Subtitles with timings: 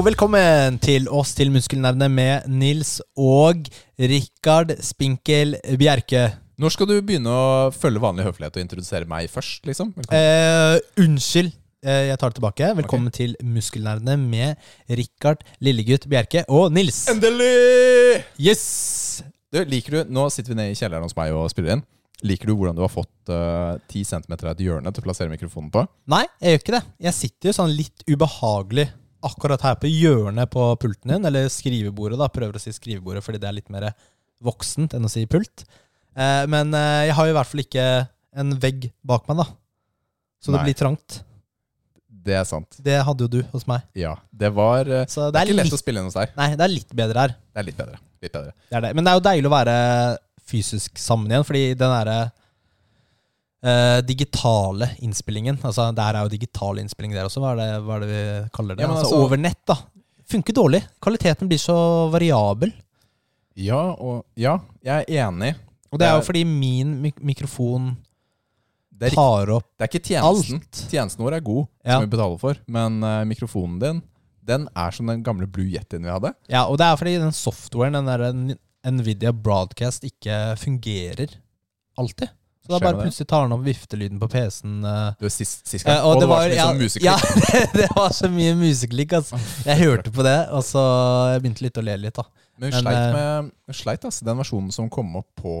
[0.00, 3.66] Velkommen til oss til Muskelnerdene med Nils og
[4.00, 6.22] Rikard Spinkel Bjerke.
[6.56, 9.60] Når skal du begynne å følge vanlig høflighet og introdusere meg først?
[9.68, 9.90] liksom?
[10.08, 11.52] Eh, unnskyld,
[11.84, 12.70] eh, jeg tar det tilbake.
[12.80, 14.56] Velkommen til Muskelnerdene med
[14.88, 17.02] Rikard Lillegutt Bjerke og Nils.
[17.12, 18.24] Endelig!
[18.40, 18.64] Yes!
[19.52, 21.84] Du, liker du, Nå sitter vi nede i kjelleren hos meg og spiller inn.
[22.24, 25.32] Liker du hvordan du har fått eh, ti centimeter av et hjørne til å plassere
[25.32, 25.84] mikrofonen på?
[26.08, 26.82] Nei, jeg gjør ikke det.
[27.10, 28.88] Jeg sitter jo sånn litt ubehagelig
[29.26, 32.30] akkurat her på hjørnet på pulten din, eller skrivebordet, da.
[32.32, 33.90] Prøver å si skrivebordet fordi det er litt mer
[34.44, 35.64] voksent enn å si pult.
[36.16, 37.88] Eh, men eh, jeg har jo i hvert fall ikke
[38.40, 39.48] en vegg bak meg, da.
[40.40, 41.20] Så det blir trangt.
[42.20, 42.76] Det er sant.
[42.84, 43.84] Det hadde jo du hos meg.
[43.96, 44.14] Ja.
[44.32, 46.34] Det var eh, Så Det det er ikke ikke lett å spille inn hos deg.
[46.36, 47.36] Nei, det er litt bedre her.
[47.36, 48.00] Det er litt bedre.
[48.20, 48.52] Litt bedre.
[48.68, 48.90] Det er det.
[48.96, 49.76] Men det er jo deilig å være
[50.50, 52.18] fysisk sammen igjen, fordi den derre
[53.62, 57.96] eh, digitale innspillingen Altså, der er jo digital innspilling der også, hva er det, hva
[57.96, 58.84] er det vi kaller det?
[58.84, 59.76] Ja, altså, altså- over nett, da.
[60.30, 60.82] Funker dårlig.
[61.02, 61.74] Kvaliteten blir så
[62.12, 62.72] variabel.
[63.56, 65.54] Ja, og Ja, jeg er enig.
[65.92, 67.96] Og det er jo fordi min mik mikrofon
[68.96, 69.78] Det er, tar opp alt.
[69.78, 70.60] det er ikke tjenesten.
[70.60, 70.84] alt.
[70.88, 71.92] Tjenesten vår er god, Ja.
[71.98, 72.54] som vi betaler for.
[72.68, 74.02] Men uh, mikrofonen din,
[74.44, 76.32] den er som den gamle Blue Yetien vi hadde.
[76.48, 81.34] Ja, og det er fordi den softwaren, den der Nvidia Broadcast, ikke fungerer
[81.98, 82.28] alltid.
[82.70, 84.76] Så da bare plutselig tar han opp viftelyden på PC-en.
[84.86, 86.00] eh, Det var sist, sist gang.
[86.06, 89.12] og, det var, så mye ja, sånn ja, det var så mye musiklikk.
[89.18, 89.40] Altså.
[89.66, 90.84] Jeg hørte på det, og så
[91.34, 92.14] jeg begynte litt å le litt.
[92.14, 92.24] da
[92.60, 94.24] Men hun sleit eh, med hun sleit, altså.
[94.30, 95.54] Den versjonen som kom opp på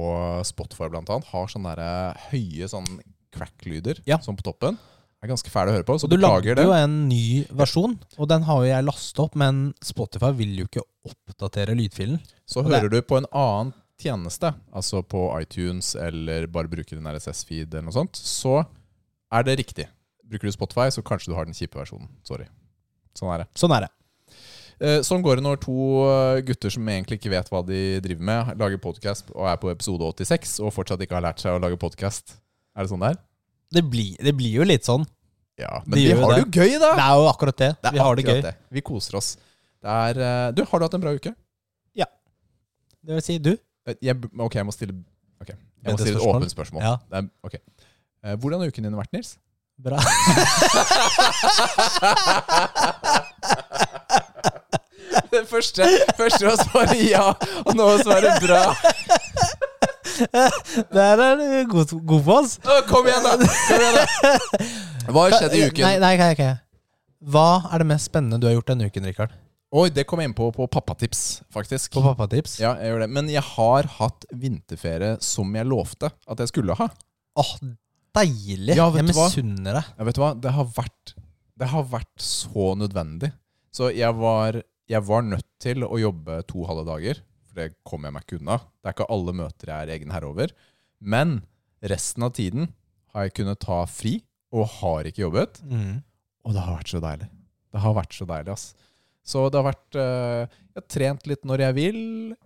[0.48, 2.88] Spotify, blant annet, har sånne der, høye sånn
[3.34, 4.18] crack-lyder Ja.
[4.18, 4.78] sånn på toppen.
[5.20, 6.64] Det er ganske fæl å høre på, så du lagde beklager det.
[6.64, 10.64] jo en ny versjon, og den har jo jeg lastet opp, men Spotify vil jo
[10.64, 12.22] ikke oppdatere lydfilen.
[12.48, 17.08] Så hører det- du på en annen tjeneste, altså på iTunes eller bare bruker en
[17.12, 18.60] RSS-feed eller noe sånt, så
[19.30, 19.86] er det riktig.
[20.30, 22.08] Bruker du Spotify, så kanskje du har den kjipe versjonen.
[22.26, 22.46] Sorry.
[23.18, 23.48] Sånn er det.
[23.58, 23.90] Sånn er det.
[24.80, 25.74] Eh, Sånn går det når to
[26.08, 29.72] eh, gutter som egentlig ikke vet hva de driver med, lager podkast og er på
[29.72, 32.38] episode 86 og fortsatt ikke har lært seg å lage podkast.
[32.72, 33.18] Er det sånn det er?
[33.76, 35.04] Det blir, det blir jo litt sånn.
[35.60, 36.94] Ja, De men vi har det jo gøy, da!
[36.96, 37.70] Det er jo akkurat det.
[37.84, 38.40] Det Vi har det gøy.
[38.46, 38.54] Det.
[38.72, 39.34] Vi koser oss.
[39.84, 41.34] Det er, eh, du, har du hatt en bra uke?
[41.98, 42.06] Ja.
[43.04, 43.52] Det vil si, du.
[43.88, 44.94] Eh, Jeg, ok, jeg må stille
[45.40, 45.54] okay.
[45.84, 46.82] jeg må stille et åpent spørsmål.
[46.84, 46.96] Ja.
[47.12, 47.54] Er, ok.
[48.24, 49.38] Eh, Hvordan har uken din vært, Nils?
[49.80, 49.96] Bra.
[55.30, 55.86] Det første,
[56.18, 57.22] første å svare ja,
[57.64, 58.60] og nå å svare bra.
[60.90, 62.56] Der er du god, god på oss.
[62.90, 63.36] Kom igjen, da!
[63.38, 64.02] Kom igjen da
[65.10, 65.86] Hva har skjedd i uken?
[65.86, 66.50] Nei, nei, nei.
[67.30, 69.34] Hva er det mest spennende du har gjort denne uken, Rikard?
[69.70, 71.92] Oi, det kom jeg inn på på pappatips, faktisk.
[71.94, 72.56] På pappatips?
[72.58, 73.06] Ja, jeg gjør det.
[73.14, 76.88] Men jeg har hatt vinterferie som jeg lovte at jeg skulle ha.
[77.38, 77.52] Åh,
[78.18, 78.74] deilig.
[78.74, 79.92] Ja, jeg misunner deg.
[79.94, 80.32] Ja, vet du hva?
[80.34, 81.14] Det har vært,
[81.62, 83.30] det har vært så nødvendig.
[83.70, 84.58] Så jeg var,
[84.90, 88.40] jeg var nødt til å jobbe to halve dager, for det kom jeg meg ikke
[88.42, 88.58] unna.
[88.82, 90.58] Det er ikke alle møter jeg er egen herre over.
[90.98, 91.38] Men
[91.86, 92.72] resten av tiden
[93.14, 94.18] har jeg kunnet ta fri,
[94.50, 95.62] og har ikke jobbet.
[95.62, 96.00] Mm.
[96.42, 97.30] Og det har vært så deilig.
[97.70, 98.72] Det har vært så deilig, ass.
[99.30, 102.00] Så det har vært eh, Jeg har trent litt når jeg vil.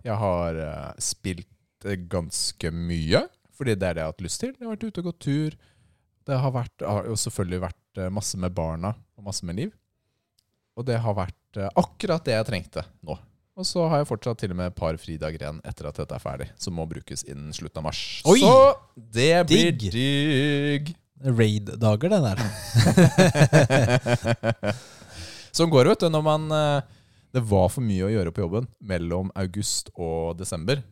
[0.05, 3.23] Jeg har eh, spilt eh, ganske mye,
[3.57, 4.51] fordi det er det jeg har hatt lyst til.
[4.53, 5.51] Jeg har vært ute og gått tur.
[6.25, 9.71] Det har, vært, har jo selvfølgelig vært masse med barna og masse med liv.
[10.75, 13.15] Og det har vært akkurat det jeg trengte nå.
[13.55, 16.17] Og så har jeg fortsatt til og med et par fridager igjen etter at dette
[16.17, 18.01] er ferdig, som må brukes innen slutten av mars.
[18.27, 18.41] Oi!
[18.41, 18.57] Så
[18.97, 19.93] det blir Digg.
[19.95, 20.91] digg.
[21.23, 22.37] Raid-dager, det der.
[25.55, 27.01] Sånn går det, vet du, når man eh,
[27.35, 30.83] Det var for mye å gjøre på jobben mellom august og desember.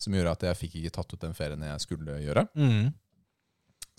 [0.00, 2.46] Som gjorde at jeg fikk ikke tatt ut den ferien jeg skulle gjøre.
[2.56, 2.90] Mm.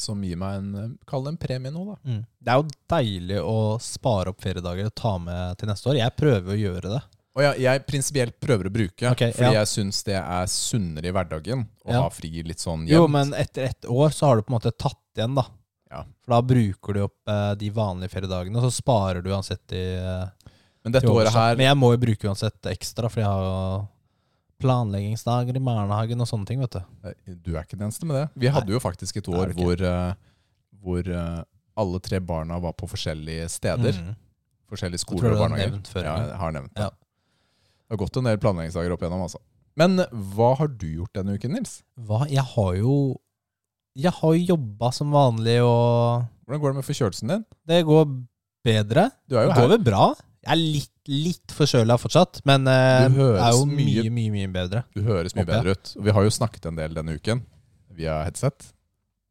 [0.01, 1.98] Som gir meg en eh, Kall det en premie nå, da.
[2.07, 2.21] Mm.
[2.39, 6.00] Det er jo deilig å spare opp feriedager og ta med til neste år.
[6.01, 7.01] Jeg prøver å gjøre det.
[7.31, 9.62] Og ja, jeg prinsipielt prøver å bruke, okay, fordi ja.
[9.62, 12.01] jeg syns det er sunnere i hverdagen å Ja.
[12.04, 12.98] ha fri litt sånn jevnt.
[12.98, 15.45] Jo, men etter ett år så har du på en måte tatt igjen, da.
[15.92, 16.06] Ja.
[16.24, 19.82] For da bruker du opp eh, de vanlige feriedagene, og så sparer du uansett i,
[20.00, 20.52] eh,
[20.86, 23.44] Men dette til året her Men jeg må jo bruke uansett ekstra, for jeg har
[23.44, 23.88] jo
[24.62, 26.82] planleggingsdager i barnehagen og sånne ting, vet du.
[27.10, 28.26] Eh, Du er ikke den eneste med det.
[28.44, 30.14] Vi hadde jo faktisk et Nei, år det hvor, eh,
[30.82, 31.44] hvor eh,
[31.82, 33.98] alle tre barna var på forskjellige steder.
[33.98, 34.16] Mm.
[34.72, 35.72] Forskjellige tror skoler du og har barnehager.
[35.72, 36.28] nevnt før, ja, ja.
[36.30, 36.82] jeg har nevnt det.
[36.88, 36.90] Ja.
[37.82, 39.42] Det har gått en del planleggingsdager opp igjennom, altså.
[39.76, 39.98] Men
[40.36, 41.82] hva har du gjort denne uken, Nils?
[42.00, 42.22] Hva?
[42.30, 42.94] Jeg har jo
[44.00, 47.46] Jeg har jo jobba som vanlig, og Hvordan går det med forkjølelsen din?
[47.68, 48.06] det går
[48.64, 49.10] bedre.
[49.28, 49.68] Du er jo Det går her.
[49.78, 50.06] vel bra.
[50.42, 54.52] Jeg er litt, litt forkjøla fortsatt, men det Du er jo mye- mye, mye, mye
[54.54, 54.84] bedre.
[54.96, 55.96] Du høres mye bedre ut.
[55.98, 57.44] Og vi har jo snakket en del denne uken
[57.94, 58.72] via headset.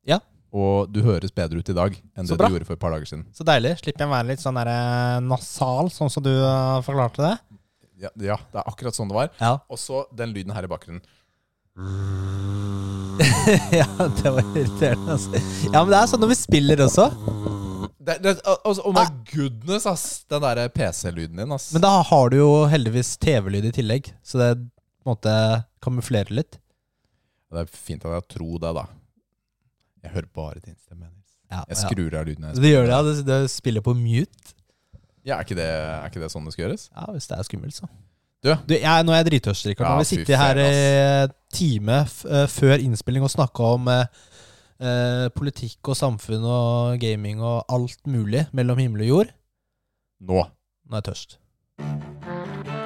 [0.07, 0.21] Ja.
[0.53, 3.07] Og du høres bedre ut i dag enn det du gjorde for et par dager
[3.07, 3.27] siden.
[3.33, 3.79] Så deilig.
[3.81, 7.39] Slipper jeg å være litt sånn der, eh, nasal, sånn som du eh, forklarte det.
[8.01, 9.31] Ja, ja, det er akkurat sånn det var.
[9.41, 9.59] Ja.
[9.71, 11.03] Og så den lyden her i bakgrunnen.
[13.73, 13.87] ja,
[14.23, 15.13] det var irriterende.
[15.13, 15.31] Altså.
[15.73, 17.07] Ja, men det er sånn når vi spiller også.
[18.01, 20.05] Det, det, altså, oh my goodness, ass!
[20.31, 21.71] Den der PC-lyden din, ass.
[21.77, 25.35] Men da har du jo heldigvis TV-lyd i tillegg, så det på en måte
[25.85, 26.59] kamuflerer litt.
[27.51, 28.87] Det er fint at jeg tror det, da.
[30.05, 31.07] Jeg hører bare din stemme.
[31.09, 31.35] Nils.
[31.51, 32.47] Ja, Jeg skrur av lyden.
[32.57, 33.03] Det gjør det, ja.
[33.07, 34.55] Det, det spiller på mute.
[35.27, 36.87] Ja, er ikke, det, er ikke det sånn det skal gjøres?
[36.95, 37.91] Ja, hvis det er skummelt, så.
[38.41, 38.55] Du?
[38.73, 39.85] jeg, nå er jeg drittørst, Rikard.
[39.85, 40.71] Nå har vi sittet her i
[41.53, 44.07] time f eh, før innspilling og snakka om eh,
[44.81, 49.35] eh, politikk og samfunn og gaming og alt mulig mellom himmel og jord.
[50.25, 50.47] Nå.
[50.89, 51.37] Nå er jeg tørst.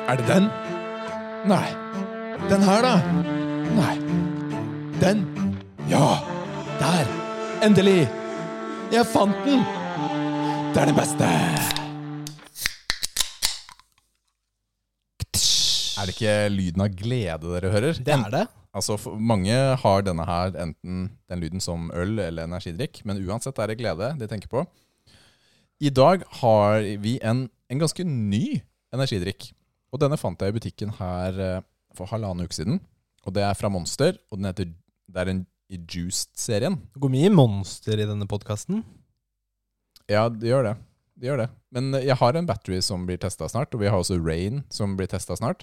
[0.04, 0.50] Er det den?
[1.46, 1.68] Nei.
[2.50, 2.96] Den her, da?
[3.78, 3.94] Nei.
[4.98, 5.22] Den?
[5.90, 6.18] Ja!
[6.82, 7.06] Der!
[7.62, 8.08] Endelig!
[8.92, 9.64] Jeg fant den!
[10.74, 11.83] Det er det beste!
[15.98, 17.98] Er det ikke lyden av glede dere hører?
[18.02, 18.44] Det er det.
[18.74, 23.70] Altså, Mange har denne her, enten den lyden som øl eller energidrikk, men uansett er
[23.70, 24.64] det glede de tenker på.
[25.84, 28.60] I dag har vi en, en ganske ny
[28.94, 29.52] energidrikk.
[29.94, 31.62] Og denne fant jeg i butikken her eh,
[31.94, 32.80] for halvannen uke siden.
[33.24, 34.72] Og det er fra Monster, og den heter,
[35.10, 36.76] det er en i Juiced-serien.
[36.92, 38.82] Det går mye monster i denne podkasten.
[40.10, 40.74] Ja, det gjør det.
[41.24, 41.48] Det gjør det.
[41.72, 44.92] Men jeg har en battery som blir testa snart, og vi har også Rain som
[44.98, 45.62] blir testa snart.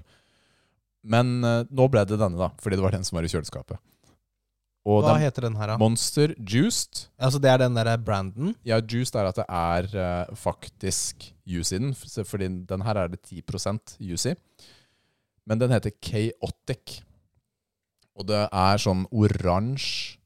[1.06, 3.78] Men eh, nå ble det denne, da, fordi det var den som var i kjøleskapet.
[4.90, 5.75] Og Hva den, heter den her, da?
[5.78, 8.56] Monster Juiced Altså, det er den derre branden?
[8.66, 13.13] Ja, juiced er at det er uh, faktisk juice i den, fordi den her er
[13.13, 13.46] det 10
[14.02, 14.66] juice i.
[15.46, 17.04] Men den heter Chaotic.
[18.18, 20.18] Og det er sånn oransje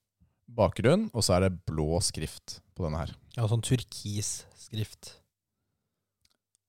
[0.56, 3.12] bakgrunn, og så er det blå skrift på denne her.
[3.36, 5.18] Ja, sånn turkis skrift.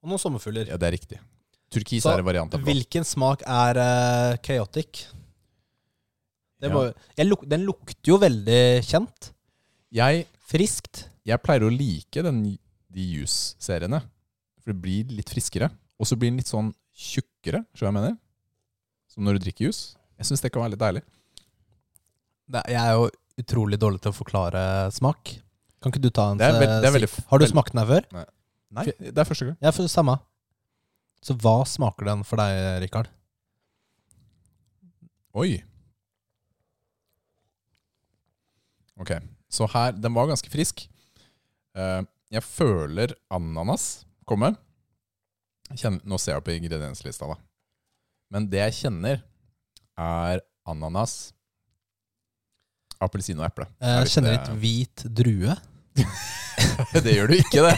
[0.07, 0.69] Og noen sommerfugler.
[0.71, 1.19] Ja, det er riktig.
[1.75, 2.69] Turkis Så er en variant av blå.
[2.71, 5.09] Hvilken smak er uh, chaotic?
[6.63, 6.73] Det Ja.
[6.73, 6.85] må,
[7.27, 9.33] luk, den lukter jo veldig kjent.
[9.93, 11.09] Jeg, Friskt.
[11.27, 12.39] jeg pleier å like den,
[12.89, 13.99] de juice-seriene,
[14.63, 15.69] for det blir litt friskere.
[15.99, 18.17] Og så blir den litt sånn tjukkere, ser du hva jeg mener?
[19.13, 19.97] Som når du drikker juice.
[20.17, 21.03] Jeg syns det kan være litt deilig.
[22.49, 23.11] Det, jeg er jo
[23.43, 24.63] utrolig dårlig til å forklare
[24.95, 25.35] smak.
[25.83, 27.83] Kan ikke du ta en Det er veld- det er veldig- Har du smakt den
[27.85, 28.07] her før?
[28.13, 28.25] Nei,
[28.75, 29.57] det er første gang.
[29.63, 30.17] Ja, for samme.
[31.25, 33.09] Så hva smaker den for deg, Rikard?
[35.37, 35.59] Oi.
[38.97, 39.13] Ok,
[39.53, 40.87] så her, den var ganske frisk.
[41.77, 42.03] Eh,
[42.33, 44.55] jeg føler ananas komme.
[45.77, 47.37] Kjenner, nå ser jeg på ingredienslista, da.
[48.33, 49.21] Men det jeg kjenner,
[49.97, 51.33] er ananas,
[53.03, 53.69] appelsin og eple.
[53.81, 55.57] Eh, Er kjenner litt hvit drue.
[57.05, 57.15] det?
[57.15, 57.75] gjør du ikke, det.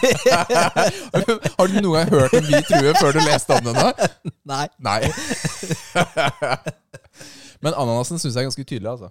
[1.59, 3.79] Har du noen gang hørt en hvit drue før du leste om den?
[3.79, 4.09] da?
[4.49, 4.67] Nei.
[4.83, 5.01] Nei.
[7.63, 9.11] Men ananasen syns jeg er ganske tydelig, altså.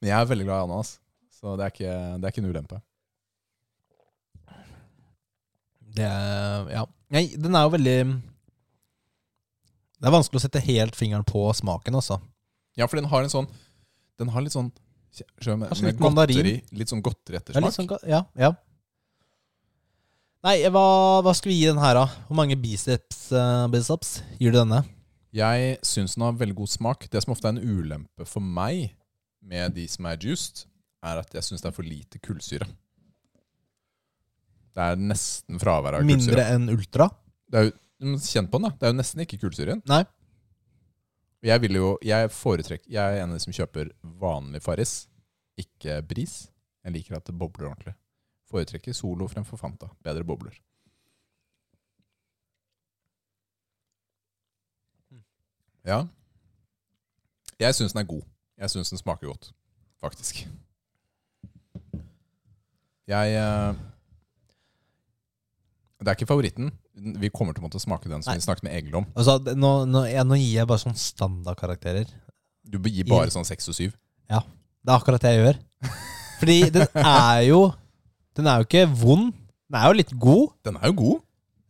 [0.00, 0.90] Men jeg er veldig glad i ananas,
[1.32, 2.80] så det er ikke, det er ikke en ulempe.
[5.94, 6.84] Det er, ja.
[7.14, 7.98] Nei, den er jo veldig
[10.00, 12.18] Det er vanskelig å sette helt fingeren på smaken, altså.
[12.74, 13.46] Ja, for den har en sånn
[14.18, 14.72] Den har litt sånn
[15.42, 17.68] skjønner med, med godteri, Litt sånn godteri Det er ettersmak.
[17.70, 18.52] litt sånn, ja, ja.
[20.44, 20.84] Nei, hva,
[21.24, 22.04] hva skal vi gi den her, da?
[22.28, 24.82] Hvor mange biceps, uh, biceps gir du denne?
[25.34, 27.06] Jeg syns den har veldig god smak.
[27.10, 28.90] Det som ofte er en ulempe for meg
[29.44, 30.66] med de som er juiced,
[31.04, 32.68] er at jeg syns det er for lite kullsyre.
[34.74, 37.08] Det er nesten fravær av Mindre enn ultra?
[37.50, 37.74] Det er jo,
[38.20, 38.76] Kjenn på den, da.
[38.76, 39.82] Det er jo nesten ikke kullsyre igjen.
[39.88, 40.02] Nei.
[41.44, 45.08] Jeg vil jo, jeg foretrekker Jeg er en av de som kjøper vanlig Farris,
[45.60, 46.46] ikke Bris.
[46.84, 47.92] Jeg liker at det bobler ordentlig.
[48.48, 49.90] Foretrekker Solo fremfor Fanta.
[50.04, 50.56] Bedre bobler.
[55.84, 56.06] Ja.
[57.60, 58.22] Jeg syns den er god.
[58.56, 59.52] Jeg syns den smaker godt,
[60.00, 60.46] faktisk.
[63.06, 63.74] Jeg eh,
[66.00, 66.72] Det er ikke favoritten.
[66.94, 68.38] Vi kommer til å måtte smake den som Nei.
[68.38, 69.06] vi snakket med Egil om.
[69.18, 72.10] Altså, nå, nå, ja, nå gir jeg bare sånn standardkarakterer.
[72.64, 73.96] Du gir bare sånn seks og syv.
[74.84, 75.58] Det er akkurat det jeg gjør.
[76.40, 77.60] Fordi den er jo
[78.36, 79.30] Den er jo ikke vond.
[79.70, 80.48] Den er jo litt god.
[80.66, 81.20] Den er jo god.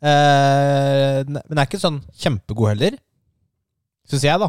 [0.05, 2.97] Eh, men den er ikke sånn kjempegod heller.
[4.09, 4.49] Syns jeg, da.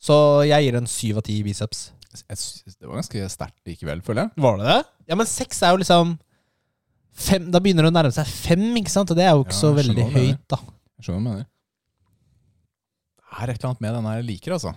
[0.00, 0.16] Så
[0.48, 1.88] jeg gir en syv av ti biceps.
[2.16, 4.44] Det var ganske sterkt likevel, føler jeg.
[4.44, 4.78] Var det det?
[5.10, 6.14] Ja, men seks er jo liksom
[7.16, 9.10] fem, Da begynner det å nærme seg fem, ikke sant?
[9.10, 10.58] Og det er jo ikke Ja, så jeg skjønner veldig hva du høyt, da.
[10.96, 11.46] Jeg skjønner hva du mener.
[13.16, 14.72] Det er et eller annet med den her jeg liker, altså.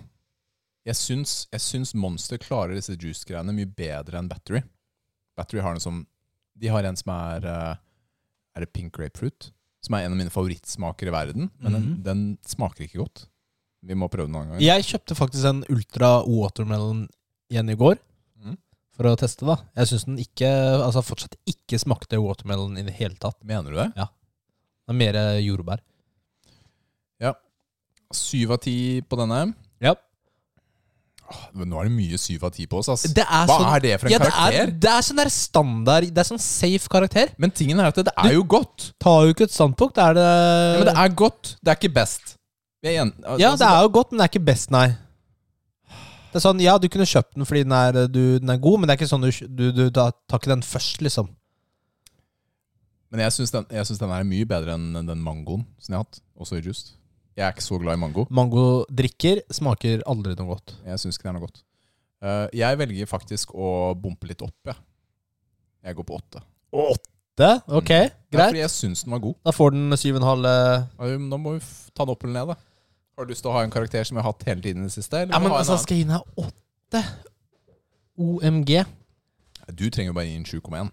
[0.88, 4.62] Jeg syns, jeg syns Monster klarer disse juice-greiene mye bedre enn Battery.
[5.38, 6.06] Battery har en som
[6.60, 7.76] De har en som er eh,
[8.56, 9.50] Er det pink grapefruit?
[9.80, 11.50] Som er en av mine favorittsmaker i verden.
[11.60, 12.02] Men den, Mhm.
[12.04, 13.26] den smaker ikke godt.
[13.82, 14.60] Vi må prøve den en annen gang.
[14.60, 17.06] Jeg kjøpte faktisk en Ultra watermelon
[17.50, 17.96] igjen i går.
[19.00, 19.56] For å teste, da.
[19.80, 20.48] Jeg syns den ikke
[20.84, 23.38] Altså fortsatt ikke smakte watermelon i det hele tatt.
[23.48, 23.88] Mener du det?
[23.96, 24.10] Ja.
[24.84, 25.80] Det er mer jordbær.
[28.10, 28.76] Syv av ti
[29.06, 29.52] på denne.
[29.82, 29.92] Ja.
[31.30, 33.04] Åh, nå er det mye syv av ti på oss, ass.
[33.14, 34.64] Det er Hva sånn, er det for en ja, det karakter?
[34.64, 37.30] er, det er sånn der standard Det er sånn safe karakter.
[37.38, 38.88] Men tingen er at det, det er jo godt.
[39.02, 39.94] Tar jo ikke et standpunkt.
[39.94, 41.52] Det er det Ja, men det er godt.
[41.60, 42.34] Det er ikke best.
[42.82, 44.88] Er en, altså, Ja, det er jo godt, men det er ikke best, nei.
[46.30, 48.80] Det er sånn, Ja, du kunne kjøpt den fordi den er, du, den er god,
[48.80, 51.30] men det er ikke sånn du, du, du da, tar ikke den først, liksom.
[53.10, 55.98] Men jeg syns den, jeg synes den er mye bedre enn den mangoen som jeg
[55.98, 56.20] har hatt.
[56.38, 56.92] Også i juice.
[57.34, 58.26] Jeg er ikke så glad i mango.
[58.30, 60.76] Mangodrikker smaker aldri noe godt.
[60.86, 61.62] Jeg syns ikke det er noe godt.
[62.20, 64.78] Eh, jeg velger faktisk å bumpe litt opp, jeg.
[65.88, 66.42] Jeg går på åtte.
[66.70, 67.50] Åtte?
[67.72, 68.50] Ok, er greit.
[68.50, 69.38] fordi jeg syns den var god.
[69.48, 70.48] Da får den syv og en halv.
[71.00, 71.62] Da Nå må vi
[71.96, 72.69] ta den opp eller ned, da.
[73.20, 74.88] Har du lyst til å ha en karakter som jeg har hatt hele tiden i
[74.88, 75.18] det siste?
[75.28, 77.02] Ja, men altså, skal jeg den her åtte?
[78.16, 78.70] OMG.
[79.76, 80.88] Du trenger jo bare gi en 7,1.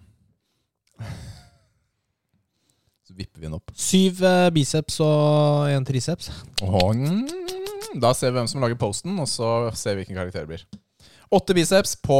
[3.08, 3.72] Så vipper vi den opp.
[3.80, 6.28] Syv eh, biceps og en triceps.
[6.68, 10.44] Åh, mm, Da ser vi hvem som lager posten, og så ser vi hvilken karakter
[10.44, 10.68] det blir.
[11.32, 12.20] Åtte biceps på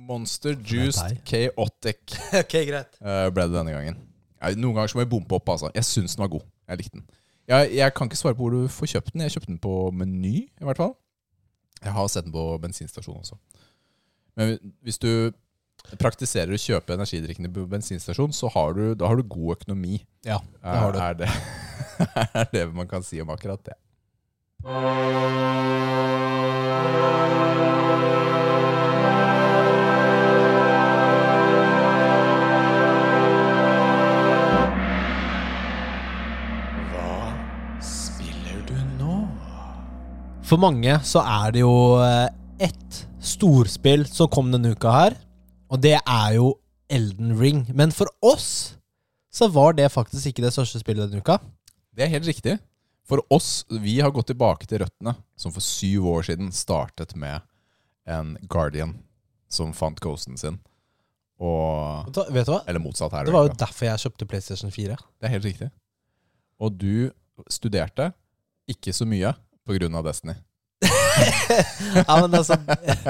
[0.00, 2.96] Monster Juiced Chaotic ok, greit.
[3.04, 4.00] eh, ble det denne gangen.
[4.40, 5.68] Ja, noen ganger så må jeg bompe opp, altså.
[5.76, 6.48] Jeg syns den var god.
[6.72, 7.06] Jeg likte den.
[7.46, 9.22] Jeg, jeg kan ikke svare på hvor du får kjøpt den.
[9.26, 10.96] Jeg kjøpte den på Meny, i hvert fall.
[11.84, 13.38] Jeg har sett den på bensinstasjon også.
[14.36, 15.30] Men hvis du
[16.00, 20.00] praktiserer å kjøpe energidrikkene på bensinstasjon, så har du, da har du god økonomi.
[20.26, 21.00] Ja, det har du.
[21.04, 21.30] Er det,
[22.42, 23.78] er det man kan si om akkurat det.
[40.46, 41.72] For mange så er det jo
[42.02, 42.28] eh,
[42.68, 45.16] ett storspill som kom denne uka her,
[45.72, 46.52] og det er jo
[46.92, 47.64] Elden Ring.
[47.74, 48.76] Men for oss
[49.34, 51.40] så var det faktisk ikke det største spillet denne uka.
[51.96, 52.54] Det er helt riktig.
[53.06, 57.42] For oss, vi har gått tilbake til røttene, som for syv år siden startet med
[58.06, 58.96] en Guardian
[59.50, 60.60] som fant ghosten sin.
[61.42, 62.60] Og Vet du hva- Vet du hva?
[62.70, 63.26] Eller motsatt her.
[63.26, 64.96] Det var jo derfor jeg kjøpte PlayStation 4.
[65.20, 65.68] Det er helt riktig.
[66.62, 67.10] Og du
[67.52, 68.12] studerte
[68.70, 69.34] ikke så mye
[69.66, 70.36] på grunn av Destiny.
[71.96, 72.58] ja, men altså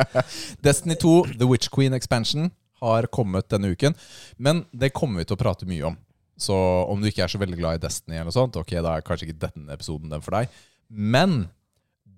[0.64, 3.96] Destiny 2, The Witch Queen Expansion, har kommet denne uken.
[4.36, 5.96] Men det kommer vi til å prate mye om.
[6.36, 6.54] Så
[6.90, 9.04] om du ikke er så veldig glad i Destiny, eller noe sånt, ok, da er
[9.04, 10.52] kanskje ikke denne episoden den for deg.
[10.88, 11.46] Men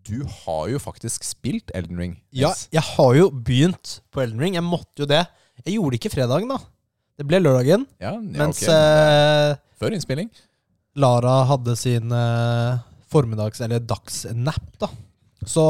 [0.08, 2.16] du har jo faktisk spilt Elden Ring.
[2.34, 4.58] Ja, jeg har jo begynt på Elden Ring.
[4.58, 5.22] Jeg måtte jo det.
[5.64, 6.58] Jeg gjorde det ikke fredagen, da.
[7.18, 7.86] Det ble lørdagen.
[7.98, 8.74] ja, ja Mens okay.
[8.74, 10.30] eh, Før innspilling.
[10.98, 12.78] Lara hadde sin eh,
[13.10, 14.88] formiddags- eller dagsnap, da.
[15.46, 15.64] Så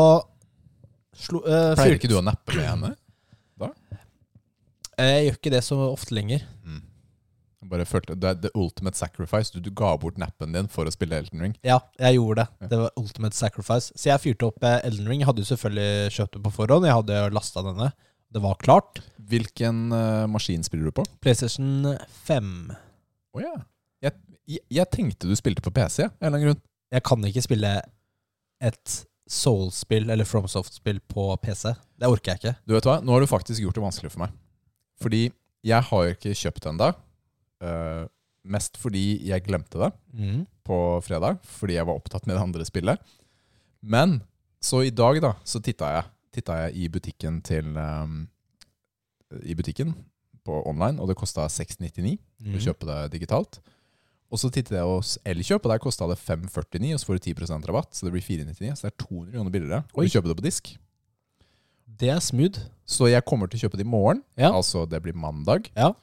[1.15, 2.95] slo, eh, Pleier fyr- ikke du å nappe med henne?
[4.99, 6.43] Eh, Jeg gjør ikke det så ofte lenger.
[6.67, 6.81] Mm.
[7.63, 9.53] Jeg Bare følte, det er the ultimate sacrifice.
[9.55, 11.55] Du, du ga bort nappen din for å spille Elden Ring.
[11.67, 12.69] Ja, jeg gjorde det.
[12.73, 13.93] Det var ultimate sacrifice.
[13.95, 15.21] Så jeg fyrte opp eh, Elden Ring.
[15.23, 16.89] Jeg hadde jo selvfølgelig kjøpt det på forhånd.
[16.89, 17.93] Jeg hadde lasta denne.
[18.35, 18.99] Det var klart.
[19.31, 21.07] Hvilken eh, maskin spiller du på?
[21.23, 21.93] PlayStation
[22.27, 22.51] 5.
[23.39, 23.55] Å ja.
[24.03, 24.19] Jeg,
[24.51, 26.63] jeg, jeg tenkte du spilte på PC, av en eller annen grunn.
[26.95, 27.73] Jeg kan ikke spille
[28.65, 31.75] et Soul-spill eller FromSoft-spill på PC.
[32.01, 32.55] Det orker jeg ikke.
[32.65, 34.33] Du vet hva, Nå har du faktisk gjort det vanskelig for meg.
[35.03, 35.27] Fordi
[35.69, 36.93] jeg har jo ikke kjøpt det ennå.
[38.49, 39.91] mest fordi jeg glemte det
[40.65, 42.99] på fredag, fordi jeg var opptatt med det andre spillet.
[43.83, 44.23] Men
[44.61, 48.23] så i dag, da, så titta jeg, titta jeg i butikken til um,
[49.45, 49.95] I butikken
[50.45, 52.55] på online, og det kosta 699 mm.
[52.57, 53.61] å kjøpe det digitalt.
[54.31, 57.29] Og så tittet jeg hos Elkjøp, og der kosta det 549, og så får du
[57.33, 58.75] 10% rabatt, så det blir 499.
[58.77, 60.69] Så det er 200 kroner billigere å Du kjøpe det på disk.
[61.99, 62.61] Det er smooth.
[62.85, 64.21] Så jeg kommer til å kjøpe det i morgen.
[64.37, 64.51] Ja.
[64.53, 65.71] Altså det blir mandag.
[65.75, 65.95] Ja.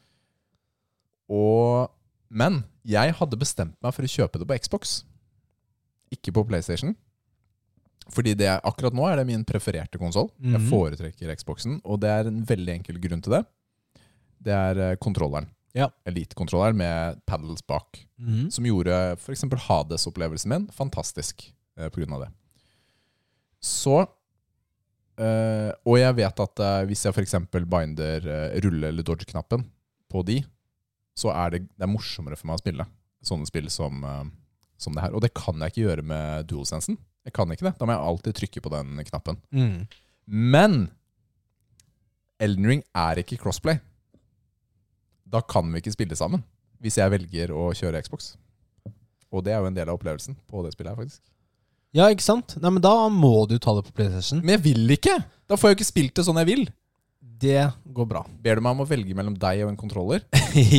[1.31, 1.89] Og,
[2.29, 4.95] men jeg hadde bestemt meg for å kjøpe det på Xbox.
[6.13, 6.95] Ikke på PlayStation.
[8.13, 10.29] Fordi det er, akkurat nå er det min prefererte konsoll.
[10.41, 10.69] Jeg Mhm.
[10.69, 13.45] foretrekker Xboxen, og det er en veldig enkel grunn til det.
[14.45, 15.47] Det er eh, kontrolleren.
[15.75, 15.89] Ja.
[16.07, 17.99] Elite-kontrolleren med paddles bak.
[18.19, 18.47] Mm.
[18.51, 19.43] Som gjorde f.eks.
[19.67, 22.29] Hades-opplevelsen min fantastisk eh, av det.
[23.59, 23.97] Så
[25.19, 27.35] eh, Og jeg vet at eh, hvis jeg f.eks.
[27.51, 29.65] binder eh, rulle- eller dodge-knappen
[30.11, 30.39] på de,
[31.15, 32.85] så er det, det er morsommere for meg å spille
[33.25, 34.23] sånne spill som, eh,
[34.79, 35.15] som det her.
[35.17, 36.97] Og det kan jeg ikke gjøre med dualsensen.
[37.25, 37.75] Jeg kan ikke det.
[37.79, 39.39] Da må jeg alltid trykke på den knappen.
[39.51, 39.77] Mm.
[40.29, 40.75] Men
[42.39, 43.79] Elden Ring er ikke crossplay.
[45.25, 46.43] Da kan vi ikke spille sammen.
[46.83, 48.33] Hvis jeg velger å kjøre Xbox.
[49.33, 51.21] Og det er jo en del av opplevelsen på det spillet her, faktisk.
[51.95, 52.57] Ja, ikke sant?
[52.59, 54.41] Nei, men Da må du ta det på PlayStation.
[54.43, 55.15] Men jeg vil ikke!
[55.47, 56.65] Da får jeg jo ikke spilt det sånn jeg vil.
[57.45, 57.61] Det
[57.95, 58.23] går bra.
[58.43, 60.25] Ber du meg om å velge mellom deg og en kontroller?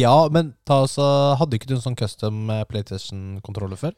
[0.04, 1.06] ja, men ta også,
[1.40, 3.96] hadde ikke du en sånn custom eh, PlayStation-kontroller før?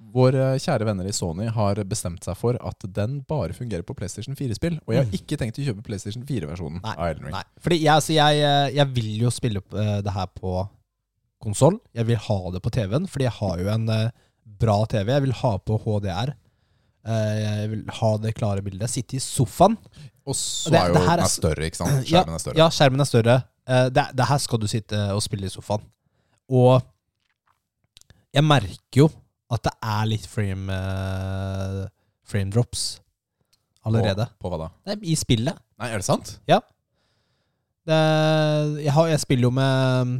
[0.00, 4.34] Våre kjære venner i Sony har bestemt seg for at den bare fungerer på PlayStation
[4.34, 4.78] 4-spill.
[4.88, 7.34] Og jeg har ikke tenkt å kjøpe PlayStation 4-versjonen Nei, av Elden Ring.
[7.36, 7.42] Nei.
[7.60, 10.54] Fordi jeg, altså, jeg, eh, jeg vil jo spille opp det her på
[11.44, 11.78] konsoll.
[11.96, 14.10] Jeg vil ha det på TV-en, fordi jeg har jo en eh,
[14.64, 15.12] bra TV.
[15.14, 16.34] Jeg vil ha på HDR.
[17.06, 18.90] Eh, jeg vil ha det klare bildet.
[18.92, 19.76] Sitte i sofaen.
[20.26, 22.04] Og så Det- er jo den er er større, ikke sant?
[22.10, 22.56] Ja, Skjermen er større.
[22.58, 23.38] Ja, skjermen er større.
[23.68, 25.84] Eh, det, det her skal du sitte og spille i sofaen.
[26.50, 26.82] Og
[28.34, 29.08] jeg merker jo
[29.50, 31.86] at det er litt frame, eh,
[32.28, 33.00] frame drops
[33.86, 34.28] allerede.
[34.38, 34.68] På, på hva da?
[34.92, 35.58] Er I spillet.
[35.80, 36.36] Nei, er det sant?
[37.90, 38.00] Det,
[38.84, 40.18] jeg, har, jeg spiller jo med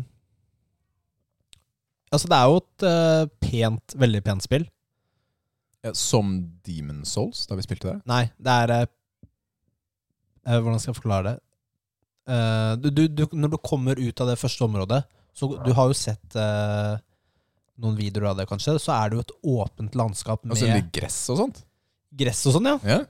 [2.10, 4.64] Altså, det er jo et eh, pent, veldig pent spill.
[5.84, 6.32] Ja, som
[6.66, 8.00] Demon Souls, da vi spilte det?
[8.10, 8.88] Nei, det er eh,
[10.48, 11.36] eh, Hvordan skal jeg forklare det?
[12.34, 15.04] Eh, du, du, du, når du kommer ut av det første området
[15.36, 16.98] så Du har jo sett eh,
[17.80, 18.74] noen videoer av det, kanskje.
[18.82, 21.62] Så er det jo et åpent landskap med Og så er det gress og sånt?
[22.12, 22.78] gress og sånn, ja.
[22.90, 23.00] Ja,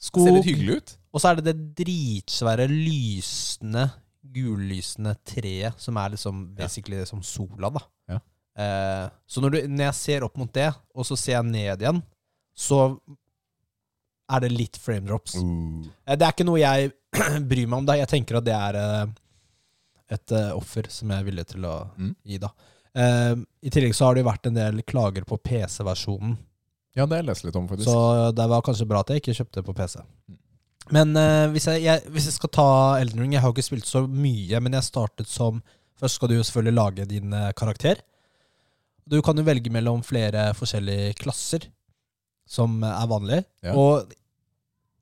[0.00, 0.24] Skog.
[0.24, 0.92] Ser litt hyggelig ut.
[1.12, 3.82] Og så er det det dritsvære, lysende,
[4.32, 7.82] gullysende treet som er liksom basically det som sola, da.
[8.08, 8.20] Ja.
[8.60, 11.84] Eh, så når, du, når jeg ser opp mot det, og så ser jeg ned
[11.84, 12.00] igjen,
[12.56, 12.80] så
[14.30, 15.36] er det litt frame drops.
[15.36, 15.84] Uh.
[16.06, 16.92] Eh, Det er ikke noe jeg
[17.50, 17.86] bryr meg om.
[17.88, 17.98] da.
[18.00, 19.06] Jeg tenker at det er eh,
[20.16, 22.14] et eh, offer som jeg er villig til å Mm.
[22.24, 22.52] gi, da.
[22.96, 26.36] Eh, I tillegg så har det jo vært en del klager på PC-versjonen.
[26.98, 27.86] Ja, det har jeg lest litt om, faktisk.
[27.86, 30.00] Så det var kanskje bra at jeg ikke kjøpte på PC.
[30.94, 33.62] Men eh, hvis, jeg, jeg, hvis jeg skal ta Elden Ring Jeg har jo ikke
[33.62, 35.60] spilt så mye, men jeg startet som
[36.00, 37.98] Først skal du jo selvfølgelig lage din eh, karakter.
[39.04, 41.66] Du kan jo velge mellom flere forskjellige klasser
[42.48, 43.42] som er vanlig.
[43.60, 43.74] Ja.
[43.76, 44.08] Og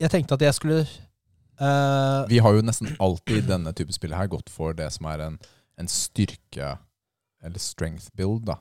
[0.03, 4.16] jeg tenkte at jeg skulle eh, Vi har jo nesten alltid i denne type spill
[4.18, 5.38] her gått for det som er en,
[5.79, 6.74] en styrke,
[7.44, 8.59] eller strength build, da.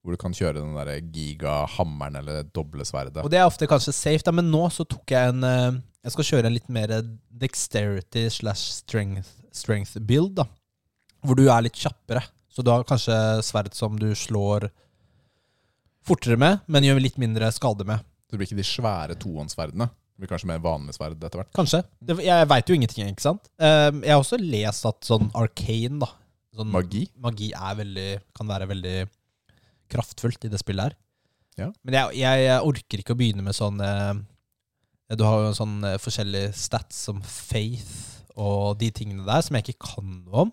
[0.00, 3.20] Hvor du kan kjøre den der gigahammeren eller doble sverdet.
[3.20, 6.14] Og det er ofte kanskje safe, da, men nå så tok jeg en eh, Jeg
[6.14, 6.94] skal kjøre en litt mer
[7.42, 10.46] dexterity slash strength, strength build, da.
[11.20, 12.22] Hvor du er litt kjappere.
[12.48, 14.70] Så du har kanskje sverd som du slår
[16.08, 18.00] fortere med, men gjør litt mindre skade med.
[18.24, 19.90] Så Det blir ikke de svære tohåndssverdene.
[19.90, 21.52] Det blir kanskje mer vanlig sverd etter hvert.
[21.56, 21.82] Kanskje.
[22.24, 23.52] Jeg veit jo ingenting, ikke sant.
[23.60, 26.08] Eh, jeg har også lest at sånn arcane, da
[26.60, 27.04] sånn Magi?
[27.20, 28.96] Magi er veldig, kan være veldig
[29.90, 30.98] kraftfullt i det spillet her.
[31.58, 31.68] Ja.
[31.84, 34.14] Men jeg, jeg, jeg orker ikke å begynne med sånn eh,
[35.18, 39.66] Du har jo sånn eh, forskjellige stats som faith og de tingene der som jeg
[39.66, 40.52] ikke kan noe om.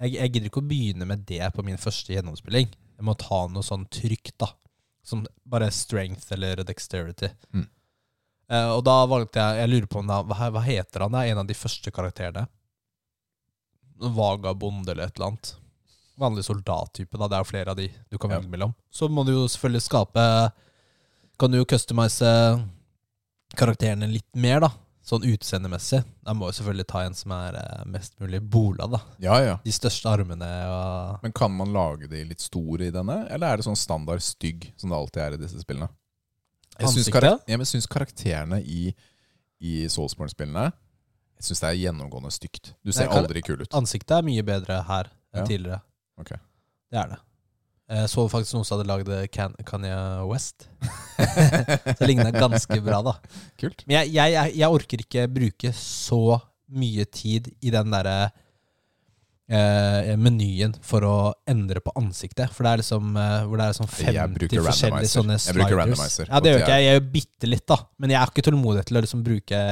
[0.00, 2.70] Jeg, jeg gidder ikke å begynne med det på min første gjennomspilling.
[2.72, 4.48] Jeg må ta noe sånn trygt, da.
[5.06, 7.30] Som bare strength eller dexterity.
[7.54, 7.68] Mm.
[8.50, 11.14] Eh, og da valgte jeg Jeg lurer på om da, hva, hva heter han?
[11.14, 12.48] Det er en av de første karakterene.
[14.00, 15.54] Vagabond eller et eller annet.
[16.20, 17.16] Vanlig soldattype.
[17.16, 18.74] da, Det er jo flere av de du kan velge mellom.
[18.90, 20.24] Så må du jo selvfølgelig skape
[21.40, 22.30] Kan du jo customize
[23.56, 24.70] karakterene litt mer, da.
[25.02, 26.02] Sånn utseendemessig.
[26.22, 29.00] Da må du selvfølgelig ta en som er eh, mest mulig bola, da.
[29.24, 29.54] Ja, ja.
[29.64, 33.56] De største armene og Men kan man lage de litt store i denne, eller er
[33.56, 35.88] det sånn standard stygg, som det alltid er i disse spillene?
[36.76, 37.16] Jeg syns, Ansiktet?
[37.16, 38.92] karak ja, men jeg syns karakterene i,
[39.60, 40.68] i Soulsborne-spillene
[41.40, 42.74] Jeg syns det er gjennomgående stygt.
[42.84, 43.72] Du ser kan- aldri kul ut.
[43.72, 45.46] Ansiktet er mye bedre her enn Ja.
[45.48, 45.80] tidligere.
[46.20, 46.34] Ok.
[46.92, 47.18] Det er det.
[47.90, 49.96] Jeg så faktisk noen som hadde lagd Kan Kanye
[50.28, 50.68] West.
[51.18, 53.16] så det ligna ganske bra, da.
[53.58, 53.82] Kult.
[53.86, 58.30] Men jeg, jeg, jeg, orker ikke bruke så mye tid i den derre
[59.50, 61.16] eh, menyen for å
[61.50, 62.52] endre på ansiktet.
[62.54, 65.48] For det er liksom eh, det er liksom 50 forskjellige sånne sliders.
[65.50, 66.86] Jeg bruker randomizer Ja, det gjør ikke jeg.
[66.86, 67.80] Jeg gjør bitte litt, da.
[67.98, 69.64] Men jeg har ikke tålmodighet til å liksom bruke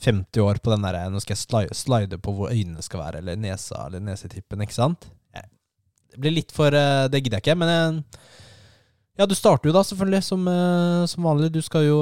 [0.00, 3.20] 50 år på den derre Nå skal jeg slide, slide på hvor øynene skal være,
[3.22, 5.08] eller nesa, eller nesetippen, ikke sant?
[6.10, 7.58] Det blir litt for eh, Det gidder jeg ikke.
[7.60, 8.22] Men eh,
[9.20, 11.52] ja, du starter jo da, selvfølgelig, som, eh, som vanlig.
[11.54, 11.98] Du skal jo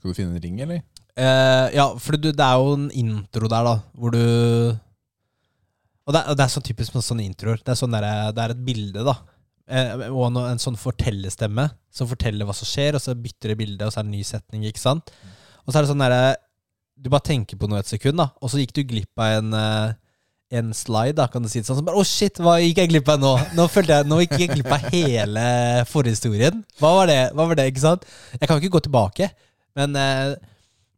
[0.00, 0.80] Skal du finne en ring, eller?
[1.14, 4.24] Eh, ja, for du, det er jo en intro der, da, hvor du
[6.08, 7.62] Og det, og det er så typisk med sånne introer.
[7.62, 9.20] Det er, sånn der, det er et bilde, da,
[9.72, 13.86] Eh, og en sånn fortellerstemme som forteller hva som skjer, og så bytter det bilde,
[13.86, 15.12] og så er det en ny setning, ikke sant?
[15.62, 16.34] Og så er det sånn derre
[16.96, 19.56] Du bare tenker på noe et sekund, da, og så gikk du glipp av en
[19.58, 19.94] eh,
[20.52, 21.78] en slide, da, kan du si det sånn.
[21.80, 23.32] Så bare, Å, shit, hva gikk jeg glipp av nå?
[23.56, 25.44] Nå følte jeg, nå gikk jeg glipp av hele
[25.88, 26.60] forhistorien.
[26.80, 28.04] Hva var det, hva var det, ikke sant?
[28.36, 29.30] Jeg kan jo ikke gå tilbake,
[29.78, 30.34] men eh,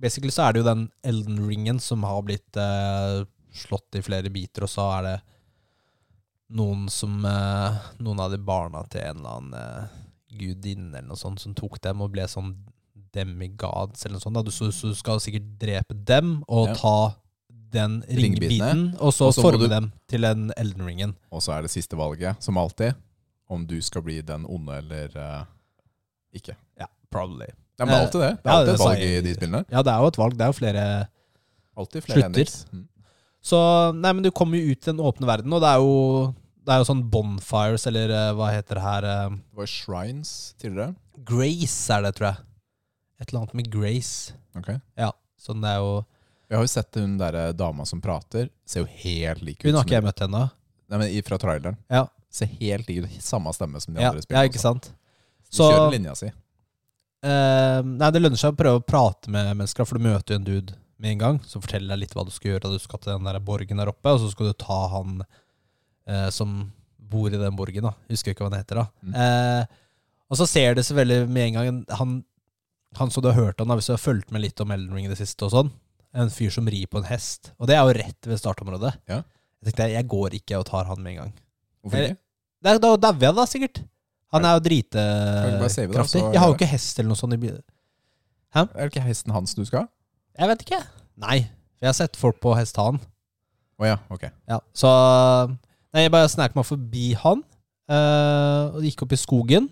[0.02, 3.22] basically så er det jo den Elden Ringen som har blitt eh,
[3.54, 5.14] slått i flere biter, og så er det
[6.54, 10.00] noen som eh, Noen av de barna til en eller annen eh,
[10.34, 12.56] gudinne eller noe sånt som tok dem og ble sånn
[13.14, 14.36] demigods eller noe sånt.
[14.38, 14.42] Da.
[14.46, 16.74] Du, så, så skal sikkert drepe dem og Ja.
[16.80, 16.96] ta
[17.74, 21.16] den ringbiten, og så Og forme du- dem til den Elden Ringen.
[21.32, 22.94] Og så er det siste valget, som alltid,
[23.50, 25.44] om du skal bli den onde eller uh,
[26.34, 26.54] ikke.
[26.78, 27.48] Ja, probably.
[27.78, 28.30] Ja, men det er alltid det.
[28.44, 29.64] Det er ja, alltid det et valg i de spillene.
[29.70, 30.38] Ja, det er jo et valg.
[30.38, 30.84] Det er jo flere
[31.76, 32.52] Alltid flere Slutter.
[32.70, 32.84] Mm.
[33.42, 33.58] Så
[33.98, 36.72] nei, men du kommer jo ut i den åpne verden, og det er jo det
[36.72, 40.30] er jo sånn bonfires, eller eh, hva heter det her eh, Det var shrines
[40.62, 40.94] tidligere.
[41.28, 42.38] Grace er det, tror jeg.
[43.24, 44.34] Et eller annet med Grace.
[44.58, 44.68] Ok.
[45.00, 45.08] Ja,
[45.40, 45.94] sånn det er jo
[46.50, 48.50] Jeg har jo sett hun der dama som prater.
[48.68, 49.70] Ser jo helt lik ut.
[49.70, 50.42] Hun har ikke jeg møtt ennå.
[50.92, 51.78] Nei, men Fra traileren.
[51.90, 52.04] Ja.
[52.30, 53.16] Ser helt lik ut.
[53.24, 54.90] Samme stemme som de Ja, andre ja, ikke sant?
[55.48, 56.28] Så Så- kjører linja si.
[57.24, 60.40] Uh, nei, det lønner seg å prøve å prate med mennesker, for du møter jo
[60.42, 62.72] en dude med en gang som forteller deg litt hva du skal gjøre.
[62.74, 66.28] Du skal til den der borgen der oppe, og så skal du ta han uh,
[66.34, 67.86] som bor i den borgen.
[67.88, 68.82] da Husker ikke hva han heter.
[68.82, 69.14] da Mm.
[69.16, 69.64] uh,
[70.30, 72.24] Og så ser det veldig med en gang han,
[73.00, 75.08] han som du har hørt om, hvis du har fulgt med litt om Elden Ring
[75.08, 75.72] i det siste, og sånn
[76.14, 77.50] en fyr som rir på en hest.
[77.58, 78.92] Og det er jo rett ved startområdet.
[79.10, 79.22] Ja.
[79.60, 81.32] Jeg tenkte jeg går ikke og tar han med en gang.
[81.82, 82.18] Hvorfor ikke?
[82.64, 83.80] Da dauer jeg da, sikkert.
[84.34, 86.22] Han er jo dritekraftig.
[86.22, 87.64] Jeg har jo ikke hest eller noe sånt i bilen.
[88.54, 89.90] Er det ikke hesten hans du skal ha?
[90.38, 90.80] Jeg vet ikke.
[91.22, 91.36] Nei,
[91.82, 93.02] jeg har sett folk på hest ha han.
[93.82, 94.28] Å ja, ok.
[94.50, 94.90] Ja, så
[95.94, 97.42] Nei, jeg bare snek meg forbi han,
[97.84, 99.66] Øh, og gikk opp i skogen.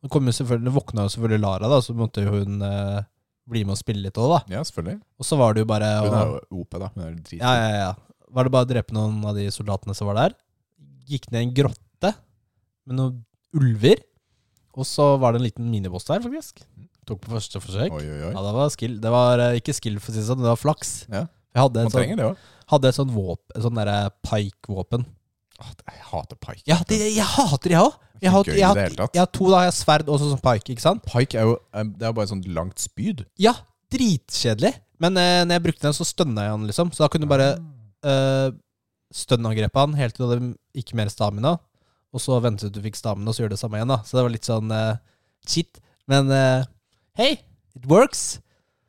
[0.00, 3.00] Det kom jo selvfølgelig, våkna jo selvfølgelig Lara, da, så måtte jo hun eh,
[3.50, 4.38] bli med og spille litt òg, da.
[4.56, 5.00] Ja, selvfølgelig.
[5.20, 6.88] Og så var det jo bare Hun er jo OP, da.
[6.94, 7.40] Hun er drit.
[7.42, 7.90] Ja, ja, ja.
[8.30, 10.36] Var det bare å drepe noen av de soldatene som var der?
[11.10, 12.12] Gikk ned i en grotte
[12.86, 13.18] med noen
[13.58, 14.00] ulver.
[14.78, 16.62] Og så var det en liten miniboss der, faktisk.
[17.10, 17.90] Tok på første forsøk.
[17.90, 18.32] Oi, oi, oi.
[18.32, 18.96] Ja, det var skill.
[19.02, 20.92] Det var eh, ikke skill, for å si det sånn, det var flaks.
[21.10, 21.24] Ja.
[21.50, 22.44] Jeg hadde Man et sånn, trenger det òg.
[22.70, 23.96] hadde et sånt våpen, et sånt derre
[24.30, 25.04] pike-våpen.
[25.60, 26.62] Jeg hater pike.
[26.66, 27.98] Ja, det, jeg hater det òg!
[28.20, 29.14] Jeg, har- ikke gøy jeg, i har- det hele tatt.
[29.16, 29.60] jeg har to, da.
[29.64, 31.02] Jeg har sverd og sånn pike, ikke sant?
[31.08, 33.24] Pike er jo eh, Det er bare et sånt langt spyd.
[33.40, 33.54] Ja,
[33.92, 34.74] dritkjedelig.
[35.00, 36.90] Men eh, når jeg brukte den, så stønna jeg han, liksom.
[36.92, 37.48] Så da kunne du bare
[38.04, 38.50] eh,
[39.14, 41.54] stønnangrepe han helt til du hadde ikke mer stamina.
[42.12, 43.88] Og så vente til du fikk stamina, og så gjøre det samme igjen.
[43.94, 44.96] da Så det var litt sånn eh,
[45.48, 45.80] shit.
[46.10, 46.64] Men eh,
[47.20, 47.38] hey,
[47.78, 48.40] it works.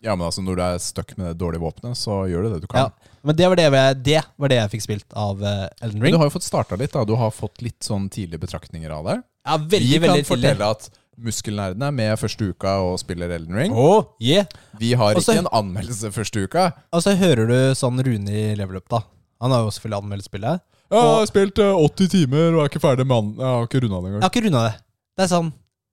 [0.02, 2.62] Ja, men altså når du er stuck med det dårlige våpenet, så gjør du det
[2.64, 2.88] du kan.
[2.90, 3.18] Ja.
[3.22, 6.08] Men det var det, jeg, det var det jeg fikk spilt av Elden Ring.
[6.08, 6.96] Men du har jo fått starta litt.
[6.96, 9.20] da Du har fått litt sånn tidlige betraktninger av det.
[9.46, 10.32] Ja, veldig, Vi kan veldig tidlig.
[10.34, 10.90] fortelle at
[11.22, 13.74] Muskelnerdene er med første uka og spiller Elden Ring.
[13.78, 14.48] Oh, yeah.
[14.80, 16.72] Vi har også, ikke en anmeldelse første uka.
[16.96, 19.04] Og så hører du sånn Rune i level up, da.
[19.44, 20.64] Han har jo selvfølgelig anmeldt spillet.
[20.92, 23.68] Ja, jeg har spilt eh, 80 timer og er ikke ferdig med an Jeg har
[23.68, 24.18] ikke runda det engang.
[24.18, 24.74] Jeg har ikke runda det.
[25.16, 25.52] Det er sånn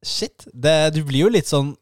[0.08, 0.46] Shit.
[0.54, 1.72] Det, du blir jo litt sånn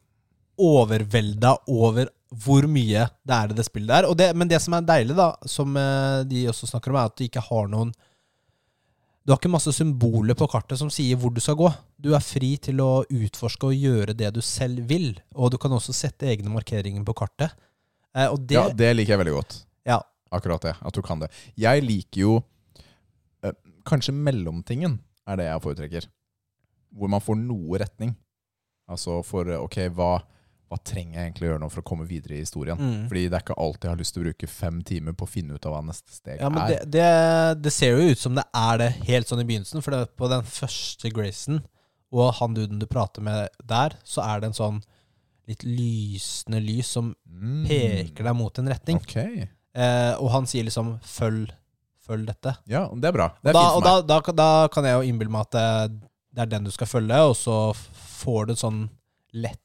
[0.57, 4.09] overvelda over hvor mye det er i det spillet der.
[4.19, 7.17] Det, men det som er deilig, da, som eh, de også snakker om, er at
[7.17, 7.93] du ikke har noen
[9.27, 11.71] Du har ikke masse symboler på kartet som sier hvor du skal gå.
[11.99, 15.17] Du er fri til å utforske og gjøre det du selv vil.
[15.35, 17.57] Og du kan også sette egne markeringer på kartet.
[18.15, 19.57] Eh, det Ja, det liker jeg veldig godt.
[19.87, 19.99] Ja.
[20.31, 20.77] Akkurat det.
[20.79, 21.31] At du kan det.
[21.59, 22.37] Jeg liker jo
[23.43, 23.55] eh,
[23.87, 26.07] Kanskje mellomtingen er det jeg foretrekker.
[26.95, 28.15] Hvor man får noe retning.
[28.87, 30.21] Altså for Ok, hva,
[30.69, 32.77] hva trenger jeg egentlig å gjøre nå for å komme videre i historien?
[32.81, 33.05] Mm.
[33.09, 35.31] Fordi det er ikke alltid jeg har lyst til å bruke fem timer på å
[35.31, 36.69] finne ut av hva neste steg Ja, men er.
[36.69, 39.83] det, det, det ser jo ut som det er det helt sånn i begynnelsen.
[39.85, 41.63] For det, på den første Grayson
[42.17, 44.83] og han duden du prater med der, så er det en sånn
[45.47, 47.67] litt lysende lys som Mm.
[47.69, 48.97] peker deg mot en retning.
[49.03, 49.47] Okay.
[49.75, 51.51] Eh, og han sier liksom 'følg,
[52.07, 52.57] følg dette'.
[52.67, 53.29] Ja, det er bra.
[53.43, 53.85] Det er da, fint for meg.
[53.85, 56.01] da, da, kan- da kan jeg jo innbille meg at det,
[56.35, 58.89] det er den du skal følge, og så får du et sånn
[59.35, 59.61] lett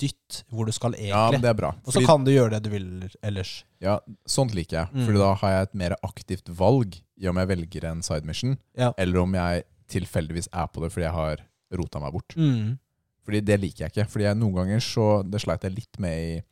[0.00, 1.70] dytt hvor du skal ja, men det er bra.
[1.84, 2.86] og så Fordi- kan du gjøre det du vil
[3.22, 3.64] ellers.
[3.80, 4.88] Ja, sånt liker jeg.
[4.94, 5.04] Mm.
[5.06, 8.58] Fordi da har jeg et mer aktivt valg i om jeg velger en side mission,
[8.76, 8.92] Ja.
[8.98, 11.36] eller om jeg tilfeldigvis er på det fordi jeg har
[11.72, 12.34] rota meg bort.
[12.36, 12.78] Mm.
[13.24, 14.08] Fordi det liker jeg ikke.
[14.10, 16.42] Fordi jeg noen ganger så Det sleit jeg litt med i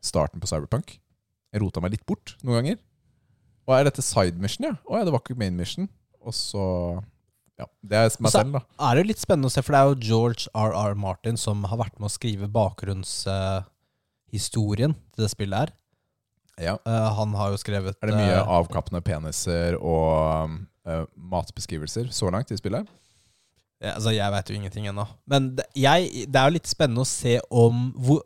[0.00, 0.98] starten på Cyberpunk.
[1.52, 2.78] Jeg rota meg litt bort noen ganger.
[3.66, 4.74] Og er dette side mission, ja?
[4.88, 5.88] Å ja, det var ikke main mission.
[6.24, 7.02] Og så
[7.58, 7.66] Ja.
[7.82, 8.60] Det er meg selv, da.
[8.86, 10.94] er det litt spennende å se, for det er jo George R.R.
[10.98, 15.70] Martin som har vært med å skrive bakgrunnshistorien til det spillet her.
[16.58, 16.74] Ja.
[16.86, 20.50] Uh, han har jo skrevet Er det mye uh, avkappende peniser og
[20.88, 22.86] eh, matbeskrivelser så langt i spillet?
[23.78, 25.06] Ja, altså, jeg veit jo ingenting ennå.
[25.30, 28.18] Men det, jeg, det er jo litt spennende å se om hvor,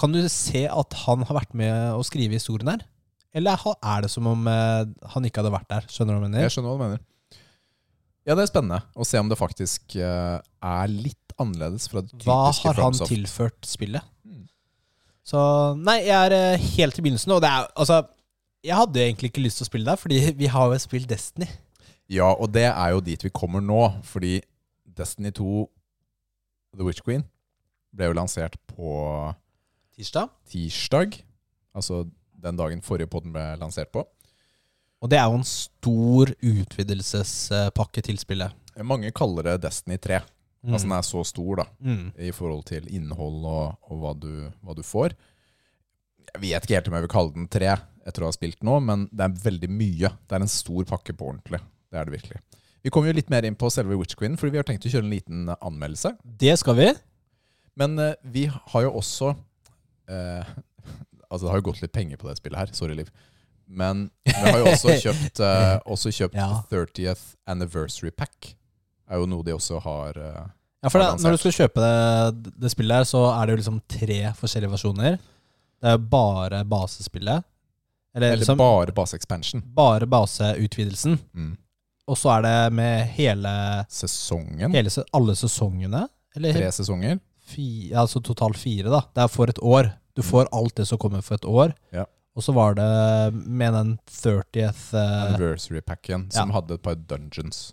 [0.00, 2.82] Kan du se at han har vært med å skrive historien her?
[3.36, 5.84] Eller er det som om han ikke hadde vært der?
[5.92, 6.42] Skjønner du hva jeg mener?
[6.44, 7.00] Jeg skjønner hva du mener.
[8.28, 10.36] Ja, det er spennende å se om det faktisk eh,
[10.68, 13.12] er litt annerledes fra det typiske Hva har han FromSoft.
[13.14, 14.04] tilført spillet?
[14.28, 14.42] Mm.
[15.24, 15.40] Så
[15.80, 18.02] Nei, jeg er eh, helt i begynnelsen, og det er altså
[18.66, 21.48] Jeg hadde egentlig ikke lyst til å spille der, fordi vi har jo spilt Destiny.
[22.08, 24.38] Ja, og det er jo dit vi kommer nå, fordi
[24.98, 25.64] Destiny 2
[26.76, 27.24] The Witch Queen
[27.96, 28.92] ble jo lansert på
[29.96, 30.28] Tirsdag.
[30.52, 31.16] tirsdag.
[31.74, 32.04] Altså
[32.38, 34.04] den dagen forrige podden ble lansert på.
[34.98, 38.54] Og det er jo en stor utvidelsespakke til spillet.
[38.86, 40.20] Mange kaller det Destiny 3.
[40.66, 40.72] Mm.
[40.74, 42.06] Altså den er så stor da, mm.
[42.28, 44.32] i forhold til innhold og, og hva, du,
[44.66, 45.14] hva du får.
[46.32, 47.70] Jeg vet ikke helt om jeg vil kalle den 3
[48.08, 50.10] etter å ha spilt nå, men det er veldig mye.
[50.26, 51.60] Det er en stor pakke på ordentlig.
[51.88, 52.42] Det er det virkelig.
[52.84, 54.92] Vi kommer jo litt mer inn på selve Witch Queen, fordi vi har tenkt å
[54.92, 56.14] kjøre en liten anmeldelse.
[56.42, 56.88] Det skal vi.
[57.78, 60.48] Men uh, vi har jo også uh,
[61.28, 62.70] Altså, det har jo gått litt penger på det spillet her.
[62.72, 63.10] Sorry, Liv.
[63.68, 66.62] Men vi har jo også kjøpt, eh, også kjøpt Ja.
[66.70, 68.54] 30th Anniversary Pack.
[69.10, 70.46] Er jo noe de også har eh,
[70.82, 73.60] Ja, for det, Når du skal kjøpe det, det spillet her, så er det jo
[73.62, 75.16] liksom tre forskjellige versjoner.
[75.78, 77.44] Det er jo bare basespillet.
[78.14, 79.60] Eller, Eller liksom bare base expansion.
[79.74, 81.18] bare baseutvidelsen.
[81.34, 81.56] Mm.
[82.08, 83.50] Og så er det med hele,
[83.92, 84.72] Sesongen.
[84.72, 86.06] hele se- alle sesongene.
[86.36, 87.18] Eller Tre sesonger.
[87.48, 89.00] fi, altså totalt fire, da.
[89.14, 89.90] Det er for et år.
[90.16, 91.74] Du får alt det som kommer for et år.
[91.92, 92.04] Ja.
[92.38, 92.86] Og så var det
[93.34, 97.72] med den 30th uh, Anniversary Packen, som hadde et par dungeons.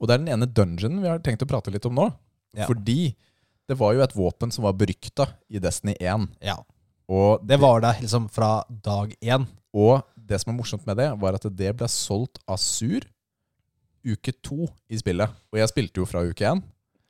[0.00, 2.08] Og det er den ene dungeonen vi har tenkt å prate litt om nå.
[2.58, 2.66] Ja.
[2.66, 3.14] Fordi
[3.70, 6.26] det var jo et våpen som var berykta i Destiny 1.
[6.44, 6.58] Ja.
[7.06, 9.46] Og Det var der liksom fra dag én.
[9.74, 13.04] Og det som er morsomt med det, var at det ble solgt av Sur
[14.04, 15.30] uke to i spillet.
[15.52, 16.60] Og jeg spilte jo fra uke én.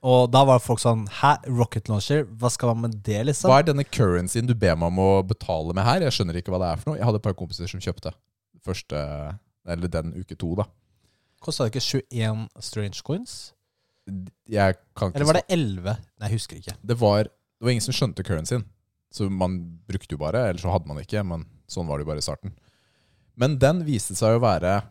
[0.04, 2.26] Og da var folk sånn Hæ, rocket launcher?
[2.40, 3.48] Hva skal man med det, liksom?
[3.48, 6.04] Hva er denne currencyen du ber meg om å betale med her?
[6.04, 6.98] Jeg skjønner ikke hva det er for noe.
[7.00, 8.12] Jeg hadde et par kompiser som kjøpte
[8.64, 9.00] første,
[9.68, 10.68] eller den uke to, da.
[11.44, 13.34] Kosta det ikke 21 strange coins?
[14.48, 15.96] Jeg kan ikke Eller var det 11?
[16.20, 16.76] Nei, jeg husker ikke.
[16.84, 18.64] det var, det var ingen som skjønte currencyen.
[19.14, 19.56] Så man
[19.88, 21.22] brukte jo bare, eller så hadde man ikke.
[21.24, 22.52] Men sånn var det jo bare i starten.
[23.40, 24.82] Men den viste seg å være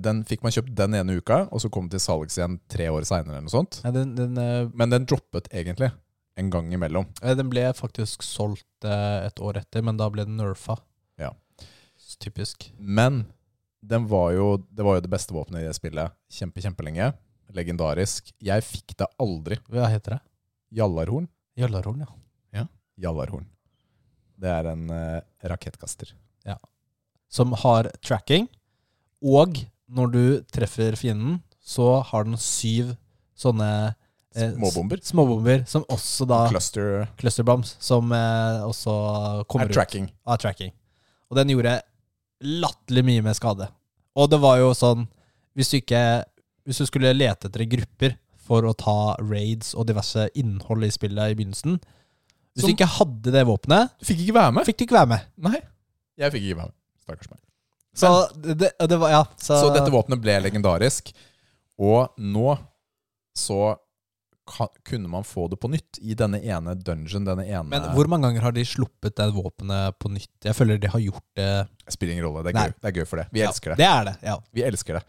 [0.00, 2.88] Den fikk man kjøpt den ene uka, og så kom den til salgs igjen tre
[2.92, 3.42] år seinere.
[3.52, 3.80] sånt.
[3.84, 5.92] Den, den, eh, Men den droppet egentlig
[6.36, 7.06] en gang imellom.
[7.22, 10.78] den ble faktisk solgt eh, et år etter, men da ble den nerfa.
[11.18, 11.32] Ja.
[12.18, 12.72] Typisk.
[12.78, 13.26] Men
[13.82, 17.12] den var jo, det var jo det beste våpenet i det spillet kjempe, kjempelenge.
[17.54, 18.32] Legendarisk.
[18.42, 19.60] Jeg fikk det aldri.
[19.70, 20.20] Hva heter det?
[20.74, 21.28] Jallarhorn.
[21.54, 22.14] Jallarhorn, ja.
[23.00, 23.46] Jallarhorn.
[24.38, 26.14] Det er en uh, rakettkaster.
[27.34, 28.44] Som har tracking,
[29.18, 29.56] og
[29.90, 32.94] når du treffer fienden, så har den syv
[33.38, 33.68] sånne
[34.36, 35.00] eh, Småbomber.
[35.02, 39.74] Småbomber, som også da Cluster Clusterbombs, som eh, også kommer er ut.
[39.78, 40.08] tracking.
[40.26, 40.72] av tracking.
[41.30, 41.78] Og den gjorde
[42.44, 43.68] latterlig mye med skade.
[44.14, 45.06] Og det var jo sånn
[45.56, 46.00] Hvis du ikke
[46.66, 48.12] Hvis du skulle lete etter grupper
[48.44, 51.78] for å ta raids og diverse innhold i spillet i begynnelsen
[52.54, 54.66] Hvis Som- du ikke hadde det våpenet, Du fikk ikke være med?
[54.68, 55.20] fikk du ikke være med.
[55.38, 55.60] Nei.
[56.18, 56.74] Jeg fikk ikke være med.
[57.02, 57.40] Stakkars meg.
[57.94, 59.24] Så det, det, var Ja.
[59.36, 61.12] Så, Så dette våpenet ble legendarisk.
[61.78, 62.54] Og nå
[63.34, 63.74] så
[64.46, 68.08] kan, kunne man få det på nytt i denne ene dungeon, denne ene Men hvor
[68.10, 70.32] mange ganger har de sluppet det våpenet på nytt?
[70.44, 71.50] Jeg føler de har gjort det
[71.88, 72.44] Spiller ingen rolle.
[72.44, 72.66] Det er, Nei.
[72.68, 72.74] gøy.
[72.80, 73.28] det er gøy for det.
[73.32, 73.78] Vi Ja, elsker det.
[73.80, 74.36] Det er det, ja.
[74.52, 75.04] Vi elsker det.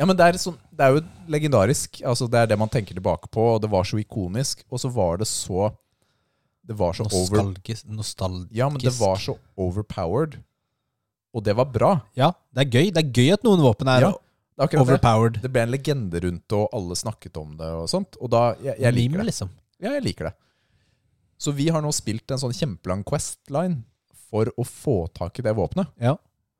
[0.00, 2.00] Ja, men det er, sånn, det er jo legendarisk.
[2.08, 4.62] Altså, det er det man tenker tilbake på, og det var så ikonisk.
[4.72, 5.68] Og så var det så
[6.64, 7.50] Det var så over...
[7.90, 8.54] Nostalgisk.
[8.56, 10.38] Ja, men det var så overpowered.
[11.34, 11.92] Og det var bra.
[12.18, 12.90] Ja, det er gøy.
[12.94, 14.86] Det er gøy at noen våpen er Ja, er akkurat det.
[14.88, 15.36] overpowered.
[15.42, 18.16] Det ble en legende rundt det, og alle snakket om det og sånt.
[18.20, 19.26] Og da Jeg, jeg liker Meme, det.
[19.30, 19.50] liksom.
[19.80, 20.34] Ja, jeg liker det.
[21.40, 23.84] Så vi har nå spilt en sånn kjempelang Quest-line
[24.30, 25.88] for å få tak i det våpenet.
[26.00, 26.16] Ja.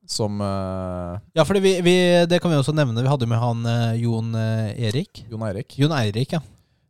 [0.06, 3.02] Som uh, Ja, vi, det kan vi også nevne.
[3.02, 5.24] Vi hadde med han uh, Jon uh, Erik.
[5.30, 6.40] Jon Eirik, Jon Eirik, ja.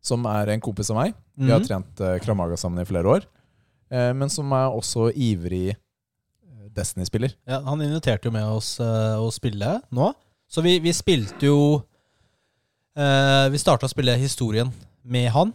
[0.00, 1.14] som er en kompis av meg.
[1.36, 1.66] Vi har Mhm.
[1.66, 3.26] trent uh, Kramaga sammen i flere år.
[3.90, 5.74] Men som er også ivrig
[6.76, 7.34] Destiny-spiller.
[7.48, 7.60] ja.
[7.66, 10.12] Han inviterte jo med oss uh, å spille nå.
[10.50, 11.58] Så vi, vi spilte jo
[12.98, 15.52] uh, Vi starta å spille historien med han.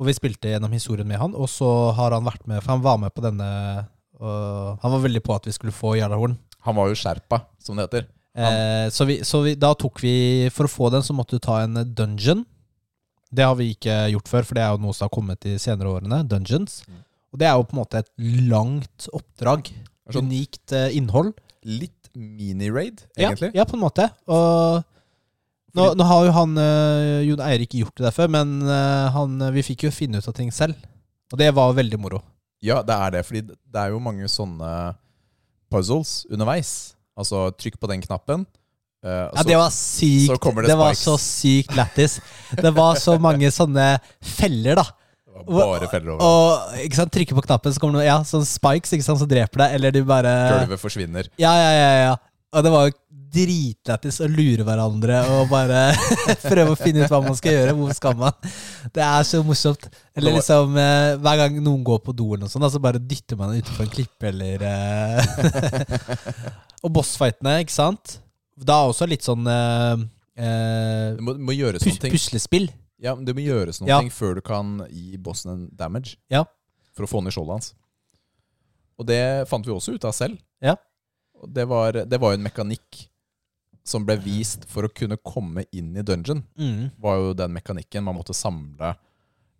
[0.00, 1.36] Og vi spilte gjennom historien med han.
[1.38, 3.50] Og så har han vært med, for han var med på denne
[4.18, 6.38] uh, Han var veldig på at vi skulle få Jarlahorn.
[6.66, 8.10] Han var jo skjerpa, som det heter.
[8.32, 11.44] Eh, så vi, så vi, da tok vi For å få den, så måtte du
[11.44, 12.46] ta en dungeon.
[13.32, 15.56] Det har vi ikke gjort før, for det er jo noe som har kommet de
[15.60, 16.20] senere årene.
[16.28, 16.82] Dungeons.
[16.88, 17.00] Mm.
[17.32, 18.10] Og det er jo på en måte et
[18.50, 19.70] langt oppdrag.
[20.10, 21.34] Sånn- Unikt eh, innhold.
[21.64, 23.52] Litt mini-raid, egentlig.
[23.54, 24.08] ja, på en måte.
[24.26, 24.82] Og
[25.72, 29.38] Nå, nå har jo han uh, Jon Eirik gjort det der før, men uh, han,
[29.54, 30.76] vi fikk jo finne ut av ting selv.
[31.32, 32.18] Og det var veldig moro.
[32.60, 33.22] Ja, det er det.
[33.24, 34.68] Fordi det er jo mange sånne
[35.72, 36.72] puzzles underveis.
[37.16, 38.44] Altså, trykk på den knappen.
[39.02, 40.44] Uh, Ja, så- det var sykt.
[40.60, 42.20] det det var så sykt lættis.
[42.52, 44.84] Det var så mange sånne feller, da.
[45.48, 46.24] Bare feller over.
[46.26, 49.30] Og ikke sant, Trykker på knappen, så kommer det ja, sånn spikes ikke sant, som
[49.30, 49.78] dreper deg.
[49.78, 51.30] Eller de bare Gulvet forsvinner.
[51.40, 51.90] Ja, ja, ja.
[52.06, 52.14] ja.
[52.52, 52.96] Og det var jo
[53.32, 55.86] dritlættis å lure hverandre og bare
[56.44, 57.76] prøve å finne ut hva man skal gjøre.
[57.78, 58.50] Hvor skal man?
[58.92, 59.88] Det er så morsomt.
[60.18, 63.40] Eller liksom eh, hver gang noen går på do, eller noe sånt, så bare dytter
[63.40, 65.96] man utenfor en klippe, eller eh,
[66.84, 68.18] Og bossfightene, ikke sant?
[68.58, 70.04] Da er også litt sånn eh,
[70.36, 72.12] eh, Det må, må gjøre noen ting.
[72.12, 72.68] puslespill.
[73.02, 74.00] Ja, men det må gjøres noen Ja.
[74.14, 76.16] før du kan gi bossen en damage.
[76.30, 76.44] Ja.
[76.94, 77.72] For å få ned skjoldet hans.
[79.00, 80.38] Og det fant vi også ut av selv.
[80.62, 80.76] Ja.
[81.42, 83.08] Og det var, det var jo en mekanikk
[83.82, 86.44] som ble vist for å kunne komme inn i dungeon.
[86.54, 86.92] Mm.
[87.02, 88.92] Var jo den mekanikken man måtte samle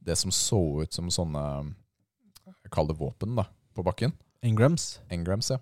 [0.03, 1.75] det som så ut som sånne
[2.73, 4.13] Kall det våpen, da, på bakken.
[4.43, 5.01] Engrams.
[5.13, 5.59] Engrams, ja.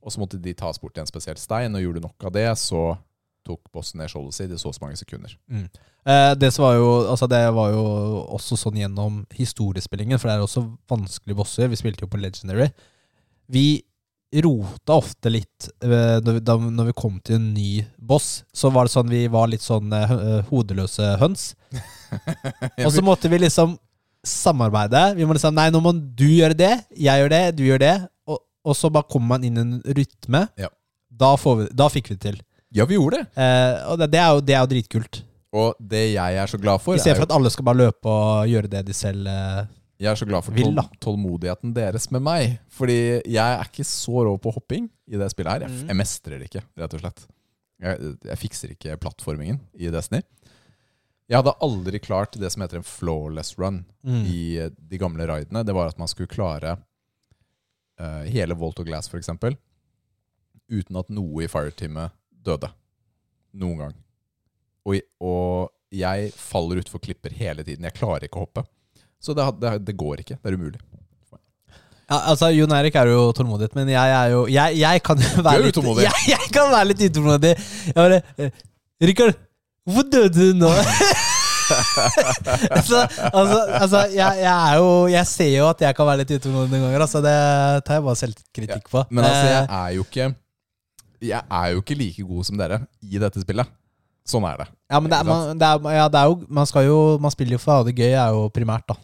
[0.00, 2.32] Og så måtte de tas bort til en spesiell stein, og gjorde du nok av
[2.36, 2.82] det, så
[3.50, 5.36] tok bossen ned skjoldet sitt i så mange sekunder.
[5.50, 7.84] Eh, det, var jo, altså det var jo
[8.38, 11.70] også sånn gjennom historiespillingen, for det er også vanskelige bosser.
[11.70, 12.70] Vi spilte jo på Legendary.
[13.50, 13.82] Vi
[14.30, 18.44] rota ofte litt eh, når, vi, da, når vi kom til en ny boss.
[18.54, 21.52] Så var det sånn vi var litt sånn eh, eh, hodeløse høns.
[22.84, 23.76] Og så måtte vi liksom
[24.26, 25.14] samarbeide.
[25.16, 27.96] Vi må liksom Nei, nå må du gjøre det, jeg gjør det, du gjør det.
[28.30, 30.46] Og, og så bare kommer man inn i en rytme.
[30.60, 30.70] Ja.
[31.10, 32.38] Da, får vi, da fikk vi det til.
[32.72, 33.26] Ja, vi gjorde det!
[33.42, 35.20] Eh, og det, det, er jo, det er jo dritkult.
[35.50, 38.06] Og det jeg er så glad for, I stedet for at alle skal bare løpe
[38.12, 39.64] og gjøre det de selv eh,
[39.98, 42.54] Jeg er så glad for Vil, tål tålmodigheten deres med meg.
[42.70, 45.66] Fordi jeg er ikke så rå på hopping i det spillet her.
[45.66, 45.88] Jeg, Mm.
[45.90, 47.24] jeg mestrer det ikke, rett og slett.
[47.80, 50.22] Jeg, jeg fikser ikke plattformingen i Destiny.
[51.30, 54.22] Jeg hadde aldri klart det som heter en flawless run Mm.
[54.30, 55.64] i eh, de gamle raidene.
[55.66, 56.76] Det var at man skulle klare
[58.00, 59.28] uh, hele Volt og Glass, f.eks.,
[60.70, 62.14] uten at noe i fireteamet
[62.46, 62.70] døde.
[63.60, 63.94] Noen gang.
[64.86, 67.84] Og, og jeg faller utfor klipper hele tiden.
[67.88, 68.64] Jeg klarer ikke å hoppe.
[69.20, 70.38] Så det, det, det går ikke.
[70.40, 70.80] Det er umulig.
[72.10, 75.60] Ja, altså, Jon Erik er jo tålmodig, men jeg er jo Jeg, jeg kan være
[75.62, 76.08] litt utålmodig.
[76.08, 77.52] Jeg, jeg kan være litt utålmodig.
[77.86, 78.64] Jeg bare eh,
[79.10, 79.36] Rikard,
[79.86, 80.70] hvorfor døde du nå?
[81.70, 86.32] altså, altså, altså jeg, jeg er jo Jeg ser jo at jeg kan være litt
[86.38, 87.04] utålmodig noen ganger.
[87.06, 87.36] Altså, det
[87.86, 89.04] tar jeg bare selvkritikk på.
[89.10, 90.30] Men altså, jeg Eh, er jo ikke
[91.20, 93.68] Jeg er jo ikke like god som dere i dette spillet.
[94.30, 94.66] Sånn er det.
[94.92, 97.32] ja, men det er, man, det er, ja, det er jo Man skal jo Man
[97.32, 98.96] spiller jo for å ha det gøy, er jo primært, da.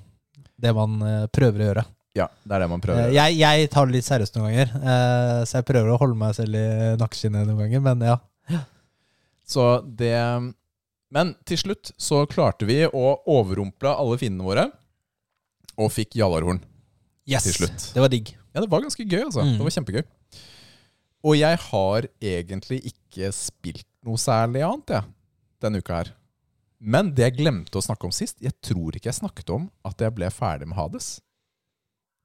[0.60, 1.84] Det man eh, prøver å gjøre.
[2.16, 3.00] Ja, det er det man prøver.
[3.00, 3.16] Eh, å gjøre.
[3.32, 6.36] jeg, jeg tar det litt seriøst noen ganger, eh, så jeg prøver å holde meg
[6.38, 6.66] selv i
[7.00, 8.16] nakkeskinnet noen ganger, men ja.
[9.46, 9.66] Så
[9.98, 10.14] det
[11.12, 14.64] Men til slutt så klarte vi å overrumple alle fiendene våre.
[15.76, 16.62] Og fikk Jallarhorn
[17.28, 17.42] Yes.
[17.44, 17.90] til slutt.
[17.92, 18.30] Det var digg.
[18.54, 19.42] Ja, det var ganske gøy, altså.
[19.42, 19.56] Mm.
[19.58, 20.04] Det var kjempegøy.
[21.26, 25.10] Og jeg har egentlig ikke spilt noe særlig annet, jeg,
[25.64, 26.12] denne uka her.
[26.78, 30.02] Men det jeg glemte å snakke om sist Jeg tror ikke jeg snakket om at
[30.04, 31.16] jeg ble ferdig med Hades.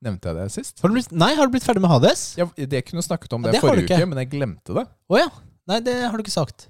[0.04, 0.82] Nevnte jeg det sist?
[0.84, 2.26] Har blitt, nei, har du blitt ferdig med Hades?
[2.38, 4.76] Ja, det kunne snakket om Ja, det, det har du forrige uke, men jeg glemte
[4.76, 4.84] det.
[5.08, 5.30] Å ja.
[5.72, 6.68] Nei, det har du ikke sagt.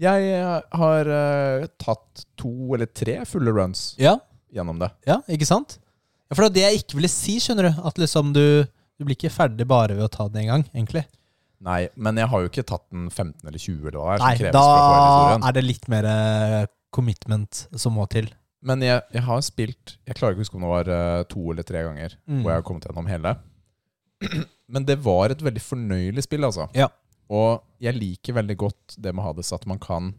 [0.00, 0.40] Jeg
[0.80, 4.16] har uh, tatt to eller tre fulle runs Ja,
[4.52, 4.88] gjennom det.
[5.08, 5.76] ja ikke sant?
[6.30, 7.80] Ja, for det var det jeg ikke ville si, skjønner du.
[7.86, 11.04] At liksom du, du blir ikke ferdig bare ved å ta det en gang, egentlig.
[11.60, 14.46] Nei, men jeg har jo ikke tatt den 15 eller 20 eller hva det er
[14.46, 16.62] Nei, da er det litt mer eh,
[16.94, 18.30] commitment som må til.
[18.64, 21.44] Men jeg, jeg har spilt Jeg klarer ikke å huske om det var eh, to
[21.52, 22.40] eller tre ganger Mm.
[22.42, 23.34] hvor jeg har kommet gjennom hele.
[24.74, 26.68] Men det var et veldig fornøyelig spill, altså.
[26.76, 26.88] Ja.
[27.30, 30.12] Og jeg liker veldig godt det med Hades, at man kan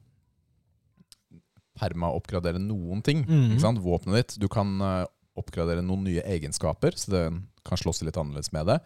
[1.81, 3.23] perma-oppgradere noen ting.
[3.27, 3.53] Mm.
[3.55, 3.81] Ikke sant?
[3.83, 4.37] Våpenet ditt.
[4.41, 5.05] Du kan eh,
[5.39, 7.23] oppgradere noen nye egenskaper, så det
[7.67, 8.79] kan slåss litt annerledes med det.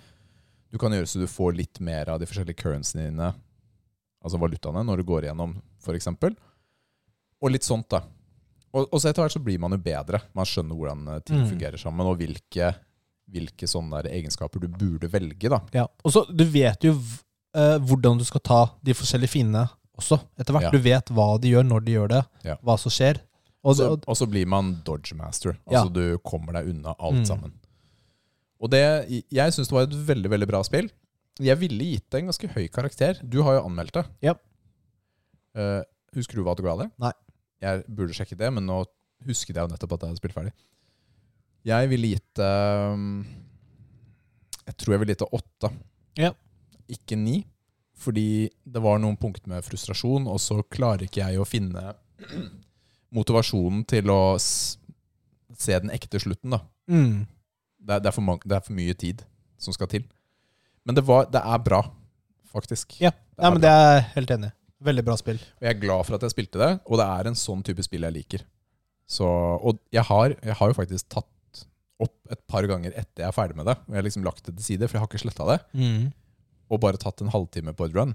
[0.76, 3.30] Du kan gjøre så du får litt mer av de forskjellige currencyene dine,
[4.26, 6.10] altså valutaene, når du går igjennom, f.eks.
[7.40, 8.02] Og litt sånt, da.
[8.76, 10.20] Og, og så etter hvert så blir man jo bedre.
[10.36, 11.48] Man skjønner hvordan eh, ting Mm.
[11.54, 12.74] fungerer sammen, og hvilke,
[13.32, 15.62] hvilke sånne egenskaper du burde velge, da.
[15.76, 15.86] Ja.
[16.04, 16.92] Og så, du vet jo
[17.56, 20.68] eh, hvordan du skal ta de forskjellige fiendene også, etter hvert.
[20.68, 20.74] Ja.
[20.76, 22.58] Du vet hva de gjør, når de gjør det, Ja.
[22.66, 23.22] hva som skjer.
[23.66, 25.56] Og, så, og, så blir man dodge master.
[25.72, 25.86] Ja.
[25.86, 27.26] Altså du kommer deg unna alt Mm.
[27.32, 27.56] sammen.
[28.66, 28.82] Og det,
[29.30, 30.90] jeg syns det var et veldig veldig bra spill.
[31.44, 33.20] Jeg ville gitt det en ganske høy karakter.
[33.22, 34.06] Du har jo anmeldt det.
[34.26, 34.34] Ja.
[35.56, 35.84] Uh,
[36.16, 36.90] husker du hva du ga det?
[37.02, 37.12] Nei.
[37.64, 38.82] Jeg burde sjekke det, men nå
[39.26, 40.54] husket jeg jo nettopp at jeg hadde spilt ferdig.
[41.66, 42.54] Jeg ville gitt det
[42.94, 43.24] um,
[44.68, 45.72] Jeg tror jeg ville gitt det åtte.
[46.22, 46.32] Ja.
[46.98, 47.44] Ikke ni.
[47.96, 51.94] Fordi det var noen punkter med frustrasjon, og så klarer ikke jeg å finne
[53.16, 56.58] motivasjonen til å se den ekte slutten.
[56.58, 56.64] da.
[56.92, 57.24] Mm.
[57.86, 59.22] Det er, det, er for mang- det er for mye tid
[59.62, 60.06] som skal til.
[60.86, 61.84] Men det, var, det er bra,
[62.52, 62.98] faktisk.
[63.02, 63.12] Ja.
[63.38, 64.56] ja, men det er jeg helt enig i.
[64.86, 65.38] Veldig bra spill.
[65.40, 67.86] Og jeg er glad for at jeg spilte det, og det er en sånn type
[67.86, 68.44] spill jeg liker.
[69.10, 71.64] Så, og jeg har, jeg har jo faktisk tatt
[72.02, 73.78] opp et par ganger etter jeg er ferdig med det.
[73.86, 75.58] Og jeg har liksom lagt det til side, for jeg har ikke sletta det.
[75.78, 76.08] Mm.
[76.74, 78.14] Og bare tatt en halvtime på et run.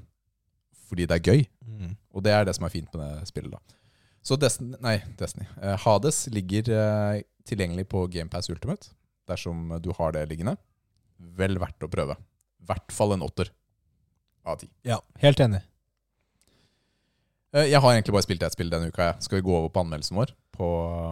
[0.91, 1.45] Fordi det er gøy.
[1.65, 1.93] Mm.
[2.15, 3.55] Og det er det som er fint med det spillet.
[3.55, 3.79] da.
[4.27, 5.47] Så Destiny, nei, Destiny.
[5.63, 8.91] Eh, Hades ligger eh, tilgjengelig på GamePass Ultimate.
[9.29, 10.57] Dersom du har det liggende.
[11.37, 12.17] Vel verdt å prøve.
[12.61, 13.51] I hvert fall en åtter
[14.47, 14.71] av ti.
[14.87, 15.61] Ja, helt enig.
[17.53, 19.11] Eh, jeg har egentlig bare spilt ett spill denne uka.
[19.11, 19.27] Jeg.
[19.27, 20.35] Skal vi gå over på anmeldelsen vår?
[20.57, 20.67] På,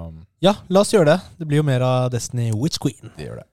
[0.08, 1.20] um, Ja, la oss gjøre det.
[1.40, 3.12] Det blir jo mer av Destiny Witch Queen.
[3.16, 3.46] det gjør det.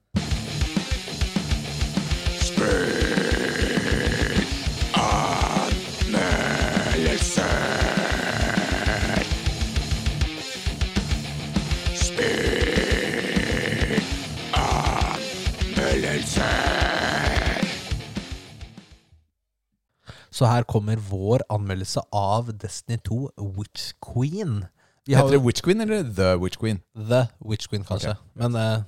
[20.35, 23.19] Så her kommer vår anmeldelse av Destiny 2
[23.55, 24.65] Witch Queen.
[25.07, 26.81] Vi Heter det Witch Queen eller The Witch Queen?
[26.97, 28.17] The Witch Queen, kanskje.
[28.17, 28.41] Okay.
[28.41, 28.83] Men uh,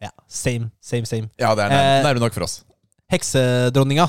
[0.00, 1.28] ja, same, same, same.
[1.40, 2.62] Ja, det er nærme, Eh, nok for oss.
[3.12, 4.06] Heksedronninga.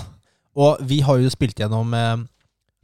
[0.59, 2.23] Og vi har jo spilt gjennom eh,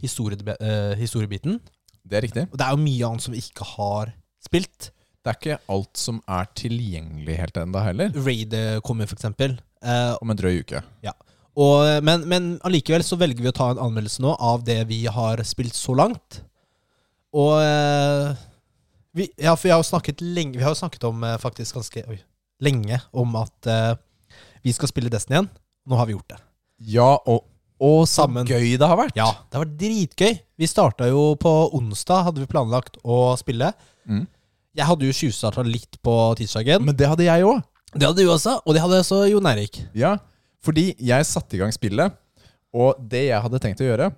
[0.01, 1.60] historie, eh, historiebiten.
[2.06, 2.47] Det er riktig.
[2.51, 4.12] Og det er jo mye annet som vi ikke har
[4.43, 4.91] spilt.
[5.26, 8.12] Det er ikke alt som er tilgjengelig helt ennå heller.
[8.26, 9.58] Raid eh, kommer, for eksempel.
[9.86, 10.82] Om en drøy uke.
[11.56, 15.06] Og, men, men allikevel så velger vi å ta en anmeldelse nå av det vi
[15.08, 16.41] har spilt så langt.
[17.36, 18.36] Og eh,
[19.16, 21.80] vi, Ja, for vi har jo snakket lenge Vi har jo snakket om eh, faktisk
[21.80, 22.20] ganske oi,
[22.64, 23.97] lenge om at uh,
[24.64, 25.49] vi skal spille Destiny igjen.
[25.86, 26.38] Nå har vi gjort det.
[26.95, 27.43] Ja, og,
[27.84, 28.47] og så Sammen.
[28.47, 29.18] gøy det har vært!
[29.20, 30.38] Ja, det har vært dritgøy.
[30.58, 33.74] Vi starta jo på onsdag, hadde vi planlagt å spille.
[34.08, 34.24] Mm.
[34.76, 36.88] Jeg hadde jo tjuvstarta litt på tirsdagen.
[36.88, 37.60] Men det hadde jeg òg.
[37.93, 39.84] Det hadde du også, og det hadde også Jon Eirik.
[39.95, 40.16] Ja,
[40.66, 42.13] fordi jeg satte i gang spillet,
[42.76, 44.11] og det jeg hadde tenkt å gjøre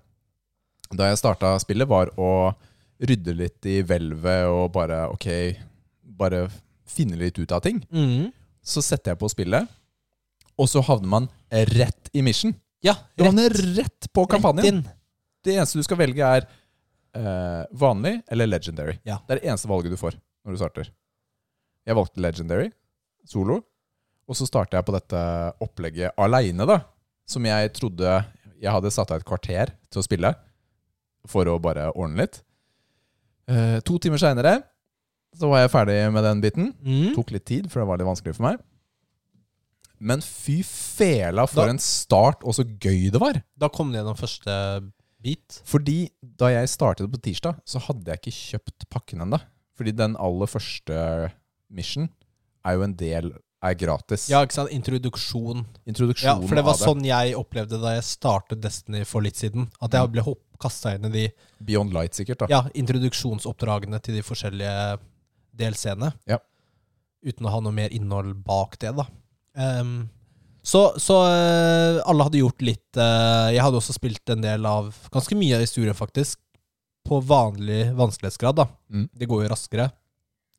[0.95, 2.53] da jeg starta spillet, var å
[3.03, 5.27] rydde litt i hvelvet og bare ok,
[6.17, 6.45] bare
[6.87, 7.81] finne litt ut av ting.
[7.91, 8.29] Mm.
[8.63, 9.67] Så setter jeg på spillet,
[10.57, 11.27] og så havner man
[11.75, 12.55] rett i mission.
[12.85, 14.81] Ja, Du havner rett på kampanjen.
[14.85, 14.93] Rett
[15.45, 16.47] Det eneste du skal velge, er
[17.17, 18.97] eh, vanlig eller legendary.
[19.07, 19.19] Ja.
[19.27, 20.89] Det er det eneste valget du får når du starter.
[21.87, 22.71] Jeg valgte legendary,
[23.27, 23.61] solo,
[24.27, 25.19] og så starta jeg på dette
[25.63, 26.81] opplegget aleine, da.
[27.27, 28.25] Som jeg trodde
[28.61, 30.31] Jeg hadde satt av et kvarter til å spille
[31.29, 32.39] for å bare ordne litt.
[33.47, 34.63] Eh, to timer seinere
[35.37, 36.71] så var jeg ferdig med den biten.
[36.81, 37.13] Mm.
[37.13, 38.57] Tok litt tid, for det var litt vanskelig for meg.
[39.99, 43.43] Men fy fela for Da- en start, og så gøy det var!
[43.57, 45.61] Da kom det gjennom første bit.
[45.65, 49.39] Fordi da jeg startet på tirsdag, så hadde jeg ikke kjøpt pakken ennå.
[49.77, 51.31] Fordi den aller første
[51.69, 52.09] mission
[52.65, 54.27] er jo en del er gratis.
[54.29, 54.73] Ja, ikke sant?
[54.73, 55.63] Introduksjon.
[56.21, 57.09] Ja, For det var sånn det.
[57.09, 59.69] jeg opplevde da jeg startet Destiny for litt siden.
[59.81, 60.25] At jeg ble
[60.61, 61.23] kasta inn i de
[61.65, 62.43] Beyond Light, sikkert.
[62.43, 64.99] da ja, introduksjonsoppdragene til de forskjellige
[65.57, 66.13] delscenene.
[66.29, 66.39] Ja.
[67.25, 69.07] Uten å ha noe mer innhold bak det, da.
[69.57, 70.09] Um,
[70.67, 74.91] så så eh, alle hadde gjort litt uh, Jeg hadde også spilt en del av
[75.09, 76.41] Ganske mye av historien, faktisk.
[77.07, 78.67] På vanlig vanskelighetsgrad, da.
[78.91, 79.07] Mm.
[79.15, 79.87] Det går jo raskere.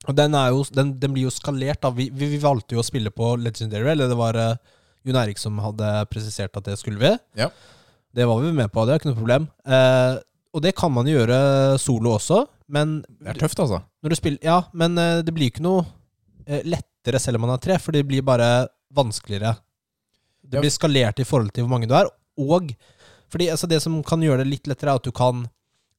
[0.06, 1.90] Og den, jo, den, den blir jo skalert, da.
[1.94, 4.76] Vi, vi, vi valgte jo å spille på Legendary, eller det var uh,
[5.06, 7.10] Jon Erik som hadde presisert at det skulle vi.
[7.40, 7.50] Ja.
[8.14, 9.48] Det var vi med på, det er ikke noe problem.
[9.68, 10.20] Uh,
[10.54, 11.40] og det kan man jo gjøre
[11.82, 13.80] solo også, men Det er tøft, altså.
[14.18, 17.80] spiller Ja, men uh, det blir ikke noe uh, lettere selv om man er tre,
[17.82, 19.56] for det blir bare vanskeligere.
[20.48, 22.08] Det blir skalert i forhold til hvor mange du er,
[22.40, 22.72] og
[23.28, 25.44] fordi altså, det som kan gjøre det litt lettere, er at du kan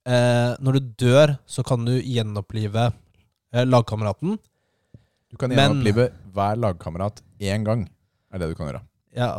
[0.09, 2.87] Når du dør, så kan du gjenopplive
[3.53, 4.37] lagkameraten.
[5.29, 7.87] Du kan gjenopplive hver lagkamerat én gang.
[8.33, 8.81] er det du kan gjøre.
[9.17, 9.29] Ja,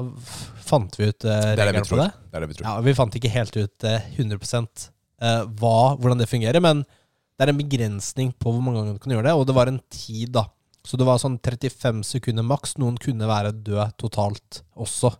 [0.67, 2.09] fant vi ut uh, reglene på det?
[2.31, 2.67] Det er det vi tror.
[2.67, 7.47] Ja, Vi fant ikke helt ut uh, 100 uh, hva, hvordan det fungerer, men det
[7.47, 9.81] er en begrensning på hvor mange ganger du kan gjøre det, og det var en
[9.89, 10.45] tid, da.
[10.85, 12.75] Så det var sånn 35 sekunder maks.
[12.81, 15.13] Noen kunne være død totalt også.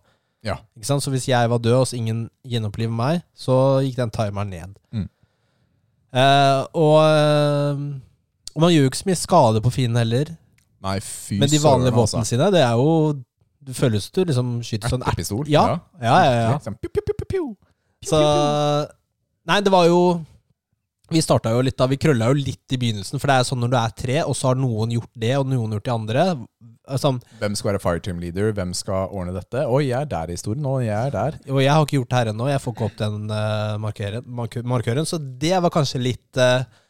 [0.45, 0.57] Ja.
[0.77, 1.05] Ikke sant?
[1.05, 4.77] Så hvis jeg var død, og så ingen gjenoppliver meg, så gikk den timeren ned.
[4.93, 5.07] Mm.
[6.11, 7.83] Uh, og, eh,
[8.55, 10.31] og man gjør jo ikke så mye skade på fienden heller.
[10.81, 12.35] Nei, fy Men de vanlige våpnene altså.
[12.35, 13.13] sine, det er jo
[13.61, 15.45] Det føles du liksom skyter sånn Ertepistol.
[15.51, 15.77] Ja.
[16.01, 16.55] Ja, ja, ja.
[16.63, 17.45] Sånn, piu, piu, piu,
[18.01, 18.19] Så.
[19.49, 20.01] Nei, det var jo
[21.11, 23.61] Vi starta jo litt da Vi krølla jo litt i begynnelsen, for det er sånn
[23.61, 26.25] når du er tre, og så har noen gjort det, og noen gjort det andre.
[26.87, 28.53] altså, Hvem skal være fireteam leader?
[28.57, 29.65] Hvem skal ordne dette?
[29.67, 31.37] Oi, jeg er der i historien og Jeg er der.
[31.51, 32.47] Og jeg har ikke gjort det her ennå.
[32.49, 34.25] Jeg får ikke opp den uh, markøren,
[34.73, 35.09] markøren.
[35.09, 36.80] Så det var kanskje litt eh, eh,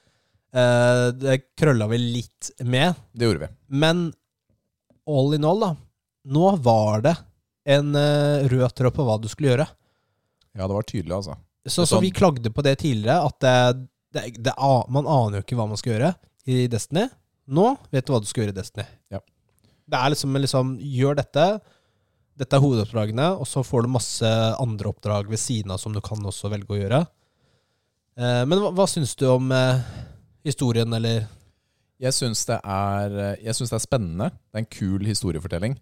[0.52, 2.98] Det krølla vi litt med.
[3.16, 3.52] Det gjorde vi.
[3.82, 4.02] Men
[5.08, 5.70] all in all, da.
[6.32, 7.14] Nå var det
[7.72, 9.68] en eh, rød tråd på hva du skulle gjøre.
[10.58, 11.38] Ja, det var tydelig, altså.
[11.66, 13.38] Så, så sånn- vi klagde på det tidligere, at
[14.12, 14.54] det, det,
[14.92, 16.14] man aner jo ikke hva man skal gjøre
[16.50, 17.06] i Destiny.
[17.52, 18.88] Nå vet du hva du skal gjøre i Destiny.
[19.14, 19.22] Ja.
[19.92, 21.46] Det er liksom, liksom Gjør dette.
[22.42, 24.30] Dette er hovedoppdragene, og så får du masse
[24.62, 27.02] andre oppdrag ved siden av som du kan også velge å gjøre.
[28.18, 29.84] Eh, men hva, hva syns du om eh,
[30.46, 31.28] historien, eller
[32.02, 33.36] Jeg syns det, er-
[33.70, 34.30] det er spennende.
[34.32, 35.76] Det er en kul historiefortelling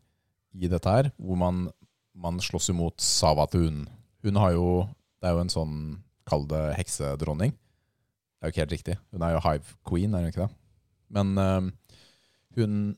[0.54, 1.70] i dette her, hvor man,
[2.16, 3.88] man slåss imot Savatun.
[4.24, 4.88] Hun har jo
[5.22, 7.52] Det er jo en sånn, kall det heksedronning.
[7.52, 8.98] Det er jo ikke helt riktig.
[9.12, 10.50] Hun er jo hive queen, er hun ikke det?
[11.10, 11.72] Men øh,
[12.56, 12.98] hun,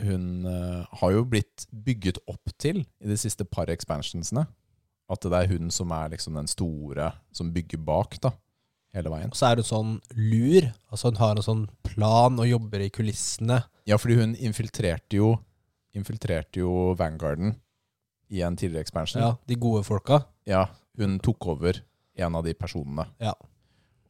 [0.00, 4.46] hun øh, har jo blitt bygget opp til i de siste par expansionsene.
[5.08, 8.30] At det er hun som er liksom den store som bygger bak, da.
[8.96, 9.30] Hele veien.
[9.36, 10.68] Så er det sånn lur.
[10.90, 13.60] Altså hun har en sånn plan og jobber i kulissene.
[13.88, 15.34] Ja, fordi hun infiltrerte jo
[15.96, 17.54] Infiltrerte jo Vanguarden
[18.30, 19.22] i en tidligere expansion.
[19.24, 20.18] Ja, de gode folka.
[20.46, 20.66] Ja,
[21.00, 21.80] hun tok over
[22.20, 23.32] en av de personene Ja.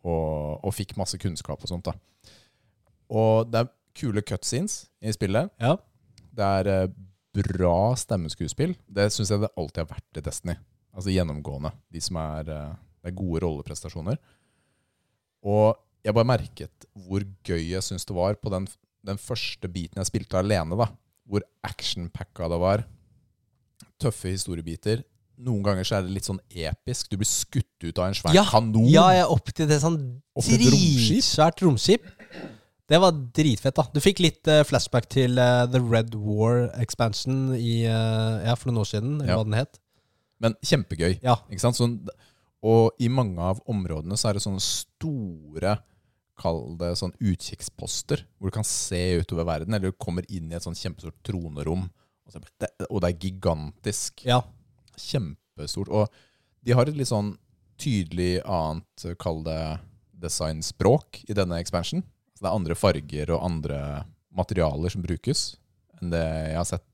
[0.04, 1.86] og, og fikk masse kunnskap og sånt.
[1.86, 1.94] da.
[3.08, 5.50] Og det er kule cutscenes i spillet.
[5.62, 5.76] Ja.
[6.34, 6.90] Det er eh,
[7.38, 8.74] bra stemmeskuespill.
[8.90, 10.58] Det syns jeg det alltid har vært i Destiny.
[10.92, 11.72] Altså gjennomgående.
[11.94, 14.18] De som er, eh, det er gode rolleprestasjoner.
[15.46, 18.66] Og jeg bare merket hvor gøy jeg syns det var på den,
[19.06, 20.76] den første biten jeg spilte alene.
[20.78, 20.88] da.
[21.28, 22.84] Hvor actionpacka det var.
[24.00, 25.02] Tøffe historiebiter.
[25.38, 27.10] Noen ganger så er det litt sånn episk.
[27.12, 28.88] Du blir skutt ut av en svær Ja, kanon.
[28.90, 29.98] Ja, jeg opp til det sånn
[30.38, 32.06] dritsvært romskip.
[32.88, 33.84] Det var dritfett, da.
[33.92, 38.70] Du fikk litt uh, flashback til uh, The Red War expansion i, uh, ja, for
[38.70, 39.36] noen år siden, eller Ja.
[39.42, 39.78] hva den het.
[40.40, 41.18] Men kjempegøy.
[41.22, 41.34] Ja.
[41.52, 41.76] Ikke sant?
[41.76, 41.98] Sånn,
[42.66, 45.78] og i mange av områdene så er det sånne store
[46.38, 49.74] Kall det sånn utkikksposter, hvor du kan se utover verden.
[49.74, 51.88] Eller du kommer inn i et sånn kjempestort tronerom.
[51.90, 54.22] Og, så, det, og det er gigantisk.
[54.22, 54.36] Ja.
[54.94, 55.90] Kjempestort.
[55.90, 56.06] Og
[56.62, 57.32] de har et litt sånn
[57.82, 59.58] tydelig annet, kall det
[60.22, 62.04] designspråk i denne expansion.
[62.36, 63.80] Så det er andre farger og andre
[64.38, 65.48] materialer som brukes
[65.98, 66.86] enn det jeg har sett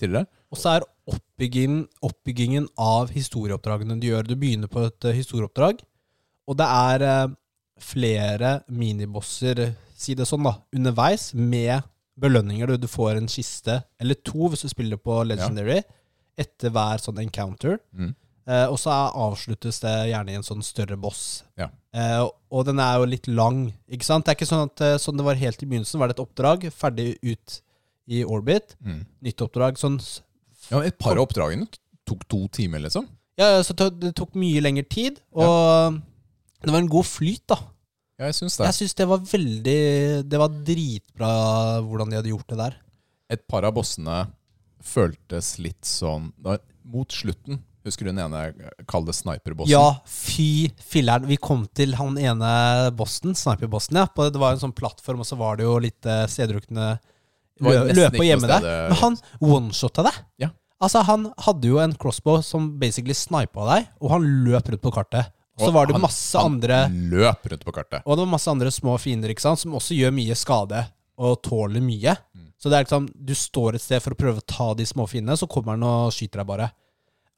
[0.00, 0.28] tidligere.
[0.48, 4.28] Og så er oppbyggingen, oppbyggingen av historieoppdragene du gjør.
[4.28, 5.82] Du begynner på et eh, historieoppdrag,
[6.48, 7.36] og det er eh,
[7.80, 11.82] flere minibosser, si det sånn, da, underveis, med
[12.20, 12.76] belønninger.
[12.80, 15.80] Du, får en kiste, eller to hvis du spiller på Legendary,
[16.40, 17.78] etter hver sånn encounter.
[17.92, 18.14] Mm.
[18.50, 21.42] Eh, og så avsluttes det gjerne i en sånn større boss.
[21.60, 21.68] Ja.
[21.94, 24.26] Eh, og den er jo litt lang, ikke sant?
[24.26, 26.24] Det er ikke sånn at eh, sånn det var helt i begynnelsen, var det et
[26.24, 27.60] oppdrag, ferdig ut
[28.10, 28.74] i orbit.
[28.82, 29.04] Mm.
[29.26, 30.00] Nytt oppdrag, sånn
[30.70, 31.66] Ja, et par av oppdragene
[32.08, 33.08] tok to timer, liksom.
[33.40, 36.00] Ja, så det tok mye lengre tid, og
[36.60, 37.60] det var en god flyt, da.
[38.20, 38.66] Ja, jeg syns det.
[38.68, 39.78] Jeg syns det var veldig
[40.28, 41.30] Det var dritbra
[41.86, 42.74] hvordan de hadde gjort det der.
[43.32, 44.26] Et par av bossene
[44.84, 46.58] føltes litt sånn da,
[46.90, 49.72] Mot slutten, husker du den ene, kall det sniperbossen?
[49.72, 51.28] Ja, fy filleren.
[51.30, 52.52] Vi kom til han ene
[52.98, 54.08] bossen, sniperbossen, ja.
[54.10, 57.64] På, det var en sånn plattform, og så var det jo litt sedrukne stedrukne Det
[57.68, 58.80] var lø, nesten løpe og gjemme der deg.
[58.90, 60.18] Men han one-shotta deg.
[60.44, 60.50] Ja.
[60.80, 64.92] Altså, han hadde jo en crossbow som basically snipa deg, og han løp rundt på
[64.94, 65.28] kartet.
[65.60, 68.02] Og så var det han- masse han andre løp rundt på kartet.
[68.06, 70.86] Og det var masse andre små fiender ikke sant, som også gjør mye skade
[71.18, 72.16] og tåler mye.
[72.34, 72.46] Mm.
[72.56, 75.06] Så det er liksom, du står et sted for å prøve å ta de små
[75.06, 76.70] fiendene, så kommer han og skyter deg bare.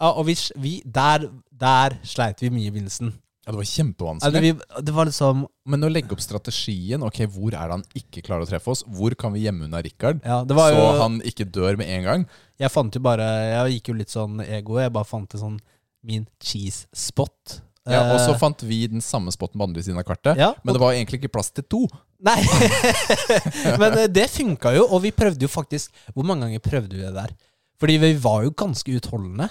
[0.01, 3.13] Ja, og vi, vi, der, der sleit vi mye i begynnelsen.
[3.43, 4.41] Ja, Det var Altså, kjempevanskelig.
[4.43, 8.23] vi, det var liksom Men å legge opp strategien Ok, hvor er det han ikke
[8.23, 8.85] klarer å treffe oss?
[8.87, 10.21] Hvor kan vi gjemme unna Richard?
[10.25, 12.27] Ja, Så jo han ikke dør med en gang?
[12.63, 14.79] Jeg fant jo bare Jeg gikk jo litt sånn ego.
[14.79, 15.59] Jeg bare fant en sånn
[16.05, 17.61] min cheese spot.
[17.87, 20.37] Ja, Og så Eh, fant vi den samme spotten på andre siden av kartet.
[20.39, 21.89] ja, Men det var egentlig ikke plass til to.
[22.23, 22.39] Nei!
[23.83, 27.03] Men eh, det funka jo, og vi prøvde jo faktisk Hvor mange ganger prøvde vi
[27.03, 27.35] det der?
[27.83, 29.49] Fordi vi var jo ganske utholdende.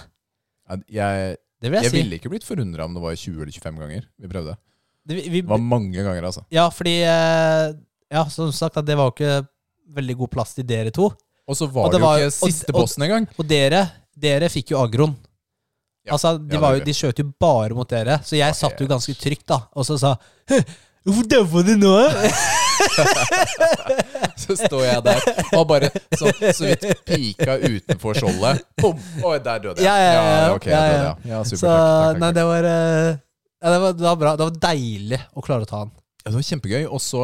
[0.88, 2.00] Jeg, Det vil jeg, jeg si.
[2.02, 4.56] ville ikke blitt forundra om det var 20 eller 25 ganger vi prøvde.
[5.06, 6.44] Det, vi, vi, Det var mange ganger, altså.
[6.54, 7.72] Ja, fordi eh,
[8.12, 9.46] Ja, som sagt, det var jo ikke
[9.96, 11.08] veldig god plass til dere to.
[11.48, 13.26] Og så var Og det, det var- jo og- ikke siste og- bossen engang.
[13.38, 13.80] Og dere,
[14.18, 15.14] dere fikk jo agroen.
[16.04, 18.52] Ja, altså, de, ja, var jo, de skjøt jo bare mot dere, så jeg Ja,
[18.52, 19.60] satt jo ganske trygt, da.
[19.74, 20.16] Og så sa
[20.50, 20.58] «Hæ,
[21.02, 21.96] Hvorfor dømmer du nå?
[24.42, 25.20] Så står jeg der
[25.58, 28.56] og bare så, så vidt pika utenfor skjoldet.
[28.80, 28.98] Bom!
[29.22, 29.86] Oi, der døde jeg.
[29.86, 30.78] Ja, ja, ja, ok, ja, ja.
[30.88, 31.14] døde, ja.
[31.32, 33.10] ja super, så takk, takk, takk, Nei, det var, eh,
[33.62, 34.30] ja, det, var, det var bra.
[34.38, 35.90] Det var deilig å klare å ta han.
[36.22, 36.84] Ja, det var kjempegøy.
[36.88, 37.20] Og så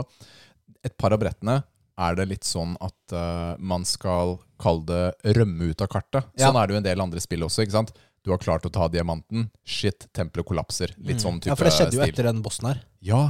[0.87, 1.57] et par av brettene
[1.99, 6.22] er det litt sånn at uh, man skal kalle det rømme ut av kartet.
[6.39, 6.49] Ja.
[6.49, 7.64] Sånn er det jo en del andre spill også.
[7.66, 7.91] ikke sant?
[8.26, 9.49] Du har klart å ta diamanten.
[9.66, 10.95] Shit, tempelet kollapser.
[10.99, 11.55] Litt sånn type stil.
[11.55, 12.14] Ja, for det skjedde jo stil.
[12.14, 12.83] etter den bossen her.
[13.07, 13.22] Ja,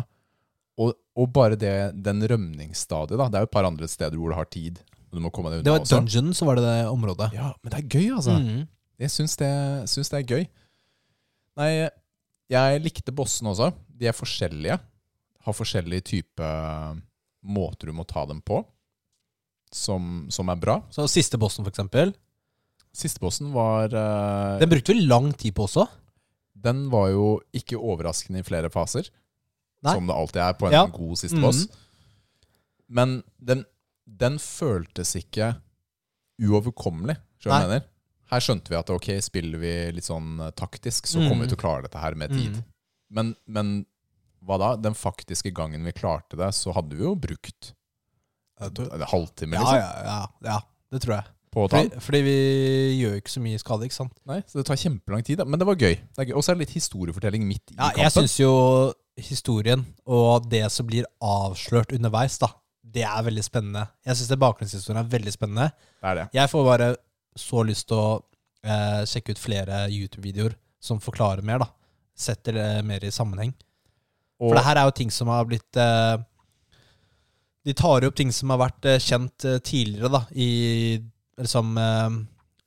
[1.19, 3.27] og, bare det, den rømningsstadiet, da.
[3.29, 4.79] Det er jo et par andre steder hvor du har tid.
[5.11, 5.99] Du må komme deg Det var også.
[5.99, 7.31] dungeon, så var det det området.
[7.35, 8.37] Ja, men det er gøy, altså.
[8.39, 8.67] Mm.
[8.99, 9.53] Jeg syns det,
[9.91, 10.47] syns det er gøy.
[11.59, 11.71] Nei,
[12.53, 13.73] jeg likte bossene også.
[13.99, 14.79] De er forskjellige.
[15.47, 16.49] Har forskjellige type
[17.49, 18.61] måter du må ta dem på,
[19.73, 20.81] som, som er bra.
[20.93, 22.13] Så siste bossen, for eksempel.
[22.95, 25.87] Siste bossen var uh, Den brukte vi lang tid på også.
[26.59, 29.11] Den var jo ikke overraskende i flere faser,
[29.83, 29.95] Nei.
[29.95, 30.87] som det alltid er på en Ja.
[30.87, 31.43] god siste Mhm.
[31.43, 31.67] boss.
[32.89, 33.65] Men den,
[34.07, 35.53] den føltes ikke
[36.41, 37.87] uoverkommelig, skjønner du hva jeg mener?
[38.29, 41.57] Her skjønte vi at ok, spiller vi litt sånn eh, taktisk, så kommer vi til
[41.57, 42.59] å klare dette her med tid.
[42.59, 42.65] Mm.
[43.11, 43.71] Men, men
[44.45, 44.77] hva da?
[44.77, 47.73] Den faktiske gangen vi klarte det, så hadde vi jo brukt
[48.61, 50.61] en halvtime liksom, ja, ja, ja,
[50.93, 51.25] det tror jeg.
[51.55, 52.35] Fordi, fordi vi
[53.01, 54.13] gjør ikke så mye skade, ikke sant.
[54.29, 55.47] Nei, så det tar kjempelang tid, da.
[55.49, 55.95] men det var gøy.
[56.19, 56.33] Gøy.
[56.37, 58.03] Og så er det litt historiefortelling midt i Ja, kampen.
[58.05, 58.51] jeg syns jo
[59.19, 62.51] historien og det som blir avslørt underveis, da,
[62.83, 63.85] det er veldig spennende.
[64.07, 65.71] Jeg syns bakgrunnshistorien er veldig spennende.
[66.01, 66.27] det er det.
[66.39, 66.89] Jeg får bare
[67.39, 68.09] så lyst til å
[68.65, 71.69] eh, sjekke ut flere YouTube-videoer som forklarer mer, da.
[72.19, 73.53] Setter det mer i sammenheng.
[74.39, 76.17] Og, For det her er jo ting som har blitt eh,
[77.67, 80.99] De tar jo opp ting som har vært eh, kjent eh, tidligere, da, i
[81.39, 81.75] liksom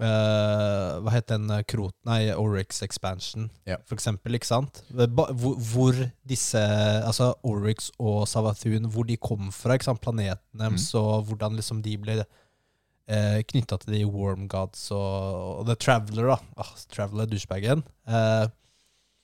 [0.02, 1.94] eh, Hva het den eh, krot...
[2.08, 3.78] Nei, Oryx Expansion, Ja.
[3.86, 4.82] for eksempel, ikke sant?
[4.92, 5.34] Hvor,
[5.72, 5.98] hvor
[6.28, 6.62] disse
[7.06, 10.02] Altså Oryx og Savathun, hvor de kom fra, ikke sant?
[10.02, 11.00] Planeten deres, Mm.
[11.02, 12.18] og hvordan liksom de ble
[13.12, 16.38] eh, knytta til de Warm Gods og, og The Traveler, da.
[16.58, 17.84] Ah, Traveler, douchebagen.
[18.08, 18.48] Eh,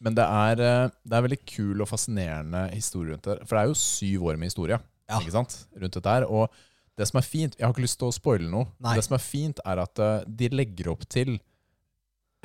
[0.03, 0.55] Men det er,
[1.01, 3.39] det er veldig kul og fascinerende historie rundt det.
[3.47, 4.77] For det er jo syv år med historie
[5.09, 5.17] Ja.
[5.21, 5.55] ikke sant?
[5.79, 6.25] rundt dette her.
[6.29, 6.51] Og
[6.97, 8.67] det som er fint Jeg har ikke lyst til å spoile noe.
[8.81, 8.95] Nei.
[8.97, 11.35] Det som er fint, er at eh, de legger opp til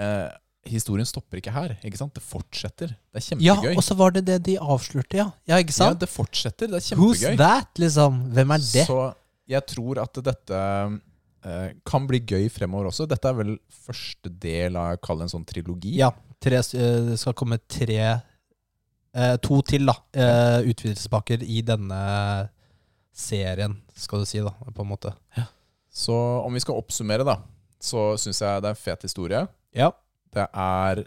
[0.01, 0.31] eh,
[0.71, 1.73] Historien stopper ikke her.
[1.83, 2.13] ikke sant?
[2.15, 2.93] Det fortsetter.
[3.11, 3.47] Det er kjempegøy.
[3.49, 5.25] ja, og så var det det de avslørte, ja.
[5.51, 5.97] Ja, ikke sant?
[5.97, 6.71] ja, det fortsetter.
[6.71, 7.09] Det er kjempegøy.
[7.09, 8.21] Who's that, liksom?
[8.37, 8.85] Hvem er det?
[8.87, 8.99] Så
[9.51, 13.09] jeg tror at dette eh, kan bli gøy fremover også.
[13.11, 13.57] Dette er vel
[13.89, 15.97] første del av jeg det en sånn trilogi.
[15.99, 19.97] Ja, tre, eh, det skal komme tre eh, To til, da.
[20.15, 22.03] eh, utvidelsespakker i denne
[23.13, 25.13] serien, skal du si, da, på en måte.
[25.93, 27.37] Så om vi skal oppsummere, da,
[27.83, 29.43] så syns jeg det er en fet historie.
[29.77, 29.91] Ja.
[30.33, 31.03] Det er,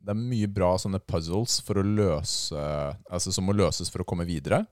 [0.00, 2.60] det er mye bra sånne puzzles for å løse
[3.12, 4.62] Altså som må løses for å komme videre.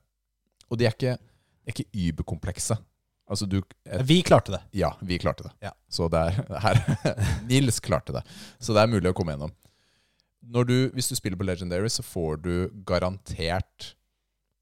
[0.73, 2.79] Og de er ikke, de er ikke überkomplekse.
[3.29, 4.63] Altså du et, Vi klarte det.
[4.81, 5.53] Ja, vi klarte det.
[5.69, 5.75] Ja.
[5.93, 6.81] Så det er her
[7.49, 8.25] Nils klarte det.
[8.57, 9.53] Så det er mulig å komme gjennom.
[10.49, 12.53] Når du, hvis du spiller på Legendary, så får du
[12.89, 13.93] garantert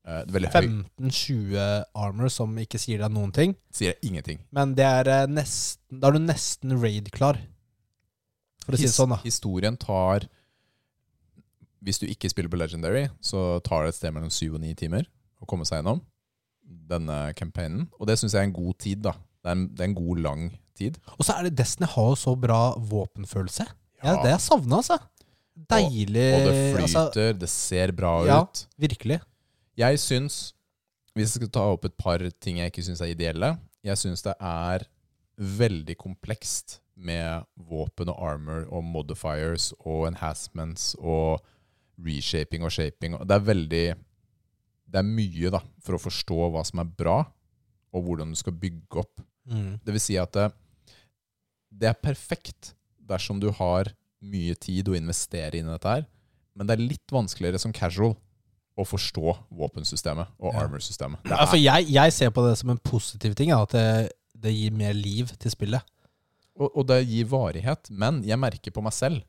[0.06, 0.22] eh,
[0.54, 0.84] høy Mm.
[1.02, 3.56] 15-20 armor som ikke sier deg noen ting.
[3.74, 4.40] Sier jeg ingenting.
[4.54, 7.38] Men det er eh, nesten Da er du nesten raid-klar.
[8.64, 9.20] For å si det sånn, da.
[9.22, 10.26] Historien tar
[11.86, 14.72] Hvis du ikke spiller på Legendary, så tar det et sted mellom syv og ni
[14.74, 15.06] timer
[15.38, 16.00] å komme seg gjennom
[16.66, 17.84] denne campaignen.
[18.00, 19.12] Og det syns jeg er en god tid, da.
[19.44, 20.96] Det er en, det er en god, lang tid.
[21.14, 23.68] Og så er det Destiny har jo så bra våpenfølelse.
[24.02, 24.98] Ja, det jeg savna, altså.
[25.70, 28.40] Deilig Og det altså, flyter, det ser bra ja.
[28.42, 28.66] ut.
[28.82, 29.20] Virkelig.
[29.76, 30.54] Jeg syns
[31.16, 33.54] Hvis jeg skal ta opp et par ting jeg ikke syns er ideelle
[33.86, 34.86] Jeg syns det er
[35.36, 41.42] veldig komplekst med våpen og armor og modifiers og enhancements og
[42.00, 43.18] reshaping og shaping.
[43.20, 43.86] Det er veldig
[44.86, 47.18] Det er mye da for å forstå hva som er bra,
[47.92, 49.20] og hvordan du skal bygge opp.
[49.44, 49.76] Mm.
[49.82, 50.46] Det vil si at det,
[51.68, 53.90] det er perfekt dersom du har
[54.22, 56.06] mye tid å investere inn i dette her,
[56.54, 58.14] men det er litt vanskeligere som casual
[58.76, 60.64] å forstå våpensystemet og Ja.
[60.66, 61.22] armor-systemet.
[61.30, 64.52] Ja, for er, jeg, jeg ser på det som en positiv ting, at det, det
[64.52, 65.80] gir mer liv til spillet.
[66.56, 69.22] og, og det gir varighet, men jeg merker på meg selv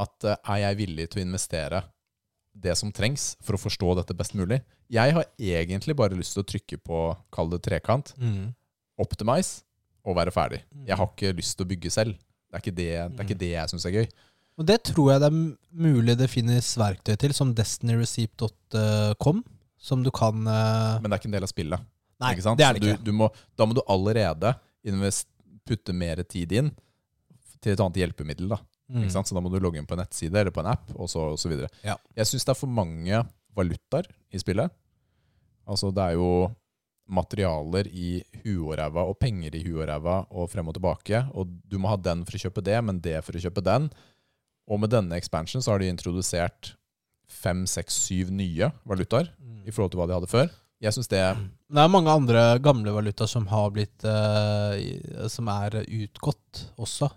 [0.00, 1.82] at eh, er jeg villig til å investere
[2.52, 4.60] det som trengs for å forstå dette best mulig?
[4.92, 6.98] Jeg har egentlig bare lyst til å trykke på,
[7.32, 8.12] kall det trekant,
[9.00, 9.62] optimize
[10.04, 10.60] og være ferdig.
[10.84, 12.16] Jeg har ikke lyst til å bygge selv.
[12.50, 14.08] Det er ikke det, det, er ikke det jeg syns er gøy.
[14.60, 15.38] Og det tror jeg det er
[15.82, 19.40] mulig det finnes verktøy til, som destinyreceipt.com,
[19.80, 21.88] som du kan eh, Men det er ikke en del av spillet.
[22.22, 22.98] Nei, det er det ikke.
[23.02, 23.28] Du, du må,
[23.58, 24.52] da må du allerede
[24.86, 25.26] invest,
[25.66, 26.70] putte mer tid inn
[27.62, 28.50] til et annet hjelpemiddel.
[28.50, 28.58] da.
[28.92, 29.04] Mm.
[29.04, 29.30] Ikke sant?
[29.30, 31.10] Så da må du logge inn på en nettside eller på en app, og
[31.48, 31.70] videre.
[31.86, 31.96] Ja.
[32.18, 33.22] Jeg syns det er for mange
[33.56, 34.72] valutaer i spillet.
[35.68, 36.50] Altså, det er jo
[37.12, 41.22] materialer i huet og ræva, og penger i huet og ræva, og frem og tilbake.
[41.36, 43.88] Og du må ha den for å kjøpe det, men det for å kjøpe den.
[44.70, 46.74] Og med denne expansion så har de introdusert
[47.32, 49.62] fem, seks, syv nye valutaer Mm.
[49.66, 50.50] i forhold til hva de hadde før.
[50.82, 51.20] Jeg synes det
[51.70, 57.10] Det er mange andre gamle valutaer som har blitt eh, Som er utgått også.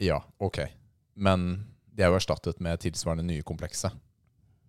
[0.00, 0.60] Ja, ok.
[1.16, 3.90] Men de er jo erstattet med tilsvarende nye komplekse.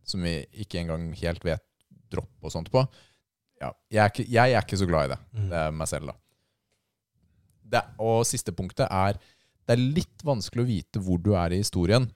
[0.03, 1.61] Som vi ikke engang helt vet
[2.09, 2.81] dropp og sånt på.
[3.61, 5.19] Ja, jeg, er ikke, jeg er ikke så glad i det.
[5.35, 5.49] Mm.
[5.51, 6.15] Det er meg selv, da.
[7.69, 9.19] Det, og siste punktet er
[9.69, 12.07] Det er litt vanskelig å vite hvor du er i historien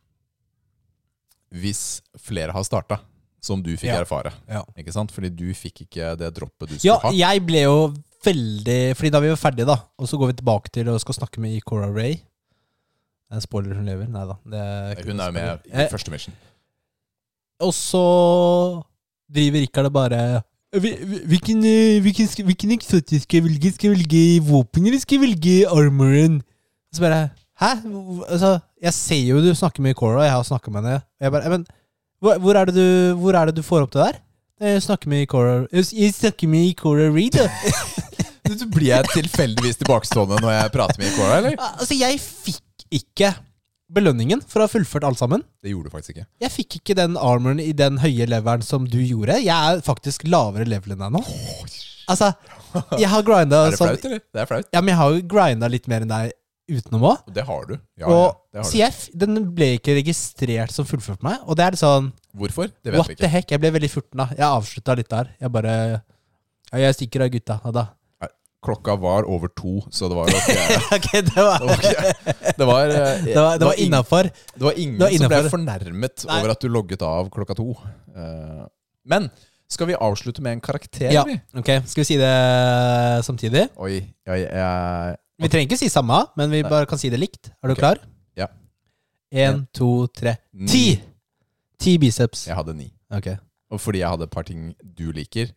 [1.53, 2.97] hvis flere har starta,
[3.43, 3.99] som du fikk Ja.
[4.01, 4.31] erfare.
[4.49, 4.63] Ja.
[4.75, 5.11] Ikke sant?
[5.13, 7.11] Fordi du fikk ikke det droppet du skulle Ja, ha.
[7.11, 7.93] jeg ble jo
[8.25, 11.13] veldig Fordi da vi var ferdige, da, og så går vi tilbake til og skal
[11.13, 12.21] snakke med Cora Ray
[13.31, 14.07] En spoiler, hun lever?
[14.09, 14.35] Nei da.
[14.45, 14.59] det
[14.99, 16.33] er Hun er jo med i Eh, første mission.
[17.61, 18.83] Og så
[19.31, 20.43] driver Rikard og bare
[20.73, 23.73] "Hvil- hvil- Hvilken, eh, hvilken, hvilken eksotisk skal jeg velge?
[23.73, 26.41] Skal jeg velge våpen, eller skal jeg velge armoren?
[26.93, 27.31] Så bare
[27.61, 27.71] Hæ?
[28.27, 31.01] Altså, jeg ser jo du snakker med Cora, jeg har snakka med henne.
[31.21, 31.65] Jeg bare Men
[32.23, 34.19] hvor, hvor, er du, hvor er det du får opp det der?
[34.63, 37.39] Jeg snakker med Cora Jeg snakker med Cora Reed.
[38.59, 41.55] Så blir jeg tilfeldigvis tilbakestående når jeg prater med Cora, eller?
[41.79, 43.31] Altså, jeg fikk ikke
[43.93, 45.43] belønningen for å ha fullført alt sammen.
[45.63, 46.27] Det gjorde du faktisk ikke.
[46.43, 49.39] Jeg fikk ikke den armoren i den høye leveren som du gjorde.
[49.43, 51.23] Jeg er faktisk lavere level enn deg nå.
[52.11, 52.33] Altså,
[52.99, 54.23] jeg har grinda Er det flaut, eller?
[54.33, 54.69] Det er flaut.
[54.73, 56.33] Ja, men jeg har jo grinda litt mer enn deg
[56.71, 57.25] utenom òg.
[57.35, 57.73] Det har du.
[57.99, 59.17] Ja, og ja, har så du.
[59.25, 61.41] den ble ikke registrert som fullført for meg.
[61.47, 62.69] Og det er sånn Hvorfor?
[62.83, 63.51] Det vet What vi the heck?
[63.51, 64.29] Jeg ble veldig furten da.
[64.33, 65.33] Jeg avslutta litt der.
[65.41, 65.73] Jeg bare
[66.73, 67.59] Ja, jeg stikker av gutta.
[67.75, 67.87] Da.
[68.63, 72.53] Klokka var over to, så det var jo ikke ok, det var Det var, ikke-
[72.57, 74.29] det var, eh, Det var, det var innafor.
[74.55, 76.37] Det var ingen som ble fornærmet Nei.
[76.39, 77.75] over at du logget av klokka to.
[78.15, 78.63] Eh,
[79.05, 79.27] men
[79.67, 81.11] skal vi avslutte med en karakter?
[81.11, 81.25] Ja.
[81.27, 81.35] vi?
[81.59, 83.67] Ok, Skal vi si det samtidig?
[83.77, 87.51] Oi, jeg, jeg Vi trenger ikke si samme, men vi bare kan si det likt.
[87.61, 87.79] Er du Ok.
[87.81, 87.99] klar?
[88.39, 88.47] Ja.
[89.33, 90.37] Én, to, tre.
[90.67, 91.01] Ti!
[91.83, 92.45] Ti biceps.
[92.47, 92.87] Jeg hadde ni.
[93.11, 93.27] Ok.
[93.73, 95.49] Og fordi jeg hadde et par ting du liker,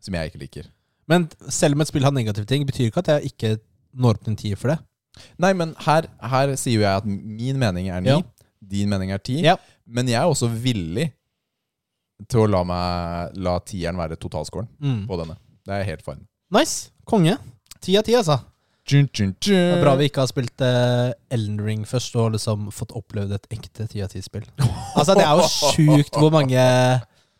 [0.00, 0.66] som jeg ikke liker.
[1.08, 3.58] Men selv om et spill har negative ting, betyr ikke at jeg ikke
[3.94, 4.78] når opp til en tier for det.
[5.38, 8.10] Nei, men her, her sier jo jeg at min mening er ni.
[8.10, 8.20] Ja.
[8.60, 9.38] Din mening er ti.
[9.44, 9.56] Ja.
[9.86, 11.12] Men jeg er også villig
[12.28, 15.06] til å la, meg, la tieren være totalscoren Mm.
[15.06, 15.36] på denne.
[15.64, 16.26] Det er helt fine.
[16.50, 16.90] Nice.
[17.06, 17.36] Konge.
[17.80, 18.40] Ti av ti, altså.
[18.88, 22.70] Jun, jun, Det er bra vi ikke har spilt uh, Elden Ring først og liksom
[22.72, 24.46] fått opplevd et ekte ti av ti-spill.
[24.96, 26.62] Altså, det er jo sjukt hvor mange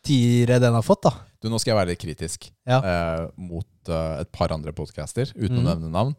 [0.05, 1.13] tiere den har fått, da.
[1.41, 2.79] Du, nå skal jeg være litt kritisk Ja.
[2.83, 5.69] uh, mot uh, et par andre podcaster, uten å Mhm.
[5.71, 6.15] nevne navn.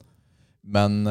[0.64, 1.04] Men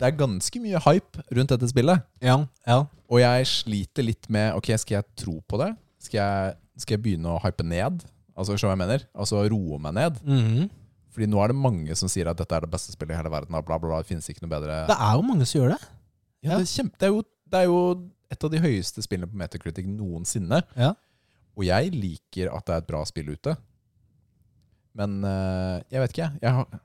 [0.00, 2.02] det er ganske mye hype rundt dette spillet.
[2.24, 2.38] Ja.
[2.66, 2.82] ja.
[3.10, 5.72] Og jeg sliter litt med Ok, skal jeg tro på det?
[6.00, 8.04] Skal jeg, skal jeg begynne å hype ned?
[8.38, 9.02] Altså, skjønner hva jeg mener?
[9.18, 10.20] Altså roe meg ned?
[10.24, 10.70] Mhm.
[11.10, 13.32] Fordi nå er det mange som sier at dette er det beste spillet i hele
[13.32, 13.50] verden.
[13.52, 14.82] Bla, bla, bla, det finnes ikke noe bedre.
[14.90, 15.80] Det er jo mange som gjør det.
[16.40, 17.80] Ja, det, er kjempe, det, er jo, det er jo
[18.30, 20.62] et av de høyeste spillene på Metacritic noensinne.
[20.78, 20.94] Ja.
[21.58, 23.56] Og jeg liker at det er et bra spill ute.
[24.96, 26.54] Men uh, jeg vet ikke, jeg.
[26.56, 26.80] har,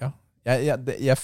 [0.00, 0.12] ja.
[0.48, 1.18] jeg, jeg, det, jeg,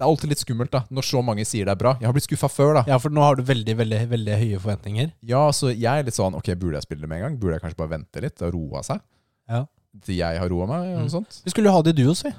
[0.00, 1.94] det er alltid litt skummelt da når så mange sier det er bra.
[2.00, 2.78] Jeg har blitt skuffa før.
[2.80, 5.12] da Ja, for nå har du veldig, veldig, veldig høye forventninger.
[5.28, 7.36] Ja, så jeg er litt sånn Ok, burde jeg spille det med en gang?
[7.42, 9.02] Burde jeg kanskje bare vente litt og roe seg?
[9.50, 9.66] Ja.
[10.06, 10.84] Til jeg har roa meg?
[10.92, 11.10] Eller Mm.
[11.10, 11.40] sånt?
[11.44, 12.30] Vi skulle jo ha det i duos, vi.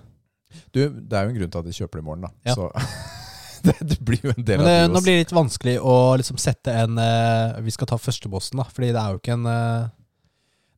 [0.71, 2.31] Du, det er jo en grunn til at de kjøper det i morgen, da.
[2.47, 2.55] Ja.
[2.55, 2.69] Så
[3.67, 5.95] det, det blir jo en del Men det, av nå blir det litt vanskelig å
[6.19, 8.65] liksom sette en eh, Vi skal ta førstebossen, da.
[8.71, 9.89] Fordi det er jo ikke en uh,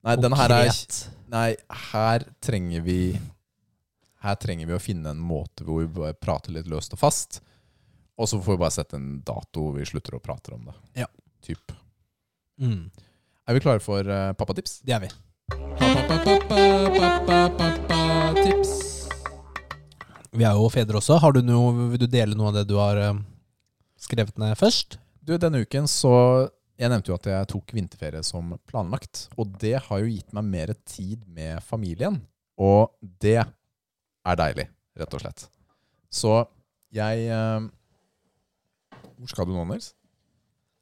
[0.04, 1.00] Nei, den her er konkret
[1.34, 1.48] Nei,
[1.94, 2.98] her trenger vi
[4.26, 7.42] Her trenger vi å finne en måte hvor vi bare prater litt løst og fast.
[8.20, 10.76] Og så får vi bare sette en dato hvor vi slutter å prate om det.
[11.02, 11.08] Ja.
[11.44, 11.74] Typ.
[12.62, 12.84] mm,
[13.50, 14.78] Er vi klare for uh, pappatips?
[14.86, 15.83] Det er vi.
[18.44, 18.74] Tips.
[20.34, 21.18] Vi er jo fedre også.
[21.18, 23.18] Har du noe, vil du dele noe av det du har eh,
[23.98, 25.00] skrevet ned først?
[25.26, 26.14] Du, denne uken så
[26.78, 29.28] Jeg nevnte jo at jeg tok vinterferie som planlagt.
[29.38, 32.22] Og det har jo gitt meg mer tid med familien.
[32.62, 34.68] Og det er deilig,
[35.00, 35.48] rett og slett.
[36.14, 36.46] Så
[36.94, 37.62] jeg eh,
[39.18, 39.94] Hvor skal du nå, Nils?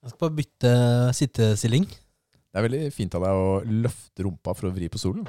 [0.01, 0.71] Jeg skal bare bytte
[1.15, 1.87] sittestilling.
[2.51, 5.23] Det er veldig fint av deg å løfte rumpa for å vri på stolen.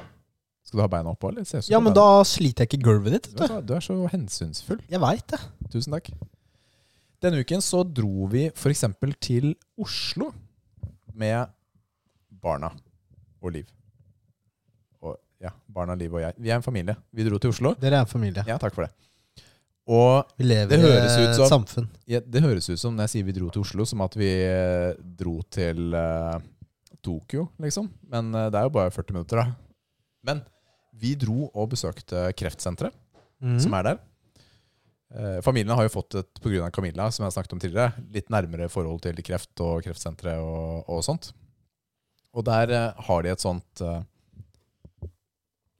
[0.66, 1.47] Skal du ha beina oppå, eller?
[1.70, 3.29] Ja, men da sliter jeg ikke gulvet ditt.
[3.35, 3.43] du.
[3.62, 4.81] du, er, så hensynsfull.
[4.91, 5.39] Jeg veit det.
[5.70, 6.11] Tusen takk.
[7.23, 8.83] Denne uken så dro vi f.eks.
[9.23, 10.33] til Oslo
[11.14, 11.53] med
[12.43, 12.73] barna
[13.43, 13.68] og Liv.
[15.03, 16.35] Og, ja, barna, Liv og jeg.
[16.43, 16.97] Vi er en familie.
[17.14, 17.77] Vi dro til Oslo.
[17.79, 18.43] Dere er en familie.
[18.49, 18.91] Ja, takk for det.
[19.93, 21.89] Og Vi lever Det høres i et samfunn.
[22.07, 24.31] ja, det høres ut som når jeg sier vi dro til Oslo, som at vi
[24.47, 26.37] eh, dro til eh,
[27.03, 27.90] Tokyo, liksom.
[28.12, 29.46] Men eh, det er jo bare 40 minutter, da.
[30.26, 30.42] Men
[31.03, 32.94] vi dro og besøkte kreftsenteret
[33.42, 33.59] mm.
[33.64, 34.00] som er der.
[35.12, 36.70] Eh, familien har jo fått et, pga.
[36.74, 41.03] Camilla, som jeg snakket om tidligere, litt nærmere forhold til kreft og kreftsenteret og, og
[41.07, 41.32] sånt.
[42.32, 43.84] Og der eh, har de et sånt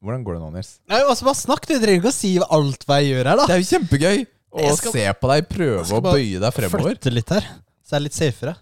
[0.03, 0.71] Hvordan går det nå, Nils?
[0.91, 3.45] Nei, altså, bare snakk, du trenger ikke å si alt hva jeg gjør her, da.
[3.47, 6.59] Det er jo kjempegøy å se på deg prøve å bøye deg fremover.
[6.59, 7.47] Jeg skal bare Flytte litt her,
[7.87, 8.55] så jeg er litt safere.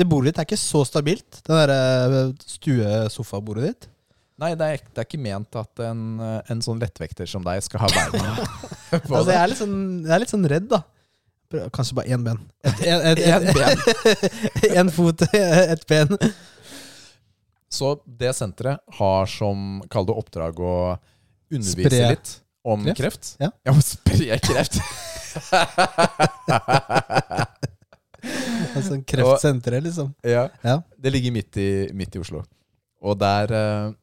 [0.00, 1.80] Det bordet ditt er ikke så stabilt, det derre
[2.48, 3.90] stuesofabordet ditt.
[4.40, 7.60] Nei, det er, det er ikke ment at en, eh, en sånn lettvekter som deg
[7.66, 8.30] skal ha beina
[9.04, 9.74] på Altså, jeg er sånn,
[10.06, 10.80] jeg er litt sånn redd, da.
[11.74, 12.38] Kanskje bare én ben.
[12.88, 13.44] Én en, Én
[14.80, 16.08] En fot, et ben.
[17.70, 20.74] Så det senteret har som kall det oppdrag å
[21.50, 22.32] undervise Spre litt
[22.64, 22.96] om kreft?
[23.02, 23.36] kreft.
[23.42, 23.50] Ja.
[23.66, 24.80] ja spre kreft.
[28.76, 30.12] Altså kreftsenteret, liksom.
[30.26, 30.48] ja.
[30.64, 30.80] Ja.
[30.98, 32.42] Det ligger midt i, midt i Oslo.
[33.00, 33.94] Og der uh,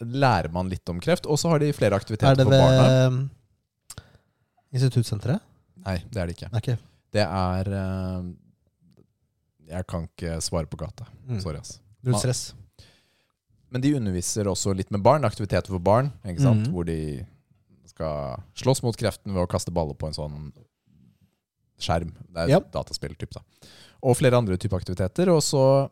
[0.00, 1.28] lærer man litt om kreft.
[1.28, 2.86] Og så har de flere Er aktiviteter det for barna.
[2.86, 3.20] ved um,
[4.72, 5.42] Instituttsenteret?
[5.84, 6.50] Nei, det er det ikke.
[6.56, 6.76] Okay.
[7.10, 8.30] Det er uh,
[9.70, 11.06] Jeg kan ikke svare på gata.
[11.26, 11.40] Mm.
[11.42, 11.78] Sorry, ass.
[12.22, 12.42] Stress.
[13.70, 15.24] Men de underviser også litt med barn.
[15.28, 16.10] Aktiviteter for barn.
[16.26, 16.66] Ikke sant?
[16.66, 16.72] Mm.
[16.74, 16.98] Hvor de
[17.90, 20.50] skal slåss mot kreften ved å kaste baller på en sånn
[21.82, 22.12] skjerm.
[22.28, 22.58] Det er Ja.
[22.62, 23.42] et dataspill, typ, da.
[24.02, 25.28] Og flere andre typer aktiviteter.
[25.28, 25.90] også,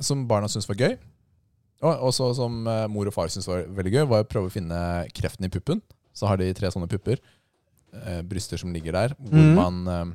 [0.00, 0.98] som barna syntes var gøy,
[1.82, 4.52] og også som eh, mor og far syntes var veldig gøy, var å prøve å
[4.54, 5.80] finne kreften i puppen.
[6.12, 7.18] Så har de tre sånne pupper,
[7.94, 9.54] eh, bryster som ligger der, hvor mm.
[9.54, 10.14] man eh,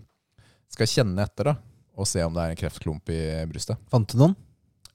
[0.69, 1.55] skal kjenne etter da,
[1.95, 3.77] og se om det er en kreftklump i brystet.
[3.91, 4.35] Fant du noen?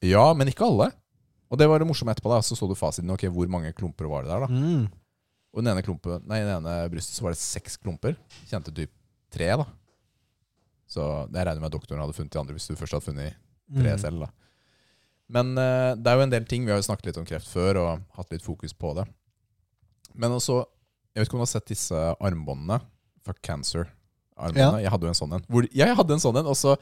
[0.05, 0.91] Ja, men ikke alle.
[1.49, 2.29] Og det var det morsomme etterpå.
[2.31, 3.11] da, Så så du fasiten.
[3.11, 4.41] Ok, Hvor mange klumper var det der?
[4.41, 4.47] da?
[4.53, 4.89] Mm.
[5.55, 8.17] Og den ene, klumpen, nei, den ene brystet så var det seks klumper.
[8.51, 8.91] Kjente typ
[9.33, 9.65] tre, da.
[10.89, 13.35] Så jeg regner med at doktoren hadde funnet de andre hvis du først hadde funnet
[13.77, 13.99] tre Mm.
[14.01, 14.21] selv.
[14.25, 14.29] da.
[15.29, 16.65] Men uh, det er jo en del ting.
[16.65, 19.05] Vi har jo snakket litt om kreft før og hatt litt fokus på det.
[20.15, 20.65] Men også
[21.15, 22.77] Jeg vet ikke om du har sett disse armbåndene.
[23.27, 24.83] Fuck cancer-armbåndene.
[24.85, 25.45] Jeg hadde jo en sånn en.
[25.51, 26.77] Hvor, ja, jeg hadde en sånn en, og så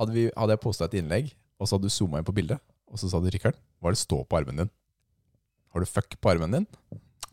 [0.00, 1.28] hadde, vi, hadde jeg posta et innlegg,
[1.60, 2.58] og så hadde du zooma inn på bildet,
[2.90, 4.70] og så sa du 'Rikard, hva er det står på armen din?'
[5.72, 6.66] Har du fuck på armen din?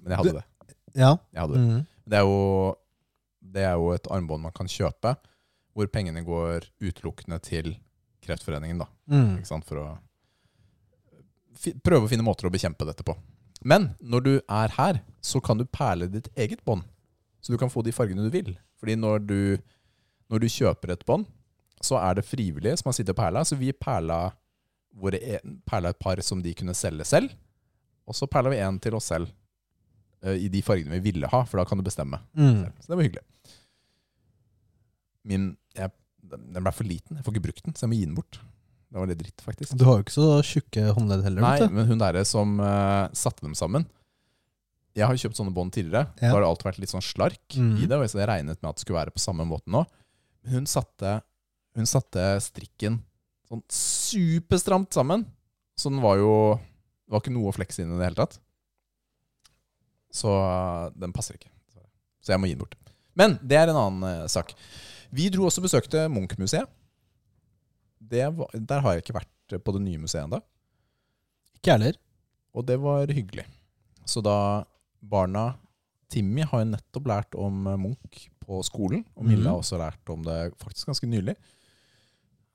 [0.03, 0.45] Men jeg hadde det.
[0.93, 1.17] Ja.
[1.33, 1.63] Jeg hadde det.
[1.63, 1.85] Mm.
[2.07, 2.75] Det er, jo,
[3.41, 5.15] det er jo et armbånd man kan kjøpe,
[5.73, 7.73] hvor pengene går utelukkende til
[8.23, 8.87] Kreftforeningen, da.
[9.11, 9.37] Mm.
[9.39, 9.67] Ikke sant?
[9.67, 9.87] For å
[11.85, 13.15] prøve å finne måter å bekjempe dette på.
[13.63, 16.83] Men når du er her, så kan du perle ditt eget bånd.
[17.43, 18.53] Så du kan få de fargene du vil.
[18.79, 19.39] Fordi når du,
[20.31, 21.27] når du kjøper et bånd,
[21.83, 23.43] så er det frivillige som har sittet og perla.
[23.47, 24.19] Så vi perla,
[24.95, 27.33] våre e perla et par som de kunne selge selv.
[28.07, 29.31] Og så perla vi en til oss selv
[30.23, 32.19] uh, i de fargene vi ville ha, for da kan du bestemme.
[32.35, 32.65] Mm.
[32.79, 33.25] Så det var hyggelig.
[35.23, 35.53] Min
[36.31, 37.17] Den ble for liten.
[37.19, 38.39] Jeg får ikke brukt den, så jeg må gi den bort.
[38.93, 39.73] Det var litt dritt, faktisk.
[39.73, 41.41] Du har jo ikke så tjukke håndledd heller.
[41.41, 43.87] Nei, men hun derre som uh, satte dem sammen
[44.93, 46.11] Jeg har kjøpt sånne bånd tidligere.
[46.19, 46.27] Ja.
[46.27, 47.71] Da har det alltid vært litt sånn slark mm.
[47.81, 47.97] i det.
[47.97, 49.81] Og jeg regnet med at det skulle være på samme måte nå.
[50.43, 51.15] Men hun satte,
[51.73, 53.01] hun satte strikken
[53.49, 55.25] sånn superstramt sammen.
[55.73, 58.37] Så den var jo Det var ikke noe å flekse inn i det hele tatt.
[60.13, 61.49] Så eh, den passer ikke.
[62.21, 62.77] Så jeg må gi den bort.
[63.17, 64.53] Men det er en annen uh, sak.
[65.13, 66.69] Vi dro også og besøkte Munch-museet.
[68.03, 70.39] Der har jeg ikke vært på det nye museet ennå.
[71.59, 71.97] Ikke heller.
[72.53, 73.45] Og det var hyggelig.
[74.05, 74.63] Så da
[75.01, 75.53] barna
[76.13, 79.49] Timmy har jo nettopp lært om Munch på skolen, og Mille Mhm.
[79.49, 81.35] har også lært om det faktisk ganske nylig.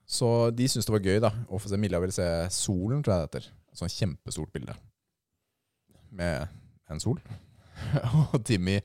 [0.06, 3.14] Så de syntes det var gøy da, å få se Milla ville se solen, tror
[3.14, 3.50] jeg det heter.
[3.72, 4.74] Et sånn kjempestort bilde
[6.10, 6.48] med
[6.90, 7.18] en sol.
[8.32, 8.80] og Timmy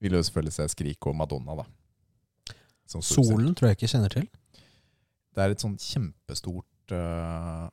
[0.00, 1.64] ville jo selvfølgelig se Skrik og Madonna, da.
[2.86, 3.02] Som.
[3.02, 4.26] Solen tror jeg ikke kjenner til.
[5.34, 7.64] Det er et sånn kjempestort uh,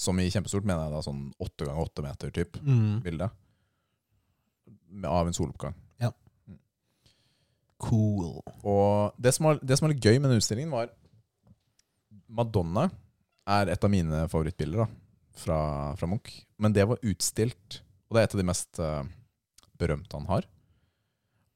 [0.00, 3.02] Som i kjempestort mener jeg da sånn åtte ganger åtte meter typ Mm.
[3.04, 3.28] bilde.
[5.06, 5.74] Av en soloppgang.
[7.80, 8.42] Cool.
[8.68, 10.90] Og det som, var, det som var litt gøy med den utstillingen, var
[12.28, 12.90] Madonna
[13.48, 14.86] er et av mine favorittbilder da,
[15.40, 15.60] fra,
[15.96, 16.42] fra Munch.
[16.60, 17.80] Men det var utstilt,
[18.10, 19.00] og det er et av de mest uh,
[19.80, 20.44] berømte han har.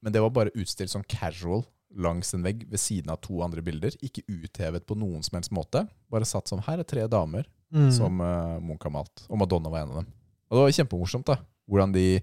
[0.01, 3.63] Men det var bare utstilt sånn casual langs en vegg ved siden av to andre
[3.63, 3.95] bilder.
[4.03, 5.85] Ikke uthevet på noen som helst måte.
[6.11, 7.89] Bare satt som her er tre damer Mm.
[7.91, 9.25] som uh, Munch har malt.
[9.27, 10.11] Og Madonna var en av dem.
[10.47, 11.35] Og det var kjempemorsomt da,
[11.67, 12.21] hvordan de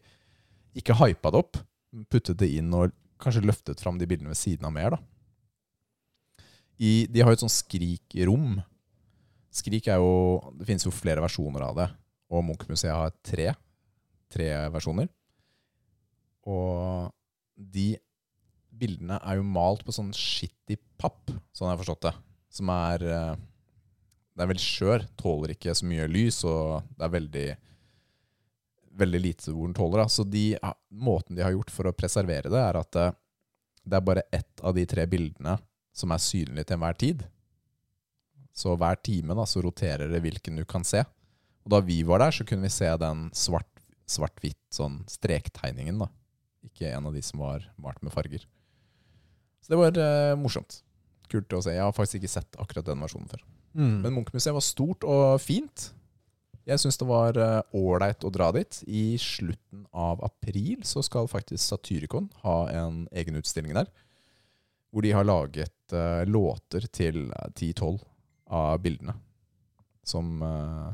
[0.80, 1.58] ikke hypa det opp,
[2.08, 4.96] puttet det inn og kanskje løftet fram de bildene ved siden av mer.
[4.96, 5.00] da.
[6.80, 8.62] I, de har jo et sånn Skrik-rom.
[9.52, 11.90] Skrik er jo Det finnes jo flere versjoner av det,
[12.32, 13.52] og Munch-museet har tre,
[14.32, 15.12] tre versjoner.
[16.48, 17.12] Og
[17.60, 17.98] de
[18.82, 22.14] bildene er jo malt på sånn skittig papp, sånn jeg har forstått det.
[22.52, 23.34] Som er eh,
[24.32, 27.50] Det er veldig skjør, tåler ikke så mye lys, og det er veldig
[28.98, 30.04] veldig lite hvor den tåler.
[30.04, 30.10] Da.
[30.10, 30.46] Så de,
[30.90, 33.14] måten de har gjort for å preservere det, er at eh,
[33.84, 35.58] det er bare ett av de tre bildene
[35.96, 37.24] som er synlig til enhver tid.
[38.54, 41.04] Så hver time da, så roterer det hvilken du kan se.
[41.64, 43.70] Og da vi var der, så kunne vi se den svart,
[44.10, 46.10] svart-hvitt sånn strektegningen, da.
[46.68, 48.44] Ikke en av de som var malt med farger.
[49.62, 50.82] Så det var uh, morsomt.
[51.32, 51.76] Kult å se.
[51.76, 53.44] Jeg har faktisk ikke sett akkurat den versjonen før.
[53.78, 53.98] Mm.
[54.04, 55.92] Men Munchmuseet var stort og fint.
[56.68, 57.38] Jeg syns det var
[57.78, 58.82] ålreit uh, å dra dit.
[58.90, 63.90] I slutten av april så skal faktisk Satyricon ha en egen utstilling der.
[64.92, 68.02] Hvor de har laget uh, låter til eh, 10-12
[68.52, 69.16] av bildene
[70.04, 70.94] som, eh,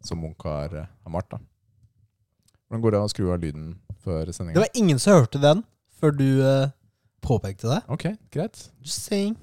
[0.00, 1.30] som Munch har, eh, har malt.
[1.30, 1.38] da.
[2.68, 5.64] Hvordan går det å skru av lyden før Det var ingen som hørte den
[6.00, 6.70] før du eh,
[7.26, 7.80] påpekte det.
[7.92, 8.68] Ok, greit.
[8.84, 9.36] Just saying.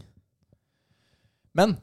[1.53, 1.75] Men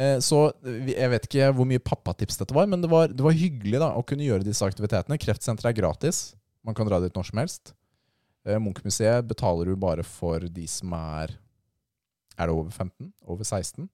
[0.00, 3.36] eh, så Jeg vet ikke hvor mye pappatips dette var, men det var, det var
[3.36, 5.18] hyggelig da å kunne gjøre disse aktivitetene.
[5.20, 6.30] Kreftsenteret er gratis.
[6.66, 7.74] Man kan dra dit når som helst.
[8.46, 11.36] Eh, Munchmuseet betaler du bare for de som er
[12.38, 13.10] Er det over 15?
[13.28, 13.88] Over 16?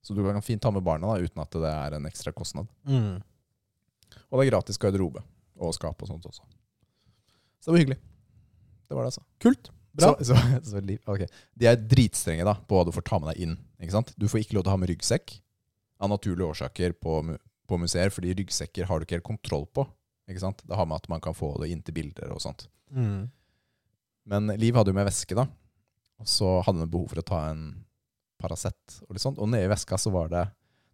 [0.00, 2.70] Så du kan fint ta med barna da, uten at det er en ekstra kostnad.
[2.88, 3.18] Mm.
[4.30, 5.20] Og det er gratis garderobe
[5.60, 6.46] og skap og sånt også.
[7.60, 7.98] Så det var hyggelig.
[8.88, 9.26] Det var det, altså.
[9.44, 9.68] Kult.
[9.92, 10.14] Bra.
[10.18, 10.38] Så, så,
[10.70, 11.28] så, okay.
[11.58, 13.56] De er dritstrenge da, på hva du får ta med deg inn.
[13.82, 14.12] Ikke sant?
[14.16, 15.36] Du får ikke lov til å ha med ryggsekk
[16.00, 17.20] av naturlige årsaker på,
[17.68, 19.84] på museer, fordi ryggsekker har du ikke helt kontroll på.
[20.30, 20.62] Ikke sant?
[20.64, 22.68] Det har med at man kan få det inn til bilder og sånt.
[22.94, 23.28] Mm.
[24.30, 25.48] Men Liv hadde jo med veske, da.
[26.20, 27.70] Og så hadde hun behov for å ta en
[28.40, 29.40] Paracet og litt sånt.
[29.40, 30.46] Og nede i veska så var det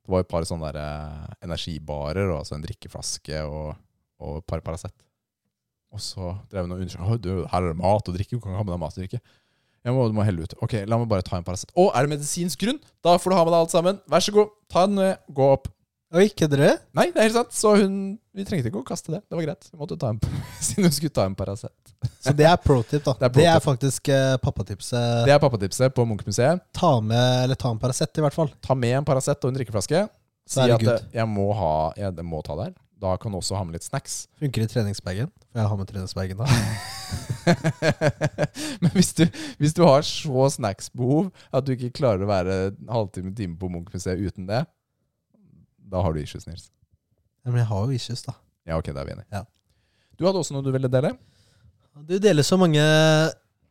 [0.06, 3.74] Det var et par sånne der, eh, energibarer og altså en drikkeflaske og,
[4.22, 4.94] og et par Paracet.
[5.96, 8.36] Og så drev hun og undersøkte «Å, du, her er det mat og drikke.
[8.36, 9.22] Du kan ikke ha med deg mat og drikke.
[9.86, 10.54] Jeg må, du må helle ut.
[10.66, 11.70] Ok, la meg bare ta en Paracet.
[11.78, 12.78] Å, er det medisinsk grunn?
[13.06, 13.98] Da får du ha med deg alt sammen.
[14.10, 14.52] Vær så god.
[14.72, 15.20] Ta den med.
[15.34, 15.68] Gå opp.
[16.14, 16.76] Og ikke dere?
[16.94, 17.54] Nei, det er helt sant.
[17.54, 17.94] Så hun
[18.36, 19.20] Vi trengte ikke å kaste det.
[19.26, 19.68] Det var greit.
[19.72, 20.20] Vi måtte ta en
[20.66, 21.72] Siden hun skulle ta en Paracet.
[22.22, 23.14] Så det er pro tip, da.
[23.20, 25.26] Det er Det er, faktisk uh, pappatipset.
[25.26, 26.62] Det er pappatipset på Munchmuseet.
[26.76, 28.50] Ta med, eller ta en Paracet, i hvert fall.
[28.62, 30.02] Ta med en Paracet og en drikkeflaske.
[30.46, 32.74] Si det at jeg må ha jeg, må ta der.
[33.02, 34.24] Da kan du også ha med litt snacks.
[34.40, 35.32] Funker i treningsbagen.
[35.56, 36.46] Jeg har med treningsbagen da.
[38.82, 39.22] Men hvis du,
[39.56, 43.70] hvis du har så snacksbehov at du ikke klarer å være en halvtime time på
[43.72, 44.66] Munchmuseet uten det,
[45.86, 46.68] da har du issues, Nils.
[47.46, 48.36] Ja, Men jeg har jo issues, da.
[48.68, 49.28] Ja, ok, da er vi enige.
[49.32, 49.44] Ja.
[50.18, 51.14] Du hadde også noe du ville dele?
[52.04, 52.84] Du deler så mange